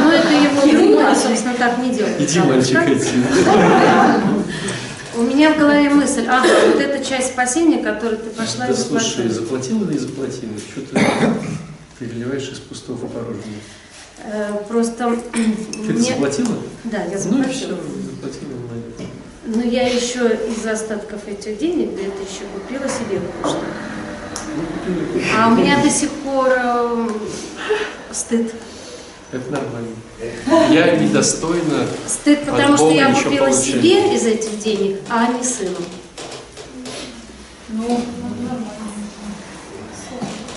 ну 0.00 0.10
это 0.10 0.32
его 0.32 0.78
друга, 0.86 1.14
собственно, 1.14 1.54
так 1.54 1.78
не 1.78 1.90
делает. 1.90 2.20
Иди, 2.20 2.40
мальчик, 2.40 2.78
иди. 2.88 3.08
У 5.14 5.22
меня 5.22 5.52
в 5.52 5.58
голове 5.58 5.90
мысль, 5.90 6.24
ага, 6.26 6.48
вот 6.68 6.80
эта 6.80 7.04
часть 7.04 7.32
спасения, 7.32 7.82
которую 7.82 8.18
ты 8.18 8.30
пошла 8.30 8.64
и 8.64 8.68
Да 8.68 8.74
слушай, 8.74 9.28
заплатила. 9.28 9.32
заплатила 9.32 9.90
или 9.90 9.98
заплатила? 9.98 10.52
Что 10.58 10.80
ты 10.80 11.00
переливаешь 11.98 12.48
из 12.48 12.58
пустого 12.60 12.96
в 12.96 13.10
порожнее? 13.12 13.60
Э, 14.24 14.52
Просто 14.68 15.14
Ты 15.32 15.92
мне... 15.92 16.12
заплатила? 16.12 16.56
Да, 16.84 16.98
я 17.04 17.18
Ну 17.26 17.42
и 17.42 17.50
все, 17.50 17.66
заплатила. 17.68 17.78
заплатила, 18.10 18.50
молодец. 18.56 19.08
Но 19.44 19.62
я 19.62 19.86
еще 19.86 20.38
из 20.48 20.64
остатков 20.66 21.20
этих 21.28 21.58
денег 21.58 21.90
где-то 21.92 22.22
еще 22.22 22.44
купила 22.54 22.88
себе 22.88 23.20
кое-что. 23.42 23.60
Ну. 24.56 25.22
А 25.38 25.48
у 25.48 25.56
меня 25.56 25.82
до 25.82 25.90
сих 25.90 26.10
пор 26.10 26.48
э, 26.50 27.08
стыд. 28.12 28.52
Это 29.32 29.50
нормально. 29.50 29.88
Я 30.70 30.96
недостойна. 30.96 31.86
Стыд, 32.06 32.40
От 32.40 32.50
потому 32.50 32.76
что 32.76 32.90
я 32.90 33.14
купила 33.14 33.46
получать. 33.46 33.64
себе 33.64 34.14
из 34.14 34.26
этих 34.26 34.58
денег, 34.58 35.00
а 35.08 35.28
не 35.32 35.42
сыну. 35.42 35.76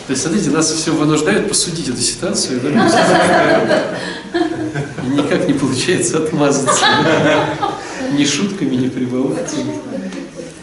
То 0.07 0.11
есть, 0.11 0.21
смотрите, 0.21 0.49
нас 0.51 0.71
все 0.71 0.91
вынуждают 0.91 1.49
посудить 1.49 1.87
эту 1.87 1.99
ситуацию, 2.01 2.61
да? 2.61 2.69
И 5.03 5.07
никак 5.07 5.47
не 5.47 5.53
получается 5.53 6.19
отмазаться. 6.19 6.85
Ни 8.11 8.23
шутками, 8.23 8.75
ни 8.75 8.89
прибаутками. 8.89 9.79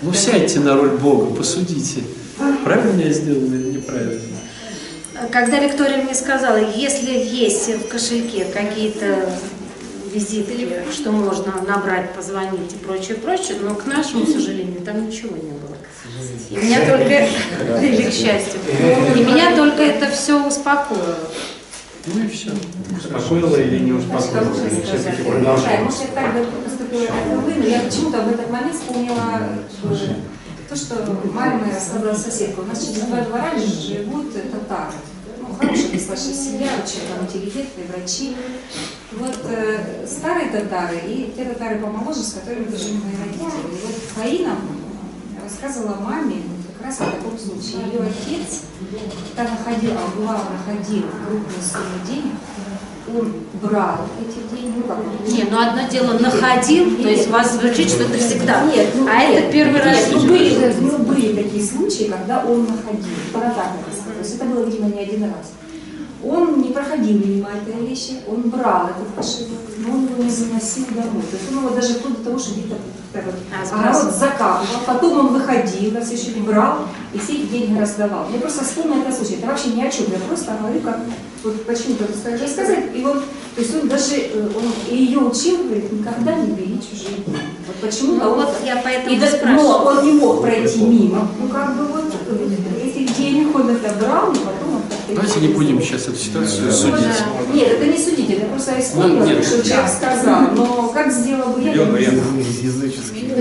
Ну, 0.03 0.13
сядьте 0.13 0.61
на 0.61 0.77
роль 0.77 0.91
Бога, 0.91 1.35
посудите. 1.35 2.03
Правильно 2.65 3.01
я 3.03 3.13
сделал 3.13 3.45
или 3.47 3.77
неправильно? 3.77 4.21
Когда 5.31 5.59
Виктория 5.59 5.99
мне 6.03 6.15
сказала, 6.15 6.57
если 6.57 7.11
есть 7.11 7.69
в 7.69 7.89
кошельке 7.89 8.45
какие-то 8.47 9.31
визитки, 10.13 10.69
что 10.93 11.13
можно 11.13 11.55
набрать, 11.67 12.13
позвонить 12.13 12.73
и 12.73 12.77
прочее, 12.77 13.17
прочее, 13.17 13.59
но 13.61 13.75
к 13.75 13.87
нашему 13.87 14.27
сожалению 14.27 14.81
там 14.83 15.07
ничего 15.07 15.37
не 15.37 15.53
было. 15.53 15.77
И 16.51 16.57
меня 16.57 16.81
только, 16.87 17.29
или 17.85 18.03
к 18.11 18.13
счастью, 18.13 18.61
и 19.17 19.21
меня 19.21 19.57
только 19.57 19.83
это 19.83 20.11
все 20.11 20.47
успокоило. 20.47 21.19
Ну 22.07 22.25
и 22.25 22.29
все. 22.29 22.51
Успокоила 22.99 23.57
или 23.57 23.79
не 23.79 23.93
успокоила? 23.93 24.53
Или 24.67 24.83
все-таки 24.83 25.23
Да, 25.23 25.31
продолжала? 25.31 25.77
может, 25.85 26.01
я 26.01 26.07
так 26.15 26.33
поступила, 26.65 27.07
как 27.07 27.43
вы, 27.45 27.55
но 27.55 27.67
я 27.67 27.81
почему-то 27.81 28.23
в 28.23 28.29
этот 28.33 28.51
момент 28.51 28.75
вспомнила 28.75 29.41
то, 30.73 30.79
что 30.79 30.95
маме 31.35 31.59
моя 31.59 31.77
рассказала 31.77 32.15
соседка. 32.15 32.61
У 32.61 32.65
нас 32.65 32.83
через 32.83 33.03
два 33.03 33.21
двора 33.21 33.53
живут 33.59 34.33
татары. 34.33 34.95
Ну, 35.39 35.55
хорошая 35.55 35.91
достаточно 35.91 36.33
семья, 36.33 36.69
очень 36.83 37.07
там 37.09 37.27
интеллигентные 37.27 37.87
врачи. 37.89 38.35
Вот 39.13 39.39
э, 39.51 40.07
старые 40.07 40.49
татары 40.49 40.99
и 41.07 41.35
те 41.37 41.45
татары 41.45 41.79
помоложе, 41.79 42.21
с 42.21 42.33
которыми 42.33 42.75
жили 42.75 42.97
мои 42.97 43.13
родители. 43.23 43.69
И 43.71 43.87
вот 43.87 43.97
Фаина 44.15 44.57
рассказывала 45.43 45.97
маме 45.97 46.43
как 46.79 46.87
раз 46.87 47.01
о 47.03 47.05
таком 47.05 47.39
случае. 47.39 47.93
Ее 47.93 48.01
отец, 48.09 48.63
когда 49.37 49.51
находил, 49.51 49.93
а 49.93 50.17
бывало 50.17 50.47
находил 50.57 51.05
крупную 51.27 51.61
сумму 51.61 52.07
денег, 52.07 52.37
он 53.15 53.33
брал 53.63 53.99
эти 54.21 54.55
деньги, 54.55 54.77
ну 54.79 54.83
как 54.85 54.99
Не, 55.29 55.45
ну 55.45 55.61
одно 55.61 55.89
дело 55.91 56.19
находил, 56.19 56.97
то 56.97 57.09
есть 57.09 57.29
вас 57.29 57.53
звучит, 57.53 57.91
что 57.91 58.05
это 58.05 58.19
всегда. 58.19 58.65
Нет, 58.65 58.89
ну, 58.95 59.07
а 59.09 59.25
нет. 59.25 59.45
это 59.45 59.53
первый 59.53 59.83
раз. 59.83 59.99
Ну, 60.13 60.21
были, 60.21 60.75
ну, 60.81 60.99
были 60.99 61.43
такие 61.43 61.65
случаи, 61.65 62.05
когда 62.05 62.45
он 62.45 62.63
находил. 62.67 63.15
Тогда 63.33 63.51
так 63.51 63.67
написано. 63.77 64.15
То 64.15 64.21
есть 64.21 64.37
это 64.37 64.45
было, 64.47 64.65
видимо, 64.65 64.89
не 64.89 65.01
один 65.01 65.25
раз. 65.25 65.53
Он 66.25 66.63
не 66.63 66.69
проходил 66.69 67.19
мимо 67.19 67.49
этой 67.51 67.85
вещи, 67.85 68.21
он 68.29 68.43
брал 68.43 68.91
этот 68.91 69.13
кошелек, 69.17 69.59
но 69.79 69.93
он 69.93 70.05
его 70.05 70.23
не 70.23 70.31
заносил 70.31 70.85
домой. 70.91 71.23
То 71.29 71.37
есть 71.37 71.51
он 71.51 71.65
его 71.65 71.71
даже 71.71 71.95
вплоть 71.95 72.19
до 72.19 72.25
того, 72.25 72.39
что 72.39 72.53
где-то 72.53 72.77
вот 73.15 73.35
А, 73.53 73.91
огород 73.91 74.15
закапывал, 74.15 74.67
потом 74.87 75.19
он 75.19 75.27
выходил, 75.35 75.91
на 75.91 76.01
следующий 76.01 76.35
день 76.35 76.45
брал 76.45 76.87
и 77.13 77.19
все 77.19 77.33
эти 77.33 77.47
деньги 77.47 77.79
раздавал. 77.79 78.29
Я 78.33 78.39
просто 78.39 78.65
вспомнила 78.65 79.03
этот 79.03 79.17
случай. 79.17 79.35
Это 79.35 79.49
вообще 79.49 79.71
ни 79.71 79.83
о 79.83 79.91
чем. 79.91 80.07
Я 80.13 80.19
просто 80.19 80.57
говорю, 80.61 80.81
как 80.81 81.01
вот 81.45 81.65
почему-то 81.67 82.05
это 82.05 82.17
сказать. 82.17 82.85
И 82.95 83.03
вот, 83.03 83.23
то 83.55 83.61
есть 83.61 83.75
он 83.75 83.89
даже 83.89 84.15
э, 84.17 84.49
он 84.57 84.95
ее 84.97 85.19
учил, 85.19 85.65
говорит, 85.65 85.91
никогда 85.93 86.35
не 86.37 86.53
бери 86.53 86.79
чужие 86.81 87.17
деньги. 87.27 87.41
Вот 87.67 87.77
почему-то 87.81 88.25
Ну 88.25 88.31
он 88.33 88.37
вот 88.41 88.49
я 88.65 88.77
поэтому 88.83 89.15
и 89.15 89.19
да- 89.19 89.27
спрашиваю. 89.27 89.57
но 89.57 89.85
он 89.85 90.07
не 90.07 90.13
мог 90.13 90.43
пройти 90.43 90.81
мимо. 90.83 91.29
Ну, 91.41 91.49
как 91.49 91.77
бы 91.77 91.85
вот 91.87 92.05
этих 92.83 93.17
денег 93.17 93.55
он 93.55 93.71
это 93.71 93.93
брал, 94.01 94.29
но 94.29 94.35
потом 94.35 94.77
он 94.77 94.83
как-то... 94.89 95.15
Давайте 95.15 95.41
не 95.41 95.49
будем 95.49 95.81
сейчас 95.83 96.03
эту 96.09 96.17
ситуацию 96.17 96.73
судить. 96.73 96.99
Нет, 97.53 97.69
это 97.73 97.87
не 97.87 97.99
судить, 97.99 98.31
это 98.31 98.47
просто 98.47 98.73
я 98.77 98.81
вспомнила, 98.83 99.19
Ну, 99.25 99.27
нет. 99.27 99.45
что 99.45 99.63
человек 99.69 99.91
сказал. 99.91 100.43
Но 100.55 100.89
как 100.95 101.13
сделала 101.13 101.53
бы 101.53 101.63
я, 101.63 101.73
я 101.73 101.85
не 101.85 101.91
знаю. 101.91 102.45
Языческий. 102.63 103.33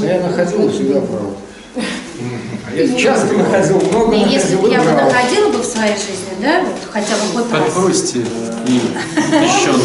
Но 0.00 0.06
я 0.06 0.20
находил 0.26 0.70
всегда 0.70 1.00
правду. 1.00 1.34
А 2.78 2.80
я 2.80 2.96
часто 2.96 3.34
находил, 3.34 3.80
много 3.80 4.14
Не, 4.14 4.32
если 4.32 4.54
бы 4.56 4.70
я 4.70 4.80
бы 4.80 4.92
находила 4.92 5.48
бы 5.48 5.58
в 5.58 5.64
своей 5.64 5.94
жизни, 5.94 6.36
да, 6.40 6.60
вот 6.60 6.76
хотя 6.92 7.14
бы 7.16 7.42
хоть 7.42 7.52
раз. 7.52 7.74
Подбросьте 7.74 8.18
и 8.66 8.80
песчанку. 9.16 9.80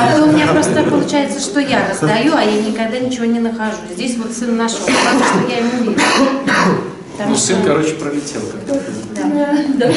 А 0.00 0.16
то 0.16 0.22
у 0.24 0.32
меня 0.32 0.46
просто 0.46 0.82
получается, 0.82 1.40
что 1.40 1.60
я 1.60 1.86
раздаю, 1.86 2.34
а 2.34 2.42
я 2.42 2.62
никогда 2.62 2.98
ничего 2.98 3.26
не 3.26 3.40
нахожу. 3.40 3.76
Здесь 3.92 4.16
вот 4.16 4.32
сын 4.32 4.56
нашел, 4.56 4.78
потому 4.80 5.24
что 5.24 5.50
я 5.50 5.58
ему 5.58 5.90
верю. 5.90 5.96
Ну, 7.28 7.36
сын, 7.36 7.58
короче, 7.64 7.94
пролетел 7.94 8.40
как-то. 8.40 8.80
Да. 9.78 9.92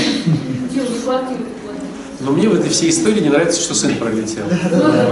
Но 2.19 2.31
мне 2.31 2.49
в 2.49 2.55
этой 2.55 2.69
всей 2.69 2.89
истории 2.89 3.19
не 3.21 3.29
нравится, 3.29 3.61
что 3.61 3.73
сын 3.73 3.95
пролетел. 3.95 4.43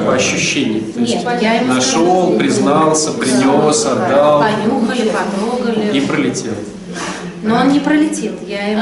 По 0.06 0.16
ощущениям. 0.16 0.92
То 0.92 1.00
есть 1.00 1.16
Нет, 1.16 1.68
нашел, 1.68 2.38
признался, 2.38 3.12
принес, 3.12 3.86
отдал 3.86 4.42
Понюхали, 4.42 5.10
потрогали. 5.10 5.98
и 5.98 6.02
пролетел. 6.02 6.54
Но 7.44 7.56
он 7.56 7.70
не 7.74 7.80
пролетел. 7.80 8.34
Я 8.48 8.68
ему, 8.68 8.82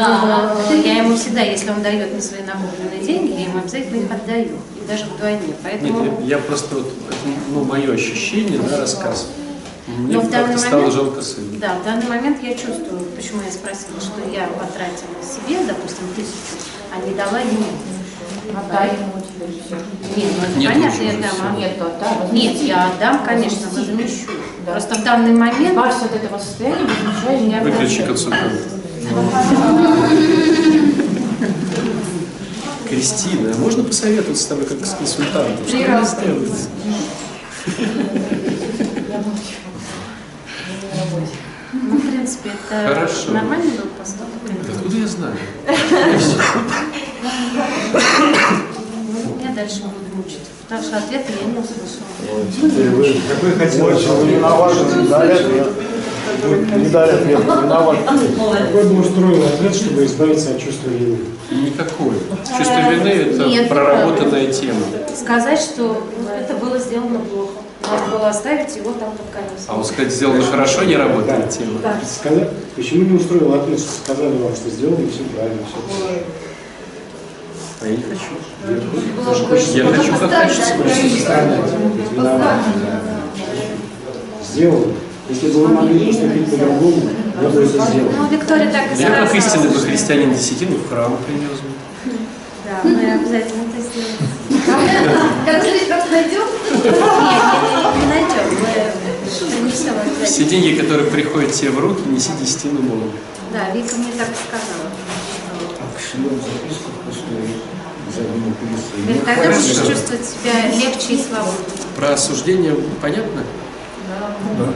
я 0.84 0.98
ему 0.98 1.16
всегда, 1.16 1.42
если 1.42 1.70
он 1.72 1.82
дает 1.82 2.12
мне 2.14 2.22
свои 2.22 2.42
накопленные 2.42 3.02
деньги, 3.04 3.32
я 3.34 3.46
ему 3.46 3.60
обязательно 3.60 3.98
их 4.06 4.12
отдаю. 4.12 4.58
И 4.82 4.88
даже 4.88 5.06
вдвойне. 5.06 5.48
Нет, 5.48 5.56
Поэтому 5.64 6.20
я, 6.22 6.38
я 6.38 6.38
просто 6.38 6.76
вот, 6.76 6.92
ну, 7.54 7.64
мое 7.64 7.94
ощущение, 7.94 8.60
да, 8.60 8.78
рассказ. 8.78 9.30
Мне 9.88 10.16
Но 10.16 10.22
в 10.22 10.30
данный 10.30 10.54
как-то 10.54 10.60
стало 10.68 10.80
момент- 10.82 10.94
жалко 10.96 11.22
сына. 11.22 11.48
Да, 11.60 11.76
в 11.76 11.84
данный 11.84 12.08
момент 12.08 12.38
я 12.44 12.54
чувствую, 12.54 13.02
почему 13.16 13.42
я 13.46 13.52
спросила, 13.52 14.00
что 14.00 14.22
я 14.32 14.48
потратила 14.48 15.18
себе, 15.22 15.66
допустим, 15.68 16.06
тысячу, 16.16 16.64
а 16.96 17.06
не 17.08 17.14
дала 17.16 17.40
ему. 17.40 17.66
Отдай 18.56 18.88
ему 18.90 19.21
Нет, 20.16 20.28
ну 20.38 20.44
это 20.46 20.60
Нет, 20.60 20.74
понятно, 20.74 21.02
я 21.02 21.12
дам. 21.14 21.32
а- 21.42 22.32
Нет. 22.34 22.54
Нет, 22.54 22.64
я 22.64 22.88
отдам, 22.92 23.24
конечно, 23.26 23.68
возмещу. 23.74 24.32
Просто 24.66 24.96
в 24.96 25.04
данный 25.04 25.34
момент 25.34 25.72
Избавься 25.72 26.06
от 26.06 26.16
этого 26.16 26.38
состояния, 26.38 26.78
возмещаешь 26.86 27.42
не 27.42 27.60
Выключи 27.72 28.02
отдашь. 28.02 28.08
консультанта. 28.08 28.58
Кристина, 32.88 33.54
а 33.54 33.58
можно 33.58 33.84
посоветоваться 33.84 34.44
с 34.44 34.48
тобой 34.48 34.66
как 34.66 34.86
с 34.86 34.94
консультантом? 34.94 35.66
Что 35.68 35.78
мне 35.78 36.06
сделать? 36.06 36.68
Ну, 41.74 41.98
в 41.98 42.02
принципе, 42.02 42.50
это 42.70 42.94
Хорошо. 42.94 43.32
нормальный 43.32 43.72
был 43.72 43.88
поступок. 43.98 44.28
Откуда 44.76 44.98
я 44.98 45.08
знаю? 45.08 45.36
Ну, 49.26 49.36
меня 49.36 49.56
дальше 49.56 49.82
будут 49.84 50.14
мучить, 50.16 50.40
потому 50.64 50.84
что 50.84 50.98
ответа 50.98 51.32
я 51.40 51.48
не 51.48 51.60
услышала. 51.60 52.08
Вы 52.96 53.22
Какой 53.30 53.52
хотел 53.54 53.86
очень 53.86 54.12
вы 54.12 54.32
виноваты, 54.34 54.96
не 55.02 55.08
дали 55.08 55.32
ответ. 55.34 55.68
Вы 56.44 56.80
Не 56.80 56.90
дали 56.90 57.12
ответ, 57.12 57.40
вы 57.40 57.62
виноваты. 57.62 58.00
Какой 58.06 58.84
бы 58.86 59.02
устроил 59.02 59.46
ответ, 59.46 59.76
чтобы 59.76 60.06
избавиться 60.06 60.52
от 60.52 60.60
чувства 60.60 60.90
вины? 60.90 61.18
Никакой. 61.52 62.14
Чувство 62.58 62.92
вины– 62.92 63.08
это 63.10 63.46
Нет, 63.46 63.70
проработанная 63.70 64.52
тема. 64.52 64.82
Сказать, 65.16 65.60
что 65.60 66.04
это 66.40 66.54
было 66.56 66.80
сделано 66.80 67.20
плохо. 67.20 67.52
Надо 67.82 68.18
было 68.18 68.30
оставить 68.30 68.76
его 68.76 68.92
там 68.94 69.12
под 69.12 69.28
колесом. 69.32 69.66
А 69.68 69.74
вот 69.74 69.88
сказать, 69.88 70.14
сделано 70.14 70.44
хорошо, 70.44 70.84
не 70.84 70.96
работает 70.96 71.50
тема. 71.50 71.80
Сказать, 72.08 72.50
почему 72.76 73.04
не 73.04 73.18
устроил 73.18 73.54
ответ, 73.56 73.80
что 73.80 73.92
сказали 73.92 74.38
вам, 74.38 74.56
что 74.56 74.70
сделали 74.70 75.10
все 75.10 75.24
правильно, 75.36 75.60
все 75.68 76.22
А 77.82 77.88
я 77.88 77.96
не 77.96 78.04
хочу. 78.04 79.76
Я 79.76 79.86
хочу 79.86 80.16
как 80.18 80.32
хочется. 80.32 80.74
Сделали. 84.44 84.94
Если 85.30 85.48
бы 85.48 85.66
вы 85.66 85.68
могли 85.70 86.08
поступить 86.08 86.52
по-другому, 86.52 87.10
я 87.42 87.50
бы 87.50 87.62
это 87.64 87.70
сделал. 87.70 88.12
Ну, 88.18 88.28
Виктория 88.28 88.72
так 88.72 88.92
и 88.96 89.02
Я 89.02 89.10
как 89.10 89.34
истинный 89.34 89.70
бы 89.70 89.80
христианин 89.80 90.34
десятину 90.34 90.78
в 90.78 90.90
храм 90.90 91.18
принес 91.26 91.60
бы. 91.60 91.70
Да, 92.66 92.82
мы 92.84 93.14
обязательно 93.14 93.64
это 93.64 93.82
сделаем. 93.82 94.18
Когда 95.46 95.62
следующий 95.62 95.90
раз 95.90 96.04
найдем, 96.12 96.48
Нет, 96.84 96.94
не, 97.98 98.06
найдем. 98.06 98.46
Мы 99.64 100.26
Все 100.26 100.44
деньги, 100.44 100.80
которые 100.80 101.10
приходят 101.10 101.52
тебе 101.54 101.72
в 101.72 101.80
руки, 101.80 102.02
неси 102.08 102.32
десятину 102.40 102.82
Богу. 102.82 103.12
Да, 103.52 103.74
Вика 103.74 103.96
мне 103.96 104.12
так 104.18 104.30
и 104.30 104.36
сказала. 104.36 104.92
Шлем 106.12 106.42
записку 106.42 106.92
пустую, 107.06 107.61
тогда 108.12 109.36
Хорошо. 109.36 109.62
будешь 109.62 109.88
чувствовать 109.88 110.26
себя 110.26 110.70
легче 110.76 111.14
и 111.14 111.18
свободнее. 111.18 111.56
Про 111.96 112.14
осуждение 112.14 112.76
понятно? 113.02 113.44
Да. 114.58 114.74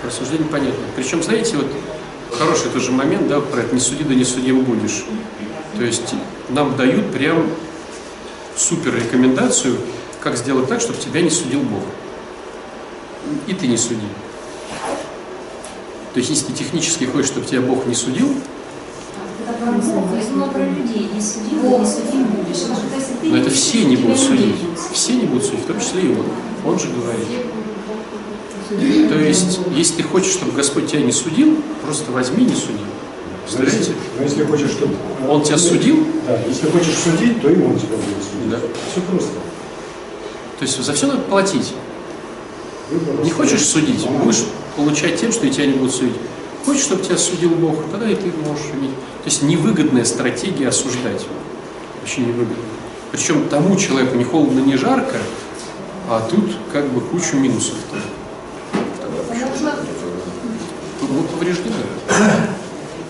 Про 0.00 0.08
осуждение 0.08 0.48
понятно. 0.48 0.84
Причем, 0.96 1.22
знаете, 1.22 1.56
вот 1.56 1.66
хороший 2.36 2.70
тоже 2.70 2.92
момент, 2.92 3.28
да, 3.28 3.40
про 3.40 3.60
это 3.60 3.74
«не 3.74 3.80
суди, 3.80 4.04
да 4.04 4.14
не 4.14 4.24
судим 4.24 4.62
будешь». 4.62 5.04
То 5.76 5.84
есть 5.84 6.14
нам 6.48 6.76
дают 6.76 7.12
прям 7.12 7.48
супер 8.56 8.94
рекомендацию, 8.94 9.78
как 10.20 10.36
сделать 10.36 10.68
так, 10.68 10.80
чтобы 10.80 10.98
тебя 10.98 11.22
не 11.22 11.30
судил 11.30 11.60
Бог. 11.60 11.82
И 13.46 13.54
ты 13.54 13.66
не 13.66 13.76
суди. 13.76 14.06
То 16.12 16.18
есть, 16.18 16.28
если 16.28 16.46
ты 16.46 16.52
технически 16.52 17.04
хочешь, 17.04 17.28
чтобы 17.28 17.46
тебя 17.46 17.62
Бог 17.62 17.86
не 17.86 17.94
судил, 17.94 18.34
Это 19.60 20.32
но 20.34 20.46
про 20.46 20.64
людей. 20.64 21.10
Не 21.12 21.20
суди, 21.20 21.56
да 21.62 21.78
не 21.78 21.86
судим 21.86 22.24
будешь. 22.24 22.62
Это 22.62 23.44
ты 23.44 23.50
но 23.50 23.50
все 23.50 23.84
не 23.84 23.96
будут 23.96 24.18
судить. 24.18 24.56
Все 24.92 25.14
не 25.14 25.26
будут 25.26 25.44
судить, 25.44 25.64
в 25.64 25.66
том 25.66 25.80
числе 25.80 26.02
и 26.02 26.08
он. 26.08 26.26
Он 26.64 26.78
же 26.78 26.88
говорит. 26.88 27.28
То 29.08 29.18
есть, 29.18 29.60
если 29.76 29.96
ты 29.96 30.02
хочешь, 30.02 30.32
чтобы 30.32 30.52
Господь 30.52 30.90
тебя 30.90 31.02
не 31.02 31.12
судил, 31.12 31.56
просто 31.84 32.10
возьми 32.12 32.44
и 32.44 32.48
не 32.48 32.54
суди. 32.54 32.78
Представляете? 33.44 33.92
но 34.16 34.22
если 34.22 34.44
хочешь, 34.44 34.70
чтобы... 34.70 34.94
Он 35.28 35.42
тебя 35.42 35.58
судил, 35.58 36.06
Да, 36.26 36.38
если 36.48 36.68
хочешь 36.70 36.94
судить, 36.94 37.42
то 37.42 37.50
и 37.50 37.56
он 37.60 37.76
тебя 37.76 37.96
будет 37.96 38.22
судить. 38.22 38.50
Да. 38.50 38.58
Все 38.90 39.00
просто. 39.02 39.30
то 40.58 40.62
есть 40.62 40.82
за 40.82 40.92
все 40.92 41.06
надо 41.06 41.20
платить. 41.22 41.74
Не 43.24 43.30
хочешь 43.30 43.64
судить, 43.64 44.06
будешь 44.24 44.44
получать 44.76 45.20
тем, 45.20 45.32
что 45.32 45.46
и 45.46 45.50
тебя 45.50 45.66
не 45.66 45.72
будут 45.72 45.94
судить. 45.94 46.14
Хочешь, 46.64 46.82
чтобы 46.82 47.02
тебя 47.02 47.18
судил 47.18 47.50
Бог, 47.50 47.76
тогда 47.90 48.08
и 48.08 48.14
ты 48.14 48.30
можешь 48.46 48.66
судить. 48.66 48.94
То 49.24 49.26
есть 49.26 49.42
невыгодная 49.42 50.04
стратегия 50.04 50.68
осуждать. 50.68 51.26
Вообще 52.00 52.20
невыгодно. 52.20 52.54
Причем 53.10 53.48
тому 53.48 53.76
человеку 53.76 54.16
не 54.16 54.24
холодно, 54.24 54.60
не 54.60 54.76
жарко, 54.76 55.16
а 56.08 56.26
тут 56.30 56.56
как 56.72 56.88
бы 56.88 57.00
кучу 57.00 57.36
минусов. 57.36 57.74
Мы 61.00 61.22
повреждены. 61.24 61.74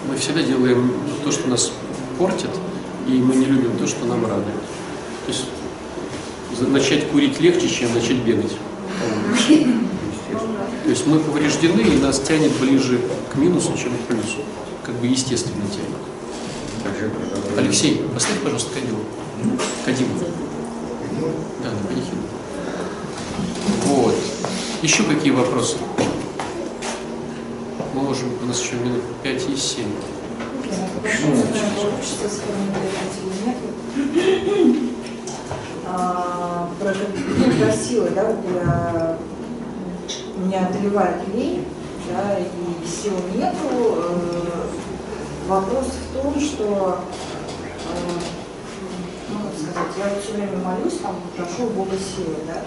Мы 0.08 0.16
всегда 0.16 0.42
делаем 0.42 0.92
то, 1.22 1.30
что 1.30 1.48
нас 1.48 1.72
портит, 2.18 2.50
и 3.06 3.12
мы 3.12 3.36
не 3.36 3.44
любим 3.44 3.76
то, 3.78 3.86
что 3.86 4.04
нам 4.06 4.24
радует. 4.26 4.46
То 5.26 5.32
есть 5.32 5.44
начать 6.68 7.08
курить 7.10 7.40
легче, 7.40 7.68
чем 7.68 7.94
начать 7.94 8.16
бегать. 8.16 8.52
То 10.84 10.90
есть 10.90 11.06
мы 11.06 11.18
повреждены, 11.20 11.80
и 11.80 11.98
нас 11.98 12.20
тянет 12.20 12.52
ближе 12.58 13.00
к 13.32 13.36
минусу, 13.36 13.76
чем 13.76 13.92
к 13.96 14.00
плюсу. 14.08 14.38
Как 14.84 14.94
бы 14.96 15.06
естественно 15.06 15.64
тянет. 15.70 17.08
Алексей, 17.56 18.02
поставь, 18.12 18.40
пожалуйста, 18.42 18.70
Кадиму. 18.74 19.00
Кадиму. 19.84 20.14
Да, 21.62 21.70
на 21.70 21.86
панихиду. 21.86 22.16
Вот. 23.86 24.14
Еще 24.82 25.04
какие 25.04 25.32
вопросы? 25.32 25.76
Мы 27.94 28.00
можем, 28.00 28.28
у 28.42 28.46
нас 28.46 28.60
еще 28.60 28.74
минут 28.76 29.02
5 29.22 29.50
и 29.50 29.56
7. 29.56 29.84
Хочется 31.02 32.28
сформулировать 32.28 33.16
или 33.22 33.36
нет. 33.46 34.92
А, 35.86 36.70
Про 36.80 36.94
ну, 36.94 37.44
про 37.58 37.72
силы, 37.76 38.10
да, 38.10 38.24
вот 38.24 38.38
я, 38.54 39.18
меня 40.42 40.66
одолевает 40.66 41.16
лень, 41.34 41.64
да, 42.10 42.38
и 42.38 42.86
сил 42.86 43.14
нету. 43.34 43.56
Э, 43.70 44.66
Вопрос 45.48 45.86
в 45.86 46.22
том, 46.22 46.40
что, 46.40 46.98
э, 47.88 48.10
ну, 49.28 49.38
как 49.40 49.52
сказать, 49.90 50.14
я 50.16 50.22
все 50.22 50.32
время 50.34 50.56
молюсь, 50.64 50.98
там, 51.02 51.16
прошу 51.36 51.68
Бога 51.70 51.96
силы, 51.96 52.36
да, 52.46 52.62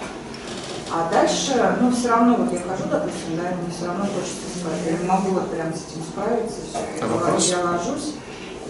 а 0.92 1.10
дальше, 1.10 1.76
ну, 1.80 1.90
все 1.90 2.08
равно, 2.08 2.36
вот 2.36 2.52
я 2.52 2.60
хожу, 2.60 2.84
допустим, 2.90 3.36
да, 3.36 3.56
мне 3.56 3.72
все 3.76 3.86
равно 3.86 4.04
хочется 4.04 4.58
спать. 4.58 4.80
Я 4.86 4.98
не 4.98 5.04
могу 5.08 5.30
вот 5.30 5.50
прям 5.50 5.74
с 5.74 5.90
этим 5.90 6.02
справиться, 6.02 6.56
все. 6.68 7.04
А 7.04 7.06
вопрос? 7.08 7.48
Я 7.50 7.64
ложусь. 7.64 8.14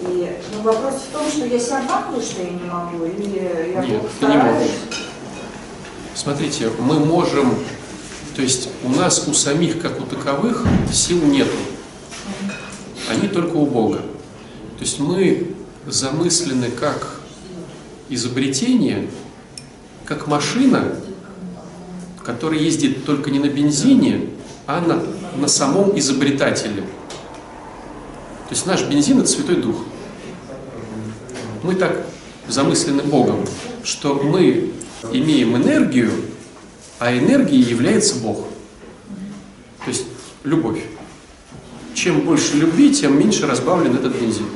И 0.03 0.37
ну, 0.55 0.63
вопрос 0.63 0.95
в 0.95 1.13
том, 1.13 1.29
что 1.29 1.47
я 1.47 1.59
себя 1.59 1.79
обманываю, 1.79 2.23
что 2.23 2.43
я 2.43 2.51
не 2.51 2.71
могу, 2.71 3.05
или 3.05 3.73
я 3.75 3.81
Нет, 3.83 4.01
плохо 4.01 4.15
ты 4.21 4.27
не 4.27 4.37
можешь. 4.37 4.71
Смотрите, 6.15 6.71
мы 6.79 7.01
можем, 7.01 7.55
то 8.37 8.43
есть 8.43 8.69
у 8.85 8.91
нас 8.91 9.27
у 9.27 9.33
самих, 9.33 9.81
как 9.81 9.99
у 9.99 10.05
таковых, 10.05 10.63
сил 10.93 11.23
нету. 11.25 11.57
Они 13.09 13.29
только 13.29 13.57
у 13.57 13.65
Бога. 13.65 14.03
То 14.77 14.83
есть 14.83 15.01
мы 15.01 15.55
замыслены 15.87 16.71
как 16.71 17.21
изобретение, 18.11 19.09
как 20.05 20.27
машина, 20.27 20.97
которая 22.23 22.61
ездит 22.61 23.07
только 23.07 23.31
не 23.31 23.39
на 23.39 23.49
бензине, 23.49 24.29
а 24.67 24.83
на, 24.83 25.03
на 25.41 25.49
самом 25.49 25.99
изобретателе. 25.99 26.83
То 26.83 28.51
есть 28.51 28.67
наш 28.67 28.85
бензин– 28.85 29.19
это 29.21 29.29
Святой 29.29 29.57
Дух. 29.57 29.77
Мы 31.63 31.75
так 31.75 32.07
замыслены 32.49 33.03
Богом, 33.03 33.47
что 33.83 34.15
мы 34.15 34.73
имеем 35.11 35.57
энергию, 35.57 36.11
а 36.99 37.17
энергией 37.17 37.63
является 37.63 38.17
Бог. 38.17 38.47
То 39.85 39.89
есть 39.89 40.05
любовь. 40.45 40.83
Чем 41.95 42.21
больше 42.23 42.57
любви, 42.57 42.95
тем 42.95 43.19
меньше 43.19 43.47
разбавлен 43.47 43.95
этот 43.95 44.17
бензин. 44.17 44.47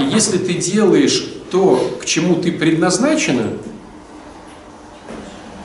И 0.00 0.04
если 0.04 0.38
ты 0.38 0.54
делаешь 0.54 1.26
то, 1.50 1.98
к 2.00 2.04
чему 2.04 2.36
ты 2.36 2.52
предназначена, 2.52 3.52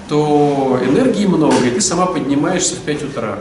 то 0.07 0.79
энергии 0.83 1.25
много, 1.25 1.65
и 1.65 1.71
ты 1.71 1.81
сама 1.81 2.07
поднимаешься 2.07 2.75
в 2.75 2.79
5 2.79 3.03
утра. 3.03 3.39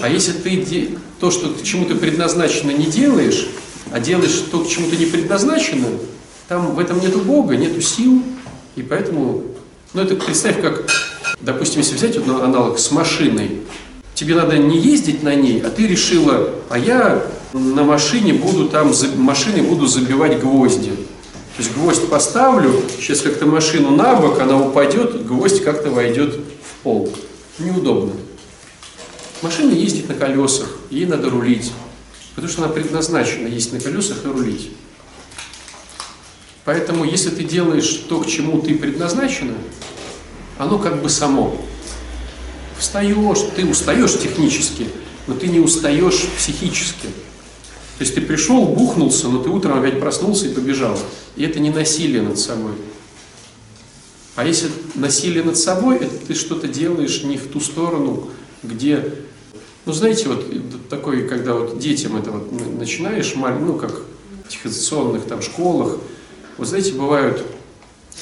А 0.00 0.08
если 0.08 0.32
ты 0.32 0.98
то, 1.20 1.30
что 1.30 1.50
к 1.50 1.62
чему 1.62 1.84
ты 1.84 1.94
предназначена, 1.94 2.72
не 2.72 2.86
делаешь, 2.86 3.48
а 3.92 4.00
делаешь 4.00 4.44
то, 4.50 4.64
к 4.64 4.68
чему 4.68 4.88
ты 4.88 4.96
не 4.96 5.06
предназначена, 5.06 5.88
там 6.48 6.74
в 6.74 6.78
этом 6.78 7.00
нету 7.00 7.20
Бога, 7.20 7.56
нету 7.56 7.80
сил, 7.80 8.22
и 8.76 8.82
поэтому, 8.82 9.44
ну 9.92 10.02
это 10.02 10.14
представь, 10.14 10.60
как, 10.60 10.88
допустим, 11.40 11.80
если 11.80 11.96
взять 11.96 12.16
вот 12.16 12.42
аналог 12.42 12.78
с 12.78 12.90
машиной, 12.90 13.62
тебе 14.14 14.34
надо 14.34 14.56
не 14.58 14.78
ездить 14.78 15.22
на 15.22 15.34
ней, 15.34 15.60
а 15.60 15.70
ты 15.70 15.86
решила, 15.86 16.50
а 16.68 16.78
я 16.78 17.26
на 17.52 17.82
машине 17.82 18.34
буду 18.34 18.68
там, 18.68 18.92
машиной 19.16 19.62
буду 19.62 19.86
забивать 19.86 20.40
гвозди. 20.40 20.90
То 20.90 21.62
есть 21.64 21.74
гвоздь 21.74 22.08
поставлю, 22.08 22.72
сейчас 22.98 23.20
как-то 23.20 23.46
машину 23.46 23.90
на 23.90 24.14
бок, 24.14 24.38
она 24.40 24.58
упадет, 24.60 25.26
гвоздь 25.26 25.62
как-то 25.62 25.90
войдет 25.90 26.36
в 26.36 26.82
пол. 26.82 27.12
Неудобно. 27.58 28.12
Машина 29.42 29.72
ездит 29.72 30.08
на 30.08 30.14
колесах, 30.14 30.68
ей 30.90 31.06
надо 31.06 31.30
рулить, 31.30 31.72
потому 32.34 32.52
что 32.52 32.64
она 32.64 32.72
предназначена 32.72 33.48
ездить 33.48 33.72
на 33.72 33.80
колесах 33.80 34.24
и 34.24 34.28
рулить. 34.28 34.70
Поэтому, 36.64 37.04
если 37.04 37.30
ты 37.30 37.44
делаешь 37.44 38.04
то, 38.08 38.20
к 38.20 38.26
чему 38.26 38.60
ты 38.60 38.76
предназначена, 38.76 39.54
оно 40.58 40.78
как 40.78 41.02
бы 41.02 41.08
само. 41.08 41.56
Встаешь, 42.78 43.38
ты 43.56 43.66
устаешь 43.66 44.18
технически, 44.18 44.86
но 45.26 45.34
ты 45.34 45.48
не 45.48 45.58
устаешь 45.58 46.26
психически. 46.36 47.06
То 47.98 48.04
есть 48.04 48.14
ты 48.14 48.20
пришел, 48.22 48.64
бухнулся, 48.66 49.28
но 49.28 49.42
ты 49.42 49.50
утром 49.50 49.78
опять 49.78 50.00
проснулся 50.00 50.46
и 50.46 50.54
побежал. 50.54 50.98
И 51.36 51.44
это 51.44 51.60
не 51.60 51.70
насилие 51.70 52.22
над 52.22 52.38
собой. 52.38 52.72
А 54.36 54.44
если 54.46 54.70
насилие 54.94 55.42
над 55.42 55.58
собой, 55.58 55.96
это 55.96 56.16
ты 56.26 56.34
что-то 56.34 56.68
делаешь 56.68 57.22
не 57.24 57.36
в 57.36 57.48
ту 57.48 57.60
сторону, 57.60 58.30
где... 58.62 59.14
Ну, 59.84 59.92
знаете, 59.92 60.28
вот 60.28 60.46
такой, 60.88 61.28
когда 61.28 61.54
вот 61.54 61.78
детям 61.78 62.16
это 62.16 62.30
вот 62.30 62.50
начинаешь, 62.78 63.34
ну, 63.34 63.74
как 63.74 64.02
в 64.48 65.28
там 65.28 65.42
школах, 65.42 65.98
вот 66.60 66.68
знаете, 66.68 66.92
бывают 66.92 67.42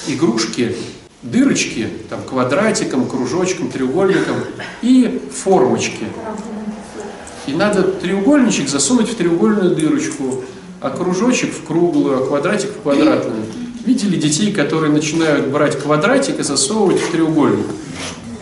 игрушки, 0.06 0.76
дырочки, 1.22 1.88
там, 2.08 2.22
квадратиком, 2.22 3.08
кружочком, 3.08 3.68
треугольником 3.68 4.36
и 4.80 5.20
формочки. 5.34 6.04
И 7.48 7.52
надо 7.52 7.82
треугольничек 7.82 8.68
засунуть 8.68 9.08
в 9.08 9.16
треугольную 9.16 9.74
дырочку, 9.74 10.44
а 10.80 10.90
кружочек 10.90 11.52
в 11.52 11.64
круглую, 11.64 12.22
а 12.22 12.26
квадратик 12.28 12.70
в 12.70 12.82
квадратную. 12.82 13.42
Видели 13.84 14.14
детей, 14.14 14.52
которые 14.52 14.92
начинают 14.92 15.48
брать 15.48 15.76
квадратик 15.76 16.38
и 16.38 16.44
засовывать 16.44 17.00
в 17.00 17.10
треугольник? 17.10 17.66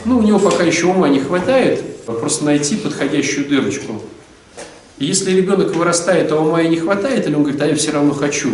Ну, 0.05 0.19
у 0.19 0.23
него 0.23 0.39
пока 0.39 0.63
еще 0.63 0.89
ума 0.89 1.09
не 1.09 1.21
хватает, 1.21 2.05
просто 2.05 2.45
найти 2.45 2.77
подходящую 2.77 3.49
дырочку. 3.49 4.03
И 4.99 5.07
если 5.07 5.31
ребенок 5.31 5.75
вырастает, 5.75 6.31
а 6.33 6.37
ума 6.37 6.61
и 6.61 6.69
не 6.69 6.77
хватает, 6.77 7.27
или 7.27 7.35
он 7.35 7.45
говорит, 7.45 7.63
а 7.63 7.67
я 7.67 7.75
все 7.75 7.93
равно 7.93 8.13
хочу, 8.13 8.51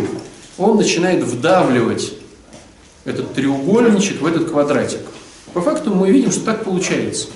он 0.57 0.77
начинает 0.77 1.23
вдавливать 1.23 2.13
этот 3.05 3.33
треугольничек 3.33 4.21
в 4.21 4.25
этот 4.25 4.49
квадратик. 4.49 5.01
По 5.53 5.61
факту 5.61 5.93
мы 5.93 6.11
видим, 6.11 6.31
что 6.31 6.41
так 6.45 6.63
получается. 6.63 7.27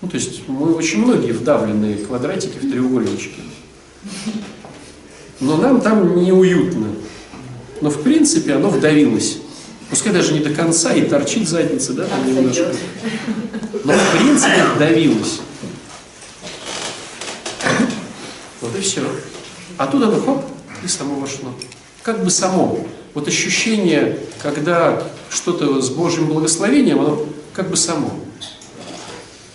Ну, 0.00 0.08
то 0.08 0.16
есть 0.16 0.48
мы 0.48 0.74
очень 0.74 1.04
многие 1.04 1.32
вдавленные 1.32 1.96
квадратики 1.96 2.58
в 2.58 2.70
треугольнички. 2.70 3.42
Но 5.40 5.56
нам 5.56 5.80
там 5.80 6.22
неуютно. 6.22 6.88
Но 7.80 7.90
в 7.90 8.02
принципе 8.02 8.54
оно 8.54 8.68
вдавилось. 8.68 9.38
Пускай 9.88 10.12
даже 10.12 10.32
не 10.32 10.40
до 10.40 10.50
конца 10.50 10.92
и 10.92 11.02
торчит 11.02 11.48
задница, 11.48 11.92
да, 11.94 12.06
там 12.06 12.26
немножко. 12.26 12.72
Но 13.84 13.92
в 13.92 14.16
принципе 14.16 14.64
вдавилось. 14.76 15.40
Вот 18.60 18.76
и 18.76 18.80
все. 18.80 19.02
А 19.78 19.86
тут 19.86 20.02
оно 20.02 20.20
хоп, 20.20 20.44
и 20.84 20.88
само 20.88 21.14
вошло. 21.16 21.52
Как 22.02 22.24
бы 22.24 22.30
само. 22.30 22.78
Вот 23.14 23.28
ощущение, 23.28 24.18
когда 24.42 25.02
что-то 25.30 25.80
с 25.80 25.90
Божьим 25.90 26.26
благословением, 26.26 27.00
оно 27.00 27.26
как 27.52 27.68
бы 27.68 27.76
само. 27.76 28.10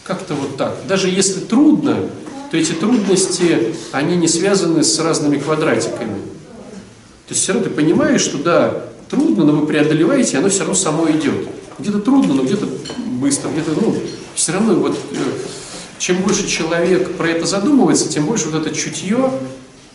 Как-то 0.04 0.36
вот 0.36 0.58
так. 0.58 0.76
Даже 0.88 1.10
если 1.10 1.40
трудно, 1.40 2.10
то 2.52 2.58
эти 2.58 2.74
трудности, 2.74 3.76
они 3.92 4.16
не 4.18 4.28
связаны 4.28 4.84
с 4.84 5.00
разными 5.00 5.38
квадратиками. 5.38 6.16
То 7.28 7.34
есть 7.34 7.42
все 7.42 7.54
равно 7.54 7.70
ты 7.70 7.74
понимаешь, 7.74 8.22
что 8.22 8.38
да, 8.38 8.86
трудно, 9.10 9.46
но 9.46 9.54
вы 9.54 9.66
преодолеваете, 9.66 10.34
и 10.34 10.40
оно 10.40 10.50
все 10.50 10.60
равно 10.60 10.76
само 10.76 11.10
идет. 11.10 11.48
Где-то 11.80 12.00
трудно, 12.00 12.36
но 12.36 12.44
где-то 12.44 12.68
быстро, 13.20 13.50
где-то, 13.50 13.72
ну, 13.72 13.96
все 14.36 14.52
равно 14.52 14.76
вот 14.76 14.98
э, 15.12 15.16
чем 15.98 16.18
больше 16.18 16.48
человек 16.48 17.16
про 17.16 17.30
это 17.30 17.46
задумывается, 17.46 18.08
тем 18.08 18.26
больше 18.26 18.50
вот 18.50 18.62
это 18.66 18.76
чутье, 18.76 19.32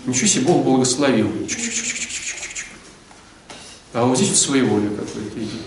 ничего 0.06 0.26
себе 0.26 0.44
Бог 0.46 0.64
благословил. 0.64 1.28
А 3.92 4.04
вот 4.04 4.16
здесь 4.16 4.28
вот 4.28 4.38
своеволие 4.38 4.90
какое-то 4.90 5.38
идет. 5.38 5.60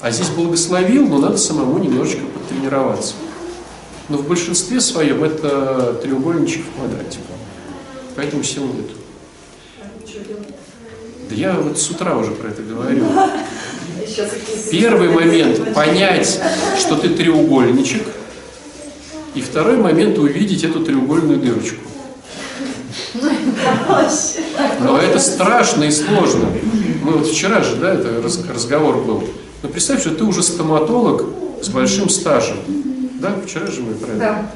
А 0.00 0.10
здесь 0.10 0.28
благословил, 0.30 1.06
но 1.06 1.18
надо 1.18 1.36
самому 1.36 1.78
немножечко 1.78 2.22
потренироваться. 2.26 3.14
Но 4.08 4.18
в 4.18 4.28
большинстве 4.28 4.80
своем 4.80 5.24
это 5.24 5.94
треугольничек 6.02 6.62
в 6.64 6.78
квадрате. 6.78 7.18
Поэтому 8.16 8.42
сил 8.42 8.64
нет. 8.64 8.90
Да 11.28 11.34
я 11.34 11.54
вот 11.54 11.78
с 11.78 11.90
утра 11.90 12.16
уже 12.16 12.32
про 12.32 12.48
это 12.48 12.62
говорю. 12.62 13.06
Первый 14.70 15.08
момент– 15.08 15.74
понять, 15.74 16.40
что 16.78 16.96
ты 16.96 17.08
треугольничек. 17.08 18.06
И 19.34 19.40
второй 19.40 19.76
момент– 19.78 20.18
увидеть 20.18 20.64
эту 20.64 20.84
треугольную 20.84 21.38
дырочку. 21.38 21.80
Но 24.80 24.98
это 24.98 25.18
страшно 25.18 25.84
и 25.84 25.90
сложно. 25.90 26.48
Мы 27.02 27.12
вот 27.12 27.26
вчера 27.26 27.62
же, 27.62 27.76
да, 27.76 27.94
это 27.94 28.22
разговор 28.22 29.04
был. 29.04 29.24
Но 29.62 29.68
представь, 29.68 30.00
что 30.00 30.10
ты 30.10 30.24
уже 30.24 30.42
стоматолог 30.42 31.24
с 31.62 31.68
большим 31.68 32.08
стажем. 32.08 32.56
Да, 33.20 33.34
вчера 33.46 33.68
же 33.68 33.80
мы 33.80 33.94
про 33.94 34.08
это. 34.08 34.18
Да. 34.18 34.50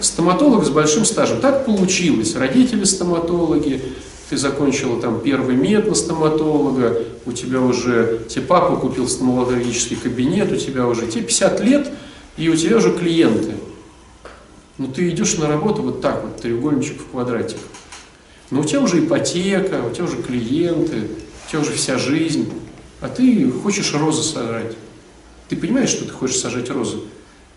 Стоматолог 0.00 0.64
с 0.64 0.68
большим 0.68 1.04
стажем. 1.04 1.40
Так 1.40 1.64
получилось. 1.64 2.34
Родители 2.34 2.84
стоматологи, 2.84 3.80
ты 4.28 4.36
закончила 4.36 5.00
там 5.00 5.20
первый 5.20 5.56
мед 5.56 5.88
на 5.88 5.94
стоматолога, 5.94 7.02
у 7.26 7.32
тебя 7.32 7.60
уже, 7.60 8.20
тебе 8.28 8.44
папа 8.44 8.76
купил 8.76 9.08
стоматологический 9.08 9.96
кабинет, 9.96 10.52
у 10.52 10.56
тебя 10.56 10.86
уже, 10.86 11.06
тебе 11.06 11.22
50 11.22 11.60
лет, 11.60 11.88
и 12.36 12.48
у 12.48 12.56
тебя 12.56 12.76
уже 12.76 12.92
клиенты. 12.92 13.54
Но 14.78 14.86
ты 14.86 15.08
идешь 15.08 15.36
на 15.36 15.48
работу 15.48 15.82
вот 15.82 16.00
так 16.00 16.22
вот, 16.22 16.36
треугольничек 16.36 17.00
в 17.00 17.10
квадратик. 17.10 17.58
Но 18.50 18.60
у 18.60 18.64
тебя 18.64 18.80
уже 18.80 19.04
ипотека, 19.04 19.82
у 19.84 19.90
тебя 19.94 20.04
уже 20.04 20.22
клиенты, 20.22 21.08
у 21.46 21.50
тебя 21.50 21.60
уже 21.60 21.72
вся 21.72 21.98
жизнь, 21.98 22.52
а 23.00 23.08
ты 23.08 23.50
хочешь 23.50 23.94
розы 23.94 24.22
сажать. 24.22 24.76
Ты 25.48 25.56
понимаешь, 25.56 25.90
что 25.90 26.04
ты 26.04 26.10
хочешь 26.10 26.38
сажать 26.38 26.70
розы? 26.70 26.98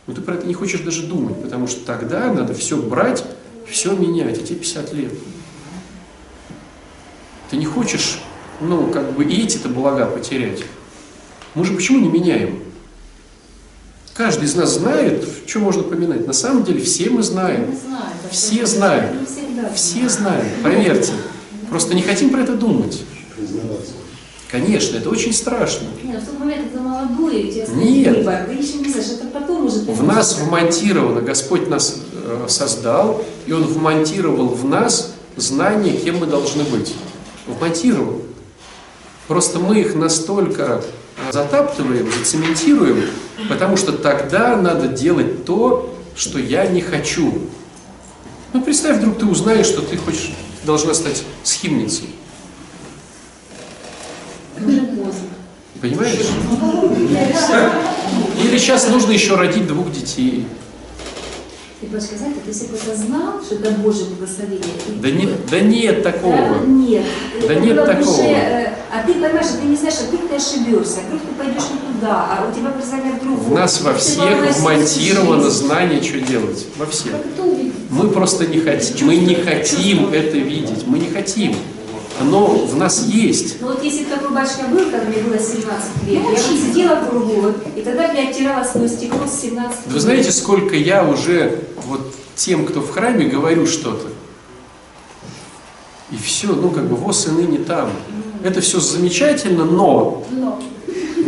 Но 0.06 0.14
ты 0.14 0.22
про 0.22 0.36
это 0.36 0.46
не 0.46 0.54
хочешь 0.54 0.82
даже 0.82 1.04
думать, 1.04 1.42
потому 1.42 1.68
что 1.68 1.86
тогда 1.86 2.32
надо 2.32 2.54
все 2.54 2.78
брать, 2.78 3.24
все 3.68 3.96
менять, 3.96 4.38
а 4.38 4.44
тебе 4.44 4.58
50 4.58 4.94
лет. 4.94 5.14
Ты 7.50 7.58
не 7.58 7.66
хочешь, 7.66 8.20
ну, 8.62 8.88
как 8.88 9.14
бы 9.14 9.24
и 9.24 9.44
эти-то 9.44 9.70
блага 9.70 10.06
потерять. 10.06 10.64
Мы 11.56 11.66
же 11.66 11.74
почему 11.74 12.00
не 12.00 12.10
меняем? 12.10 12.63
Каждый 14.14 14.46
из 14.46 14.56
нас 14.56 14.76
знает, 14.76 15.28
что 15.48 15.60
можно 15.60 15.82
поменять. 15.84 16.28
На 16.28 16.34
самом 16.34 16.64
деле 16.64 16.82
все 16.82 17.10
мы 17.10 17.24
знаем. 17.24 17.76
Все 18.30 18.66
знаем. 18.66 19.26
Все 19.74 20.08
знаем. 20.08 20.46
Поверьте. 20.62 21.14
Просто 21.70 21.96
не 21.96 22.04
хотим 22.04 22.30
про 22.30 22.42
это 22.42 22.54
думать. 22.54 23.02
Признаваться. 23.36 23.94
Конечно, 24.52 24.98
это 24.98 25.10
очень 25.10 25.34
страшно. 25.34 25.88
Нет, 26.04 26.22
в 26.22 26.28
тот 26.28 26.40
момент 26.40 26.68
это 26.72 26.80
молодой, 26.80 27.48
у 27.48 27.52
тебя 27.52 27.66
стоит 27.66 27.84
Нет. 27.84 28.18
выбор. 28.18 28.46
Ты 28.48 28.54
еще 28.54 28.78
не 28.78 28.90
знаешь, 28.90 29.08
это 29.10 29.26
потом 29.34 29.66
уже... 29.66 29.80
В 29.80 30.04
нас 30.04 30.38
вмонтировано, 30.38 31.22
Господь 31.22 31.68
нас 31.68 31.98
э, 32.14 32.46
создал, 32.48 33.26
и 33.48 33.52
Он 33.52 33.64
вмонтировал 33.64 34.50
в 34.50 34.64
нас 34.64 35.14
знания, 35.38 35.98
кем 35.98 36.20
мы 36.20 36.28
должны 36.28 36.64
быть. 36.66 36.94
Вмонтировал. 37.48 38.22
Просто 39.28 39.58
мы 39.58 39.80
их 39.80 39.96
настолько 39.96 40.84
затаптываем, 41.32 42.12
зацементируем, 42.12 43.10
потому 43.50 43.78
что 43.78 43.94
тогда 43.94 44.56
надо 44.56 44.88
делать 44.88 45.46
то, 45.46 45.96
что 46.16 46.40
я 46.40 46.66
не 46.68 46.82
хочу. 46.82 47.42
Ну, 48.54 48.62
представь, 48.62 48.98
вдруг 48.98 49.20
ты 49.20 49.26
узнаешь, 49.26 49.66
что 49.66 49.82
ты 49.82 49.98
хочешь, 49.98 50.32
должна 50.64 50.94
стать 50.94 51.24
схимницей. 51.44 52.10
Понимаешь? 55.82 56.20
Или 58.42 58.58
сейчас 58.58 58.88
нужно 58.90 59.12
еще 59.12 59.36
родить 59.36 59.68
двух 59.68 59.92
детей. 59.92 60.46
Ты 61.84 61.90
хочешь 61.90 62.08
сказать, 62.08 62.34
если 62.48 62.66
ты 62.68 62.96
знал, 62.96 63.42
что 63.46 63.56
это 63.56 63.72
Божье 63.72 64.06
благословение, 64.06 64.64
Да, 65.02 65.10
не, 65.12 65.28
да 65.52 65.60
нет 65.60 66.02
Да, 66.02 66.12
такого. 66.12 66.64
нет. 66.66 67.04
Да 67.46 67.56
нет 67.56 67.76
было 67.76 67.84
в 67.84 67.88
такого. 67.88 68.06
душе, 68.18 68.30
э, 68.30 68.74
а 68.92 69.04
ты 69.06 69.14
понимаешь, 69.14 69.48
ты 69.62 69.68
не 69.68 69.76
знаешь, 69.76 69.96
а 70.02 70.08
вдруг 70.08 70.30
ты 70.30 70.36
ошибешься, 70.36 71.00
а 71.02 71.08
вдруг 71.08 71.22
ты 71.24 71.36
пойдешь 71.38 71.64
не 71.72 71.94
туда, 71.94 72.26
а 72.30 72.50
у 72.50 72.54
тебя 72.58 72.70
в 72.70 73.24
другое. 73.24 73.50
В 73.50 73.54
нас 73.54 73.82
во 73.82 73.94
всех 73.96 74.58
вмонтировано 74.60 75.50
знание, 75.50 76.02
что 76.02 76.22
делать. 76.22 76.66
Во 76.78 76.86
всех. 76.86 77.14
Мы 77.90 78.10
просто 78.10 78.48
не 78.48 78.60
хотим, 78.60 79.08
мы 79.08 79.18
не 79.18 79.36
хотим 79.36 80.14
это 80.14 80.38
видеть, 80.38 80.88
мы 80.88 81.00
не 81.00 81.10
хотим. 81.10 81.54
Оно 82.24 82.48
в 82.66 82.78
нас 82.78 83.06
есть. 83.06 83.60
Ну 83.60 83.68
вот 83.68 83.84
если 83.84 84.06
бы 84.06 84.12
такой 84.12 84.32
батюшка 84.32 84.66
был, 84.72 84.90
когда 84.90 85.06
мне 85.08 85.18
было 85.18 85.38
17 85.38 86.08
лет, 86.08 86.22
я 86.24 86.30
бы 86.30 86.38
сидела 86.38 86.96
в 86.96 87.10
кругу, 87.10 87.54
и 87.76 87.82
тогда 87.82 88.06
я 88.06 88.30
оттирала 88.30 88.64
свое 88.64 88.88
стекло 88.88 89.28
с 89.28 89.42
17 89.42 89.80
Вы 89.88 90.00
знаете, 90.00 90.32
сколько 90.32 90.76
я 90.76 91.04
уже 91.04 91.66
вот 91.86 92.14
тем, 92.36 92.66
кто 92.66 92.80
в 92.80 92.92
храме, 92.92 93.26
говорю 93.26 93.68
что-то. 93.68 94.08
И 96.12 96.16
все, 96.18 96.48
ну 96.48 96.70
как 96.70 96.88
бы 96.88 96.96
воз 96.96 97.28
и 97.28 97.32
ныне 97.32 97.58
там. 97.58 97.90
Это 98.44 98.62
все 98.62 98.80
замечательно, 98.80 99.66
но 99.66 100.26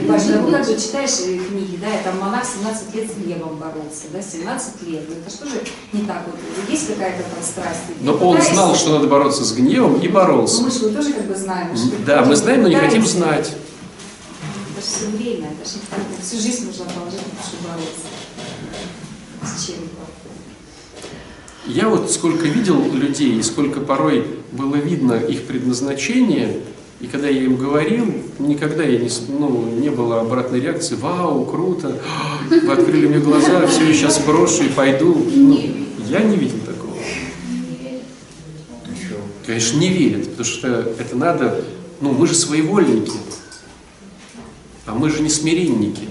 Батюшка, 0.07 0.39
ну 0.41 0.51
как 0.51 0.65
же 0.65 0.77
читаешь 0.79 1.19
э, 1.21 1.37
книги, 1.37 1.77
да, 1.81 1.87
это 1.87 2.11
монах 2.19 2.43
17 2.45 2.93
лет 2.95 3.09
с 3.11 3.15
гневом 3.15 3.55
боролся, 3.57 4.05
да, 4.11 4.21
17 4.21 4.81
лет, 4.87 5.03
ну 5.09 5.15
это 5.15 5.29
что 5.35 5.45
же 5.47 5.61
не 5.93 6.01
так 6.05 6.23
вот, 6.27 6.35
есть 6.69 6.87
какая-то 6.87 7.23
там 7.23 7.43
страсть? 7.43 7.79
Но 8.01 8.13
он 8.13 8.35
пытаешься- 8.37 8.53
знал, 8.53 8.75
что 8.75 8.91
надо 8.93 9.07
бороться 9.07 9.43
с 9.45 9.53
гневом 9.53 9.99
и 9.99 10.07
Ну, 10.07 10.13
боролся. 10.13 10.61
мы 10.63 10.69
же 10.71 10.89
тоже 10.89 11.13
как 11.13 11.25
бы 11.27 11.35
знаем. 11.35 11.75
что 11.75 11.95
Да, 12.05 12.23
мы 12.25 12.35
знаем, 12.35 12.63
но 12.63 12.67
не 12.67 12.75
хотим 12.75 13.05
знать. 13.05 13.47
Это 13.51 14.81
же 14.81 14.85
все 14.85 15.05
время, 15.17 15.49
это 15.59 15.69
же 15.69 15.77
всю 16.21 16.37
жизнь 16.41 16.67
нужно 16.67 16.85
положить, 16.85 17.21
чтобы 17.47 17.67
бороться. 17.69 18.05
С 19.43 19.65
чем? 19.65 19.75
Я 21.67 21.89
вот 21.89 22.11
сколько 22.11 22.45
видел 22.45 22.91
людей, 22.93 23.39
и 23.39 23.41
сколько 23.43 23.79
порой 23.79 24.27
было 24.51 24.75
видно 24.75 25.13
их 25.13 25.47
предназначение, 25.47 26.61
и 27.01 27.07
когда 27.07 27.27
я 27.27 27.43
им 27.43 27.57
говорил, 27.57 28.05
никогда 28.39 28.83
я 28.83 28.97
не, 28.99 29.09
ну, 29.27 29.65
не 29.65 29.89
было 29.89 30.21
обратной 30.21 30.61
реакции, 30.61 30.95
вау, 30.95 31.45
круто, 31.45 32.01
вы 32.49 32.71
открыли 32.71 33.07
мне 33.07 33.19
глаза, 33.19 33.67
все, 33.67 33.85
я 33.85 33.93
сейчас 33.93 34.19
брошу 34.19 34.63
и 34.63 34.69
пойду. 34.69 35.13
Ну, 35.13 35.59
я 36.07 36.21
не 36.21 36.37
видел 36.37 36.59
такого. 36.59 36.95
Конечно, 39.45 39.77
не 39.77 39.89
верят, 39.89 40.29
потому 40.29 40.45
что 40.45 40.67
это 40.67 41.15
надо, 41.17 41.65
ну, 41.99 42.13
мы 42.13 42.27
же 42.27 42.33
своевольники, 42.33 43.17
а 44.85 44.95
мы 44.95 45.09
же 45.09 45.21
не 45.21 45.29
смиренники. 45.29 46.07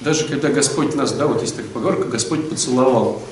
Даже 0.00 0.26
когда 0.26 0.48
Господь 0.48 0.94
нас, 0.94 1.12
да, 1.12 1.26
вот 1.26 1.42
есть 1.42 1.56
такая 1.56 1.70
поговорка, 1.70 2.04
Господь 2.08 2.48
поцеловал 2.48 3.22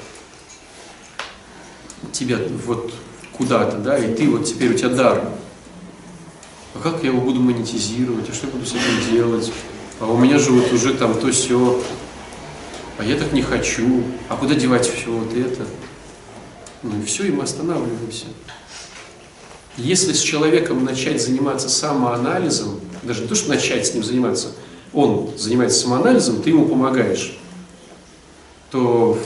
тебя 2.12 2.38
вот 2.66 2.92
куда-то, 3.36 3.78
да, 3.78 3.98
и 3.98 4.14
ты 4.14 4.28
вот 4.28 4.44
теперь 4.44 4.74
у 4.74 4.78
тебя 4.78 4.90
дар. 4.90 5.24
А 6.74 6.78
как 6.82 7.02
я 7.02 7.10
его 7.10 7.20
буду 7.20 7.40
монетизировать, 7.40 8.28
а 8.30 8.32
что 8.32 8.46
я 8.46 8.52
буду 8.52 8.64
с 8.64 8.70
этим 8.70 9.12
делать? 9.12 9.52
А 10.00 10.06
у 10.06 10.16
меня 10.16 10.38
же 10.38 10.50
вот 10.50 10.72
уже 10.72 10.94
там 10.94 11.14
то 11.14 11.30
все, 11.30 11.82
а 12.98 13.04
я 13.04 13.16
так 13.16 13.32
не 13.32 13.42
хочу, 13.42 14.04
а 14.28 14.36
куда 14.36 14.54
девать 14.54 14.86
все 14.86 15.10
вот 15.10 15.34
это? 15.34 15.64
Ну 16.82 17.00
и 17.00 17.04
все, 17.04 17.24
и 17.24 17.30
мы 17.30 17.44
останавливаемся. 17.44 18.26
Если 19.76 20.12
с 20.12 20.20
человеком 20.20 20.84
начать 20.84 21.22
заниматься 21.22 21.68
самоанализом, 21.68 22.80
даже 23.02 23.22
не 23.22 23.28
то, 23.28 23.34
что 23.34 23.48
начать 23.48 23.86
с 23.86 23.94
ним 23.94 24.04
заниматься, 24.04 24.48
он 24.92 25.30
занимается 25.38 25.80
самоанализом, 25.80 26.42
ты 26.42 26.50
ему 26.50 26.66
помогаешь. 26.66 27.38
то, 28.70 29.18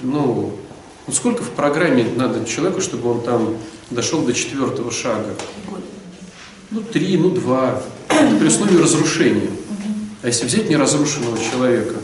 ну, 0.00 0.55
ну 1.06 1.12
сколько 1.12 1.42
в 1.42 1.50
программе 1.50 2.06
надо 2.16 2.44
человеку, 2.44 2.80
чтобы 2.80 3.10
он 3.10 3.22
там 3.22 3.56
дошел 3.90 4.22
до 4.22 4.32
четвертого 4.32 4.90
шага? 4.90 5.34
Ну, 6.70 6.80
три, 6.80 7.16
ну, 7.16 7.30
два. 7.30 7.82
Это 8.08 8.36
при 8.36 8.48
условии 8.48 8.76
разрушения. 8.76 9.48
А 10.22 10.26
если 10.26 10.46
взять 10.46 10.68
неразрушенного 10.68 11.38
человека, 11.38 11.94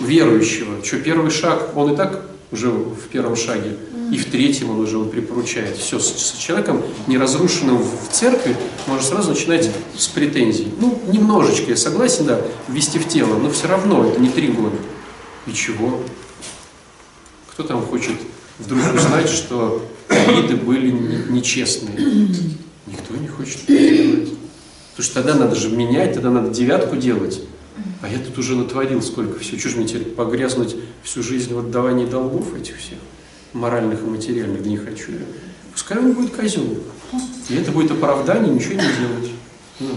верующего, 0.00 0.82
что 0.82 0.98
первый 0.98 1.30
шаг, 1.30 1.76
он 1.76 1.92
и 1.92 1.96
так 1.96 2.22
уже 2.50 2.68
в 2.70 3.08
первом 3.12 3.36
шаге, 3.36 3.76
и 4.10 4.16
в 4.16 4.30
третьем 4.30 4.70
он 4.70 4.80
уже 4.80 4.96
он 4.96 5.10
припоручает. 5.10 5.76
Все, 5.76 5.98
с, 5.98 6.06
с 6.06 6.38
человеком, 6.38 6.82
неразрушенным 7.06 7.76
в 7.78 8.10
церкви, 8.10 8.56
можно 8.86 9.06
сразу 9.06 9.30
начинать 9.30 9.70
с 9.96 10.06
претензий. 10.08 10.68
Ну, 10.80 10.98
немножечко, 11.08 11.70
я 11.70 11.76
согласен, 11.76 12.24
да, 12.24 12.40
ввести 12.68 12.98
в 12.98 13.06
тело, 13.06 13.36
но 13.38 13.50
все 13.50 13.68
равно 13.68 14.06
это 14.06 14.18
не 14.18 14.30
три 14.30 14.48
года. 14.48 14.76
И 15.46 15.52
чего? 15.52 16.00
Кто 17.58 17.66
там 17.66 17.84
хочет 17.84 18.14
вдруг 18.60 18.80
узнать, 18.94 19.28
что 19.28 19.84
виды 20.08 20.54
были 20.54 20.92
не- 20.92 21.24
нечестные? 21.28 22.28
Никто 22.86 23.16
не 23.16 23.26
хочет 23.26 23.64
это 23.66 23.72
делать. 23.72 24.28
Потому 24.92 25.04
что 25.04 25.14
тогда 25.14 25.34
надо 25.34 25.56
же 25.56 25.68
менять, 25.70 26.14
тогда 26.14 26.30
надо 26.30 26.50
девятку 26.50 26.94
делать. 26.94 27.42
А 28.00 28.08
я 28.08 28.20
тут 28.20 28.38
уже 28.38 28.54
натворил 28.54 29.02
сколько 29.02 29.40
всего. 29.40 29.58
Чего 29.58 29.70
же 29.70 29.76
мне 29.78 29.88
теперь 29.88 30.04
погрязнуть 30.04 30.76
всю 31.02 31.24
жизнь 31.24 31.52
в 31.52 31.58
отдавании 31.58 32.06
долгов 32.06 32.54
этих 32.54 32.78
всех, 32.78 32.98
моральных 33.54 34.02
и 34.02 34.06
материальных, 34.06 34.62
да 34.62 34.68
не 34.68 34.76
хочу 34.76 35.10
я. 35.10 35.26
Пускай 35.72 35.98
он 35.98 36.12
будет 36.12 36.30
козел. 36.30 36.62
И 37.48 37.56
это 37.56 37.72
будет 37.72 37.90
оправдание 37.90 38.54
ничего 38.54 38.74
не 38.74 38.78
делать. 38.82 39.32
Ну. 39.80 39.88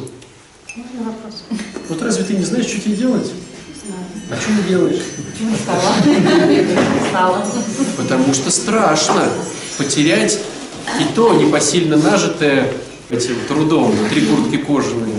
Вот 1.90 2.02
разве 2.02 2.24
ты 2.24 2.34
не 2.34 2.44
знаешь, 2.44 2.66
что 2.66 2.82
тебе 2.82 2.96
делать? 2.96 3.32
А 4.30 4.40
что 4.40 4.52
не 4.52 4.64
делаешь? 4.64 5.02
Почему 5.32 5.56
стала? 5.56 5.82
Не 6.06 7.10
стала. 7.10 7.46
Потому 7.98 8.34
что 8.34 8.52
страшно 8.52 9.28
потерять 9.78 10.40
и 11.00 11.14
то 11.16 11.34
непосильно 11.34 11.98
нажитое 11.98 12.72
этим 13.10 13.36
трудом, 13.48 13.94
три 14.10 14.26
куртки 14.26 14.58
кожаные. 14.58 15.16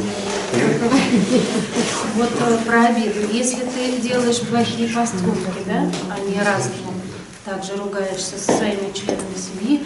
Вот 2.15 2.31
э, 2.41 2.59
про 2.67 2.87
обиду. 2.87 3.21
Если 3.33 3.61
ты 3.61 4.01
делаешь 4.01 4.41
плохие 4.41 4.89
поступки, 4.89 5.63
да, 5.67 5.91
а 6.11 6.21
не 6.21 6.39
разумом, 6.39 7.01
также 7.45 7.75
ругаешься 7.77 8.39
со 8.39 8.53
своими 8.53 8.93
членами 8.93 9.35
семьи, 9.35 9.85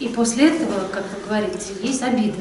и 0.00 0.08
после 0.08 0.48
этого, 0.48 0.88
как 0.92 1.04
вы 1.04 1.26
говорите, 1.26 1.72
есть 1.80 2.02
обида. 2.02 2.40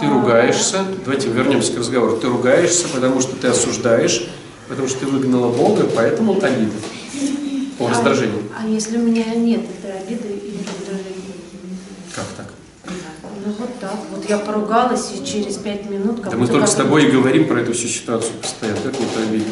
Ты 0.00 0.08
ругаешься, 0.08 0.84
давайте 1.04 1.28
вернемся 1.28 1.72
к 1.74 1.78
разговору, 1.78 2.16
ты 2.16 2.26
ругаешься, 2.26 2.88
потому 2.88 3.20
что 3.20 3.36
ты 3.36 3.48
осуждаешь, 3.48 4.26
потому 4.68 4.88
что 4.88 5.00
ты 5.00 5.06
выгнала 5.06 5.52
Бога, 5.52 5.86
поэтому 5.94 6.32
обида. 6.32 6.72
О, 7.78 7.88
раздражение. 7.88 8.42
А 8.58 8.66
если 8.66 8.96
у 8.96 9.02
меня 9.02 9.24
нет 9.34 9.62
этой 9.62 9.98
обиды 9.98 10.28
или 10.28 10.58
раздражения? 10.58 11.34
Как 12.14 12.24
так? 12.36 12.46
Ну 13.44 13.52
вот 13.58 13.78
так. 13.80 13.96
Вот 14.14 14.28
я 14.28 14.38
поругалась, 14.38 15.10
и 15.14 15.24
через 15.26 15.56
пять 15.56 15.88
минут... 15.90 16.20
как 16.20 16.32
Да 16.32 16.38
мы 16.38 16.46
только 16.46 16.66
с 16.66 16.74
как- 16.74 16.84
тобой 16.84 17.06
и 17.06 17.10
говорим 17.10 17.46
про 17.48 17.60
эту 17.60 17.72
всю 17.72 17.88
ситуацию 17.88 18.32
постоянно. 18.40 18.78
Как 18.82 18.98
нет 18.98 19.08
обиды? 19.16 19.44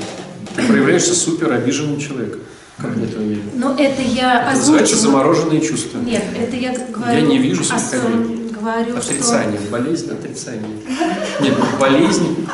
Ты 0.57 0.63
проявляешься 0.67 1.15
супер 1.15 1.53
обиженным 1.53 1.99
человеком. 1.99 2.41
Как 2.79 2.97
нет 2.97 3.15
обиды? 3.17 3.43
Ну 3.55 3.75
это 3.77 4.01
я 4.03 4.43
Это 4.49 4.59
называется 4.59 4.97
замороженные 4.97 5.61
чувства. 5.61 5.99
Нет, 5.99 6.25
это 6.39 6.57
я 6.57 6.73
говорю... 6.73 7.13
Я 7.13 7.21
не 7.21 7.39
вижу 7.39 7.65
своих. 7.65 8.40
Говорю, 8.61 8.97
Отрицание, 8.97 9.61
болезнь, 9.71 10.11
отрицание. 10.11 10.77
Нет, 11.41 11.55
болезнь, 11.81 12.47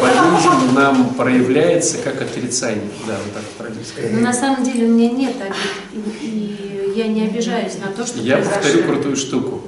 болезнь 0.00 0.72
нам 0.74 1.14
проявляется 1.14 1.98
как 1.98 2.22
отрицание. 2.22 2.88
Да, 3.06 3.16
вот 3.24 3.34
так 3.34 3.42
правильно 3.58 3.82
что... 3.82 3.92
сказать. 3.92 4.12
Но 4.12 4.20
на 4.20 4.32
самом 4.32 4.62
деле 4.64 4.86
у 4.86 4.90
меня 4.90 5.10
нет 5.10 5.34
обид. 5.40 5.56
И, 6.22 6.26
и 6.94 6.98
я 6.98 7.08
не 7.08 7.22
обижаюсь 7.26 7.74
на 7.84 7.90
то, 7.92 8.06
что 8.06 8.20
Я 8.20 8.36
произошло. 8.36 8.62
повторю 8.62 8.84
крутую 8.84 9.16
штуку. 9.16 9.62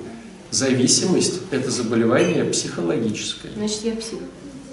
Зависимость– 0.50 1.40
это 1.50 1.70
заболевание 1.70 2.44
психологическое, 2.44 3.48
Значит, 3.56 3.84
я 3.84 3.92
псих. 3.92 4.18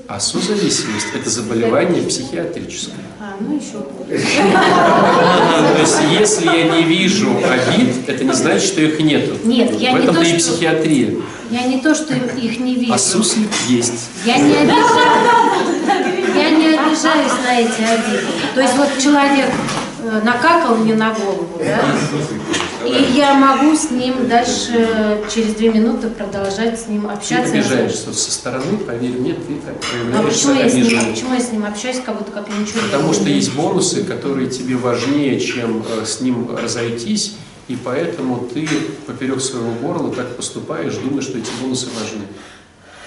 а 0.07 0.19
созависимость– 0.19 1.07
это 1.15 1.29
заболевание 1.29 2.03
психиатрическое. 2.03 2.95
А, 3.21 3.35
ну 3.41 3.55
еще. 3.57 3.79
То 4.07 5.81
есть, 5.81 5.97
если 6.19 6.45
я 6.45 6.63
не 6.77 6.83
вижу 6.83 7.29
обид, 7.37 8.07
это 8.07 8.23
не 8.23 8.31
значит, 8.33 8.63
что 8.63 8.81
их 8.81 8.99
нету. 9.01 9.35
Нет, 9.43 9.71
я 9.79 9.91
В 9.91 9.95
не 9.95 10.03
этом-то 10.03 10.21
то, 10.21 10.27
и 10.27 10.39
что- 10.39 10.51
психиатрия. 10.53 11.13
Я 11.51 11.63
не 11.63 11.81
то, 11.81 11.93
что 11.95 12.13
их 12.13 12.59
не 12.59 12.75
вижу. 12.75 12.93
А 12.93 12.97
суслик 12.97 13.49
есть. 13.67 14.09
Я 14.25 14.37
не 14.37 14.55
обижаюсь. 14.55 14.77
Я 16.35 16.49
не 16.51 16.67
обижаюсь 16.67 17.33
на 17.43 17.59
эти 17.59 17.81
обиды. 17.81 18.23
То 18.55 18.61
есть 18.61 18.77
вот 18.77 18.87
человек 19.03 19.49
э, 20.03 20.21
накакал 20.23 20.75
мне 20.77 20.95
на 20.95 21.11
голову, 21.13 21.49
да, 21.59 21.79
и 22.85 23.17
я 23.17 23.33
могу 23.33 23.75
с 23.75 23.91
ним 23.91 24.27
дальше 24.27 24.71
э, 24.73 25.23
через 25.33 25.55
две 25.55 25.69
минуты 25.69 26.09
продолжать 26.09 26.79
с 26.79 26.87
ним 26.87 27.07
Ты 27.07 27.13
общаться. 27.13 27.53
обижаешься 27.53 28.13
со 28.13 28.31
стороны, 28.31 28.77
поверь 28.77 29.11
мне, 29.11 29.33
ты 29.33 29.55
так 29.65 29.75
А 30.15 30.23
почему 30.23 30.53
проявляешься 30.55 30.77
я, 30.77 31.01
с 31.01 31.03
ним, 31.03 31.13
почему 31.13 31.33
я 31.33 31.39
с 31.39 31.51
ним 31.51 31.65
общаюсь, 31.65 32.01
как 32.05 32.17
будто 32.17 32.31
как 32.31 32.47
ничего 32.47 32.81
не 32.81 32.87
Потому 32.87 33.13
что 33.13 33.29
есть 33.29 33.53
бонусы, 33.53 34.03
которые 34.03 34.49
тебе 34.49 34.75
важнее, 34.75 35.39
чем 35.39 35.83
э, 35.87 36.05
с 36.05 36.21
ним 36.21 36.55
разойтись, 36.55 37.35
и 37.67 37.75
поэтому 37.75 38.47
ты 38.53 38.67
поперек 39.05 39.41
своего 39.41 39.71
горла 39.73 40.13
так 40.13 40.35
поступаешь, 40.35 40.95
думаешь, 40.95 41.25
что 41.25 41.37
эти 41.37 41.49
бонусы 41.61 41.87
важны. 41.99 42.25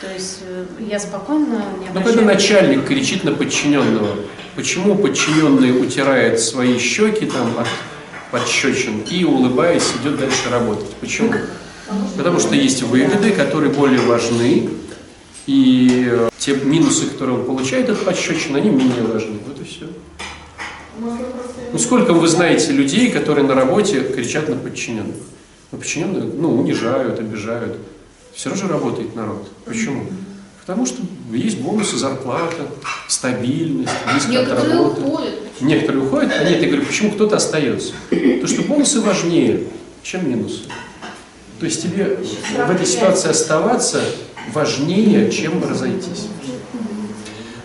То 0.00 0.12
есть 0.12 0.40
э, 0.46 0.64
я 0.90 0.98
спокойно 0.98 1.64
не 1.80 1.88
обращаюсь. 1.88 2.16
когда 2.16 2.34
начальник 2.34 2.86
кричит 2.86 3.24
на 3.24 3.32
подчиненного, 3.32 4.16
почему 4.56 4.96
подчиненный 4.96 5.80
утирает 5.80 6.40
свои 6.40 6.78
щеки 6.78 7.26
там 7.26 7.58
от 7.58 7.68
подщечин 8.32 9.02
и, 9.08 9.24
улыбаясь, 9.24 9.92
идет 10.00 10.18
дальше 10.18 10.50
работать? 10.50 10.90
Почему? 11.00 11.32
Потому 12.16 12.40
что 12.40 12.54
есть 12.56 12.82
выгоды, 12.82 13.30
которые 13.30 13.70
более 13.72 14.00
важны, 14.00 14.70
и 15.46 16.08
э, 16.10 16.30
те 16.38 16.54
минусы, 16.54 17.06
которые 17.06 17.38
он 17.38 17.44
получает 17.44 17.90
от 17.90 18.04
подщечин, 18.04 18.56
они 18.56 18.70
менее 18.70 19.02
важны. 19.02 19.38
Вот 19.46 19.60
и 19.60 19.64
все. 19.64 19.86
Ну 21.72 21.78
сколько 21.78 22.12
вы 22.12 22.28
знаете 22.28 22.72
людей, 22.72 23.10
которые 23.10 23.46
на 23.46 23.54
работе 23.54 24.02
кричат 24.02 24.48
на 24.48 24.56
подчиненных? 24.56 25.16
Ну, 25.70 25.78
подчиненные, 25.78 26.22
ну, 26.22 26.54
унижают, 26.60 27.18
обижают. 27.18 27.78
Все 28.34 28.54
же 28.54 28.68
работает 28.68 29.14
народ. 29.16 29.48
Почему? 29.64 30.04
Потому 30.64 30.86
что 30.86 31.02
есть 31.32 31.60
бонусы, 31.60 31.96
зарплата, 31.96 32.66
стабильность, 33.08 33.90
от 34.06 34.28
Некоторые 34.28 34.72
работы. 34.78 35.00
уходят. 35.02 35.34
Некоторые 35.60 36.04
уходят, 36.04 36.32
а 36.38 36.44
нет, 36.44 36.60
я 36.62 36.68
говорю, 36.68 36.86
почему 36.86 37.10
кто-то 37.10 37.36
остается? 37.36 37.92
Потому 38.10 38.46
что 38.46 38.62
бонусы 38.62 39.00
важнее, 39.00 39.64
чем 40.04 40.30
минусы. 40.30 40.60
То 41.58 41.66
есть 41.66 41.82
тебе 41.82 42.16
в 42.66 42.70
этой 42.70 42.86
ситуации 42.86 43.30
оставаться 43.30 44.00
важнее, 44.52 45.30
чем 45.32 45.62
разойтись. 45.68 46.26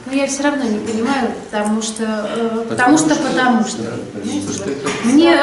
Но 0.08 0.14
я 0.14 0.26
все 0.26 0.44
равно 0.44 0.64
не 0.64 0.80
понимаю, 0.80 1.32
потому 1.52 1.82
что, 1.82 2.04
э, 2.34 2.66
потому 2.70 2.98
что, 2.98 3.14
потому 3.16 3.66
что. 3.66 3.82
Да, 3.84 3.92
потому 4.14 4.54
что 4.54 4.70
это- 4.70 4.90
Мне, 5.04 5.38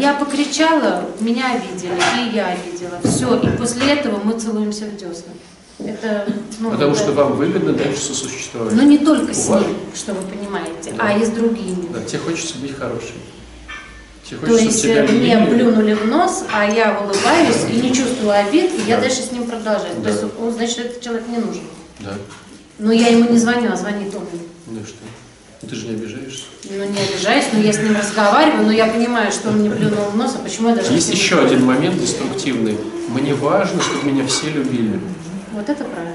я 0.00 0.14
покричала, 0.14 1.04
меня 1.20 1.52
обидели, 1.52 1.92
и 2.20 2.34
я 2.34 2.48
обидела. 2.48 2.98
Все, 3.04 3.36
и 3.38 3.56
после 3.56 3.92
этого 3.92 4.20
мы 4.24 4.38
целуемся 4.38 4.86
в 4.86 4.96
десна. 4.96 5.32
Это, 5.78 6.26
ну, 6.58 6.70
Потому 6.72 6.92
это- 6.92 7.00
что 7.02 7.12
вам 7.12 7.32
выгодно 7.36 7.72
дальше 7.72 8.00
сосуществовать. 8.00 8.74
Ну 8.74 8.82
не 8.82 8.98
только 8.98 9.32
с 9.32 9.48
ним, 9.48 9.76
что 9.94 10.12
вы 10.14 10.22
понимаете, 10.22 10.92
Да. 10.96 11.04
а 11.04 11.12
и 11.18 11.24
с 11.24 11.28
другими. 11.28 11.86
Да, 11.92 12.02
тебе 12.02 12.18
хочется 12.18 12.58
быть 12.58 12.76
хорошей. 12.76 13.14
Тебе 14.28 14.40
То 14.46 14.56
есть 14.58 14.82
тебя 14.82 15.04
э, 15.04 15.08
мне 15.08 15.36
любили. 15.36 15.54
плюнули 15.62 15.94
в 15.94 16.06
нос, 16.06 16.44
а 16.52 16.66
я 16.68 16.98
улыбаюсь 17.00 17.64
и 17.72 17.80
не 17.80 17.94
чувствую 17.94 18.32
обид, 18.32 18.70
и 18.74 18.88
я 18.88 18.96
Да. 18.96 19.02
дальше 19.02 19.22
с 19.22 19.30
ним 19.32 19.46
продолжаю. 19.46 19.94
Да. 19.98 20.02
То 20.02 20.08
есть, 20.10 20.24
он, 20.40 20.52
значит, 20.52 20.78
этот 20.78 21.00
человек 21.00 21.28
не 21.28 21.38
нужен. 21.38 21.62
Да, 22.00 22.14
Но 22.78 22.92
я 22.92 23.08
ему 23.08 23.30
не 23.30 23.38
звоню, 23.38 23.72
а 23.72 23.76
звонит 23.76 24.14
он. 24.14 24.22
ну 24.66 24.80
что? 24.84 25.66
Ты 25.66 25.74
же 25.74 25.86
не 25.88 25.94
обижаешься. 25.94 26.44
Ну, 26.64 26.76
не 26.84 26.98
обижаюсь, 27.00 27.46
но 27.52 27.58
я 27.60 27.72
с 27.72 27.78
ним 27.78 27.96
разговариваю, 27.96 28.64
но 28.66 28.72
я 28.72 28.86
понимаю, 28.86 29.32
что 29.32 29.48
он 29.48 29.58
мне 29.60 29.70
плюнул 29.70 30.04
в 30.12 30.16
нос, 30.16 30.34
а 30.36 30.42
почему 30.42 30.68
я 30.70 30.76
даже 30.76 30.92
Есть 30.92 31.10
еще 31.12 31.40
один 31.40 31.64
момент 31.64 32.00
деструктивный. 32.00 32.76
Мне 33.08 33.34
важно, 33.34 33.80
чтобы 33.82 34.10
меня 34.12 34.26
все 34.26 34.50
любили. 34.50 35.00
Вот 35.58 35.68
это 35.68 35.84
правильно. 35.84 36.14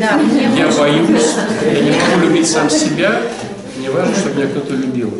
Да, 0.00 0.20
Я 0.56 0.68
боюсь, 0.68 1.34
я 1.62 1.80
не 1.82 1.90
могу 1.90 2.26
любить 2.26 2.48
сам 2.48 2.70
себя, 2.70 3.20
мне 3.76 3.90
важно, 3.90 4.16
чтобы 4.16 4.36
меня 4.36 4.46
кто-то 4.46 4.72
любил. 4.72 5.12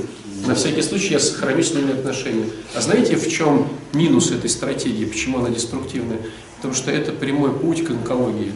На 0.47 0.55
всякий 0.55 0.80
случай 0.80 1.12
я 1.12 1.20
сохраню 1.20 1.62
с 1.62 1.74
ними 1.74 1.93
отношения. 1.93 2.47
А 2.74 2.80
знаете, 2.80 3.16
в 3.16 3.28
чем 3.28 3.68
минус 3.93 4.30
этой 4.30 4.49
стратегии, 4.49 5.05
почему 5.05 5.41
она 5.41 5.51
деструктивная? 5.51 6.20
Потому 6.57 6.72
что 6.72 6.91
это 6.91 7.12
прямой 7.12 7.53
путь 7.53 7.84
к 7.84 7.91
онкологии. 7.91 8.55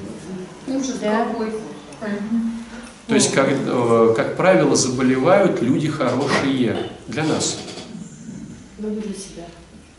Ужас 0.67 0.95
Да. 1.03 1.27
какой. 1.27 1.53
То 3.07 3.15
есть, 3.15 3.35
как, 3.35 3.49
э, 3.51 4.15
как 4.17 4.37
правило, 4.39 4.77
заболевают 4.77 5.61
люди 5.61 5.89
хорошие 5.89 6.77
для 7.07 7.25
нас. 7.25 7.59
Люблю 8.79 9.03
для 9.03 9.15
себя. 9.15 9.45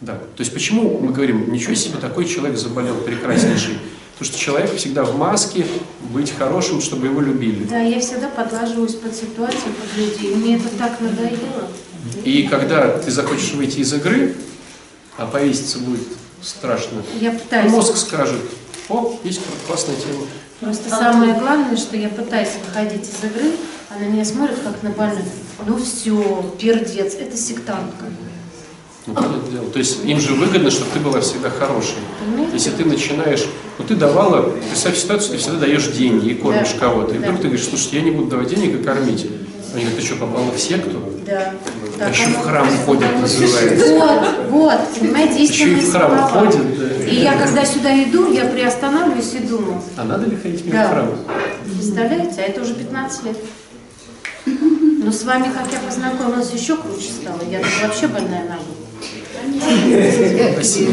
Да. 0.02 0.14
То 0.14 0.42
есть 0.42 0.54
почему 0.54 1.00
мы 1.00 1.12
говорим, 1.14 1.52
ничего 1.52 1.76
себе, 1.76 2.00
такой 2.00 2.26
человек 2.26 2.58
заболел 2.58 2.96
прекраснейший. 2.96 3.78
Потому 4.18 4.36
что 4.36 4.46
человек 4.46 4.76
всегда 4.76 5.04
в 5.04 5.18
маске, 5.18 5.66
быть 6.12 6.32
хорошим, 6.38 6.80
чтобы 6.80 7.08
его 7.08 7.22
любили. 7.22 7.64
Да, 7.64 7.80
я 7.80 8.00
всегда 8.00 8.30
подлаживаюсь 8.30 8.94
под 8.94 9.16
ситуацию, 9.16 9.74
под 9.74 9.98
людей. 9.98 10.36
Мне 10.36 10.58
это 10.58 10.70
так 10.78 11.00
надоело. 11.02 11.68
И 12.24 12.44
когда 12.44 13.00
ты 13.00 13.10
захочешь 13.10 13.54
выйти 13.54 13.80
из 13.80 13.92
игры, 13.94 14.36
а 15.18 15.26
повеситься 15.26 15.80
будет 15.80 16.08
страшно, 16.42 17.02
Я 17.20 17.32
пытаюсь. 17.32 17.72
мозг 17.72 17.98
скажет, 17.98 18.42
о, 18.90 19.20
есть 19.24 19.42
классная 19.66 19.96
тема. 19.96 20.26
Просто 20.60 20.90
самое 20.90 21.34
главное, 21.34 21.76
что 21.76 21.98
я 21.98 22.10
пытаюсь 22.10 22.50
выходить 22.68 23.04
из 23.04 23.24
игры, 23.24 23.52
а 23.90 23.98
на 24.00 24.04
меня 24.04 24.24
смотрят 24.24 24.60
как 24.64 24.84
на 24.84 24.92
больную. 24.92 25.26
Ну 25.66 25.78
все, 25.78 26.56
пердец, 26.60 27.16
это 27.16 27.36
сектантка. 27.36 28.06
Ну, 29.08 29.14
понятное 29.16 29.52
дело. 29.52 29.66
То 29.72 29.80
есть 29.80 30.06
им 30.06 30.20
же 30.20 30.34
выгодно, 30.34 30.70
чтобы 30.70 30.92
ты 30.94 31.00
была 31.00 31.22
всегда 31.22 31.50
хорошей. 31.50 31.96
Понимаете? 32.20 32.54
Если 32.54 32.70
ты 32.72 32.86
начинаешь, 32.86 33.46
ну 33.80 33.86
ты 33.86 33.96
давала, 33.96 34.52
представь 34.70 34.98
ситуацию, 34.98 35.32
ты 35.32 35.38
всегда 35.38 35.58
даешь 35.60 35.88
деньги 35.88 36.30
и 36.30 36.34
кормишь 36.36 36.74
Да. 36.74 36.80
кого-то. 36.88 37.16
И 37.16 37.18
Да. 37.18 37.26
вдруг 37.28 37.38
ты 37.42 37.48
говоришь, 37.48 37.66
слушай, 37.68 37.90
я 37.94 38.02
не 38.02 38.12
буду 38.12 38.30
давать 38.30 38.50
денег 38.50 38.80
и 38.80 38.84
кормить. 38.84 39.26
Они 39.74 39.84
говорят, 39.86 40.00
ты 40.00 40.06
что, 40.06 40.16
попала 40.18 40.52
в 40.52 40.60
секту? 40.60 41.00
Да. 41.26 41.54
А 42.00 42.10
еще 42.10 42.26
в 42.30 42.42
храм 42.42 42.68
ходят, 42.86 43.20
называется. 43.22 43.94
Вот, 43.96 44.50
вот, 44.50 44.80
понимаете, 45.00 45.44
Еще 45.44 45.64
и 45.64 45.74
истинные 45.74 45.82
в 45.88 45.92
храм 45.92 46.10
слова. 46.30 46.46
ходят, 46.46 46.80
да. 46.80 47.06
И 47.06 47.16
я 47.16 47.34
когда 47.38 47.66
сюда 47.66 48.04
иду, 48.04 48.32
я 48.32 48.46
приостанавливаюсь 48.46 49.34
и 49.34 49.40
думаю, 49.40 49.82
А 49.98 50.04
надо 50.04 50.26
ли 50.30 50.36
ходить 50.36 50.66
мимо 50.66 50.78
Да. 50.78 50.88
храма? 50.90 51.12
представляете, 51.66 52.36
а 52.42 52.42
это 52.42 52.62
уже 52.62 52.74
15 52.76 53.24
лет. 53.24 53.38
Но 55.04 55.12
с 55.12 55.24
вами, 55.24 55.46
как 55.46 55.72
я 55.72 55.80
познакомилась, 55.80 56.52
еще 56.54 56.76
круче 56.78 57.10
стало. 57.22 57.40
Я 57.50 57.62
вообще 57.84 58.08
больная 58.08 58.42
на 58.44 58.56
голову. 58.56 58.81
Спасибо. 60.54 60.92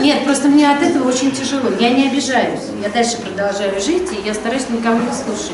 Нет, 0.00 0.24
просто 0.24 0.48
мне 0.48 0.70
от 0.70 0.82
этого 0.82 1.08
очень 1.08 1.32
тяжело. 1.32 1.70
Я 1.78 1.90
не 1.90 2.08
обижаюсь. 2.08 2.60
Я 2.82 2.88
дальше 2.88 3.18
продолжаю 3.18 3.80
жить, 3.80 4.08
и 4.12 4.26
я 4.26 4.34
стараюсь 4.34 4.68
никого 4.70 4.98
не 4.98 5.12
слушать. 5.12 5.52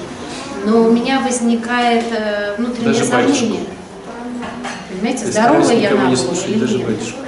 Но 0.65 0.83
у 0.83 0.91
меня 0.93 1.21
возникает 1.21 2.05
э, 2.11 2.55
внутреннее 2.57 2.93
Даже 2.95 3.05
батюшку. 3.11 3.35
сомнение. 3.41 3.61
Понимаете, 4.91 5.25
Ты 5.27 5.33
здоровая 5.33 5.75
я 5.75 5.91
никого 5.91 6.03
на 6.05 6.09
не 6.11 6.17
слушать, 6.17 6.49
или 6.49 6.59
даже 6.59 6.79
нет? 6.79 6.87
батюшку. 6.87 7.19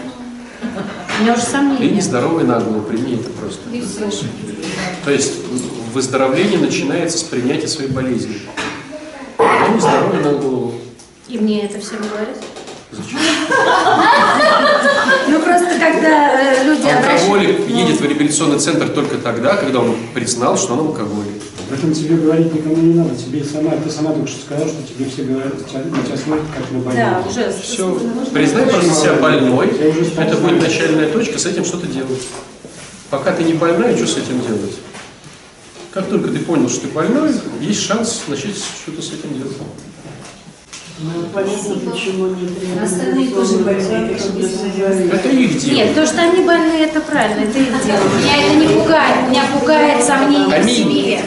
У 1.18 1.22
меня 1.22 1.32
уже 1.34 1.42
сомнения. 1.42 1.90
нездоровый 1.90 2.44
на 2.44 2.60
голову, 2.60 2.82
прими 2.82 3.14
это 3.16 3.30
просто. 3.30 3.60
И 3.72 3.80
все. 3.82 4.26
То 5.04 5.10
есть 5.10 5.32
выздоровление 5.92 6.58
начинается 6.58 7.18
с 7.18 7.22
принятия 7.22 7.68
своей 7.68 7.90
болезни. 7.90 8.36
Я 9.38 9.68
нездоровый 9.74 10.20
на 10.22 10.32
голову. 10.38 10.74
И 11.28 11.38
мне 11.38 11.64
это 11.64 11.78
всем 11.80 11.98
говорят? 11.98 12.36
Зачем? 12.92 13.18
Ну 15.28 15.40
просто 15.40 15.66
когда 15.78 16.40
э, 16.40 16.64
люди 16.64 16.86
Алкоголик 16.86 17.68
едет 17.68 18.00
в 18.00 18.04
реабилитационный 18.04 18.58
центр 18.58 18.88
только 18.88 19.18
тогда, 19.18 19.56
когда 19.56 19.80
он 19.80 19.96
признал, 20.14 20.56
что 20.56 20.74
он 20.74 20.80
алкоголик. 20.80 21.42
Об 21.68 21.76
этом 21.76 21.92
тебе 21.92 22.16
говорить 22.16 22.54
никому 22.54 22.76
не 22.76 22.94
надо. 22.94 23.16
Тебе 23.16 23.42
сама, 23.42 23.72
ты 23.72 23.90
сама 23.90 24.12
только 24.12 24.28
что 24.28 24.40
сказала, 24.42 24.68
что 24.68 24.82
тебе 24.84 25.10
все 25.10 25.24
говорят, 25.24 25.54
тебя, 25.66 25.80
на 25.80 26.02
тебя 26.02 26.16
смотрят 26.16 26.46
как 26.54 26.70
на 26.70 26.78
больного. 26.78 26.94
Да, 26.94 27.28
уже. 27.28 27.52
Все, 27.60 28.00
признай 28.32 28.66
просто 28.66 28.94
себя 28.94 29.14
больной, 29.14 29.68
это 29.68 30.36
будет 30.36 30.62
начальная 30.62 31.10
точка, 31.10 31.38
с 31.38 31.46
этим 31.46 31.64
что-то 31.64 31.88
делать. 31.88 32.22
Пока 33.10 33.32
ты 33.32 33.42
не 33.42 33.54
больная, 33.54 33.96
что 33.96 34.06
с 34.06 34.16
этим 34.16 34.40
делать? 34.46 34.76
Как 35.90 36.06
только 36.06 36.28
ты 36.28 36.38
понял, 36.38 36.68
что 36.68 36.82
ты 36.82 36.88
больной, 36.88 37.32
есть 37.60 37.82
шанс 37.84 38.22
начать 38.28 38.56
что-то 38.56 39.02
с 39.02 39.08
этим 39.08 39.36
делать. 39.36 39.56
Понятно, 40.98 41.90
почему 41.90 42.26
не 42.28 42.46
требуют 42.46 42.82
Остальные 42.82 43.28
тоже 43.30 43.58
больные. 43.58 44.16
Это 45.12 45.28
их 45.28 45.58
дело. 45.58 45.74
Нет, 45.74 45.94
то, 45.94 46.06
что 46.06 46.22
они 46.22 46.42
больные, 46.42 46.86
это 46.86 47.00
правильно, 47.00 47.40
это 47.40 47.58
их 47.58 47.68
дело. 47.84 47.98
Меня 48.18 48.46
это 48.46 48.54
не 48.54 48.68
пугает, 48.68 49.28
меня 49.28 49.42
пугает 49.52 50.02
сомнение 50.02 50.58
в 50.58 50.70
себе. 50.70 51.20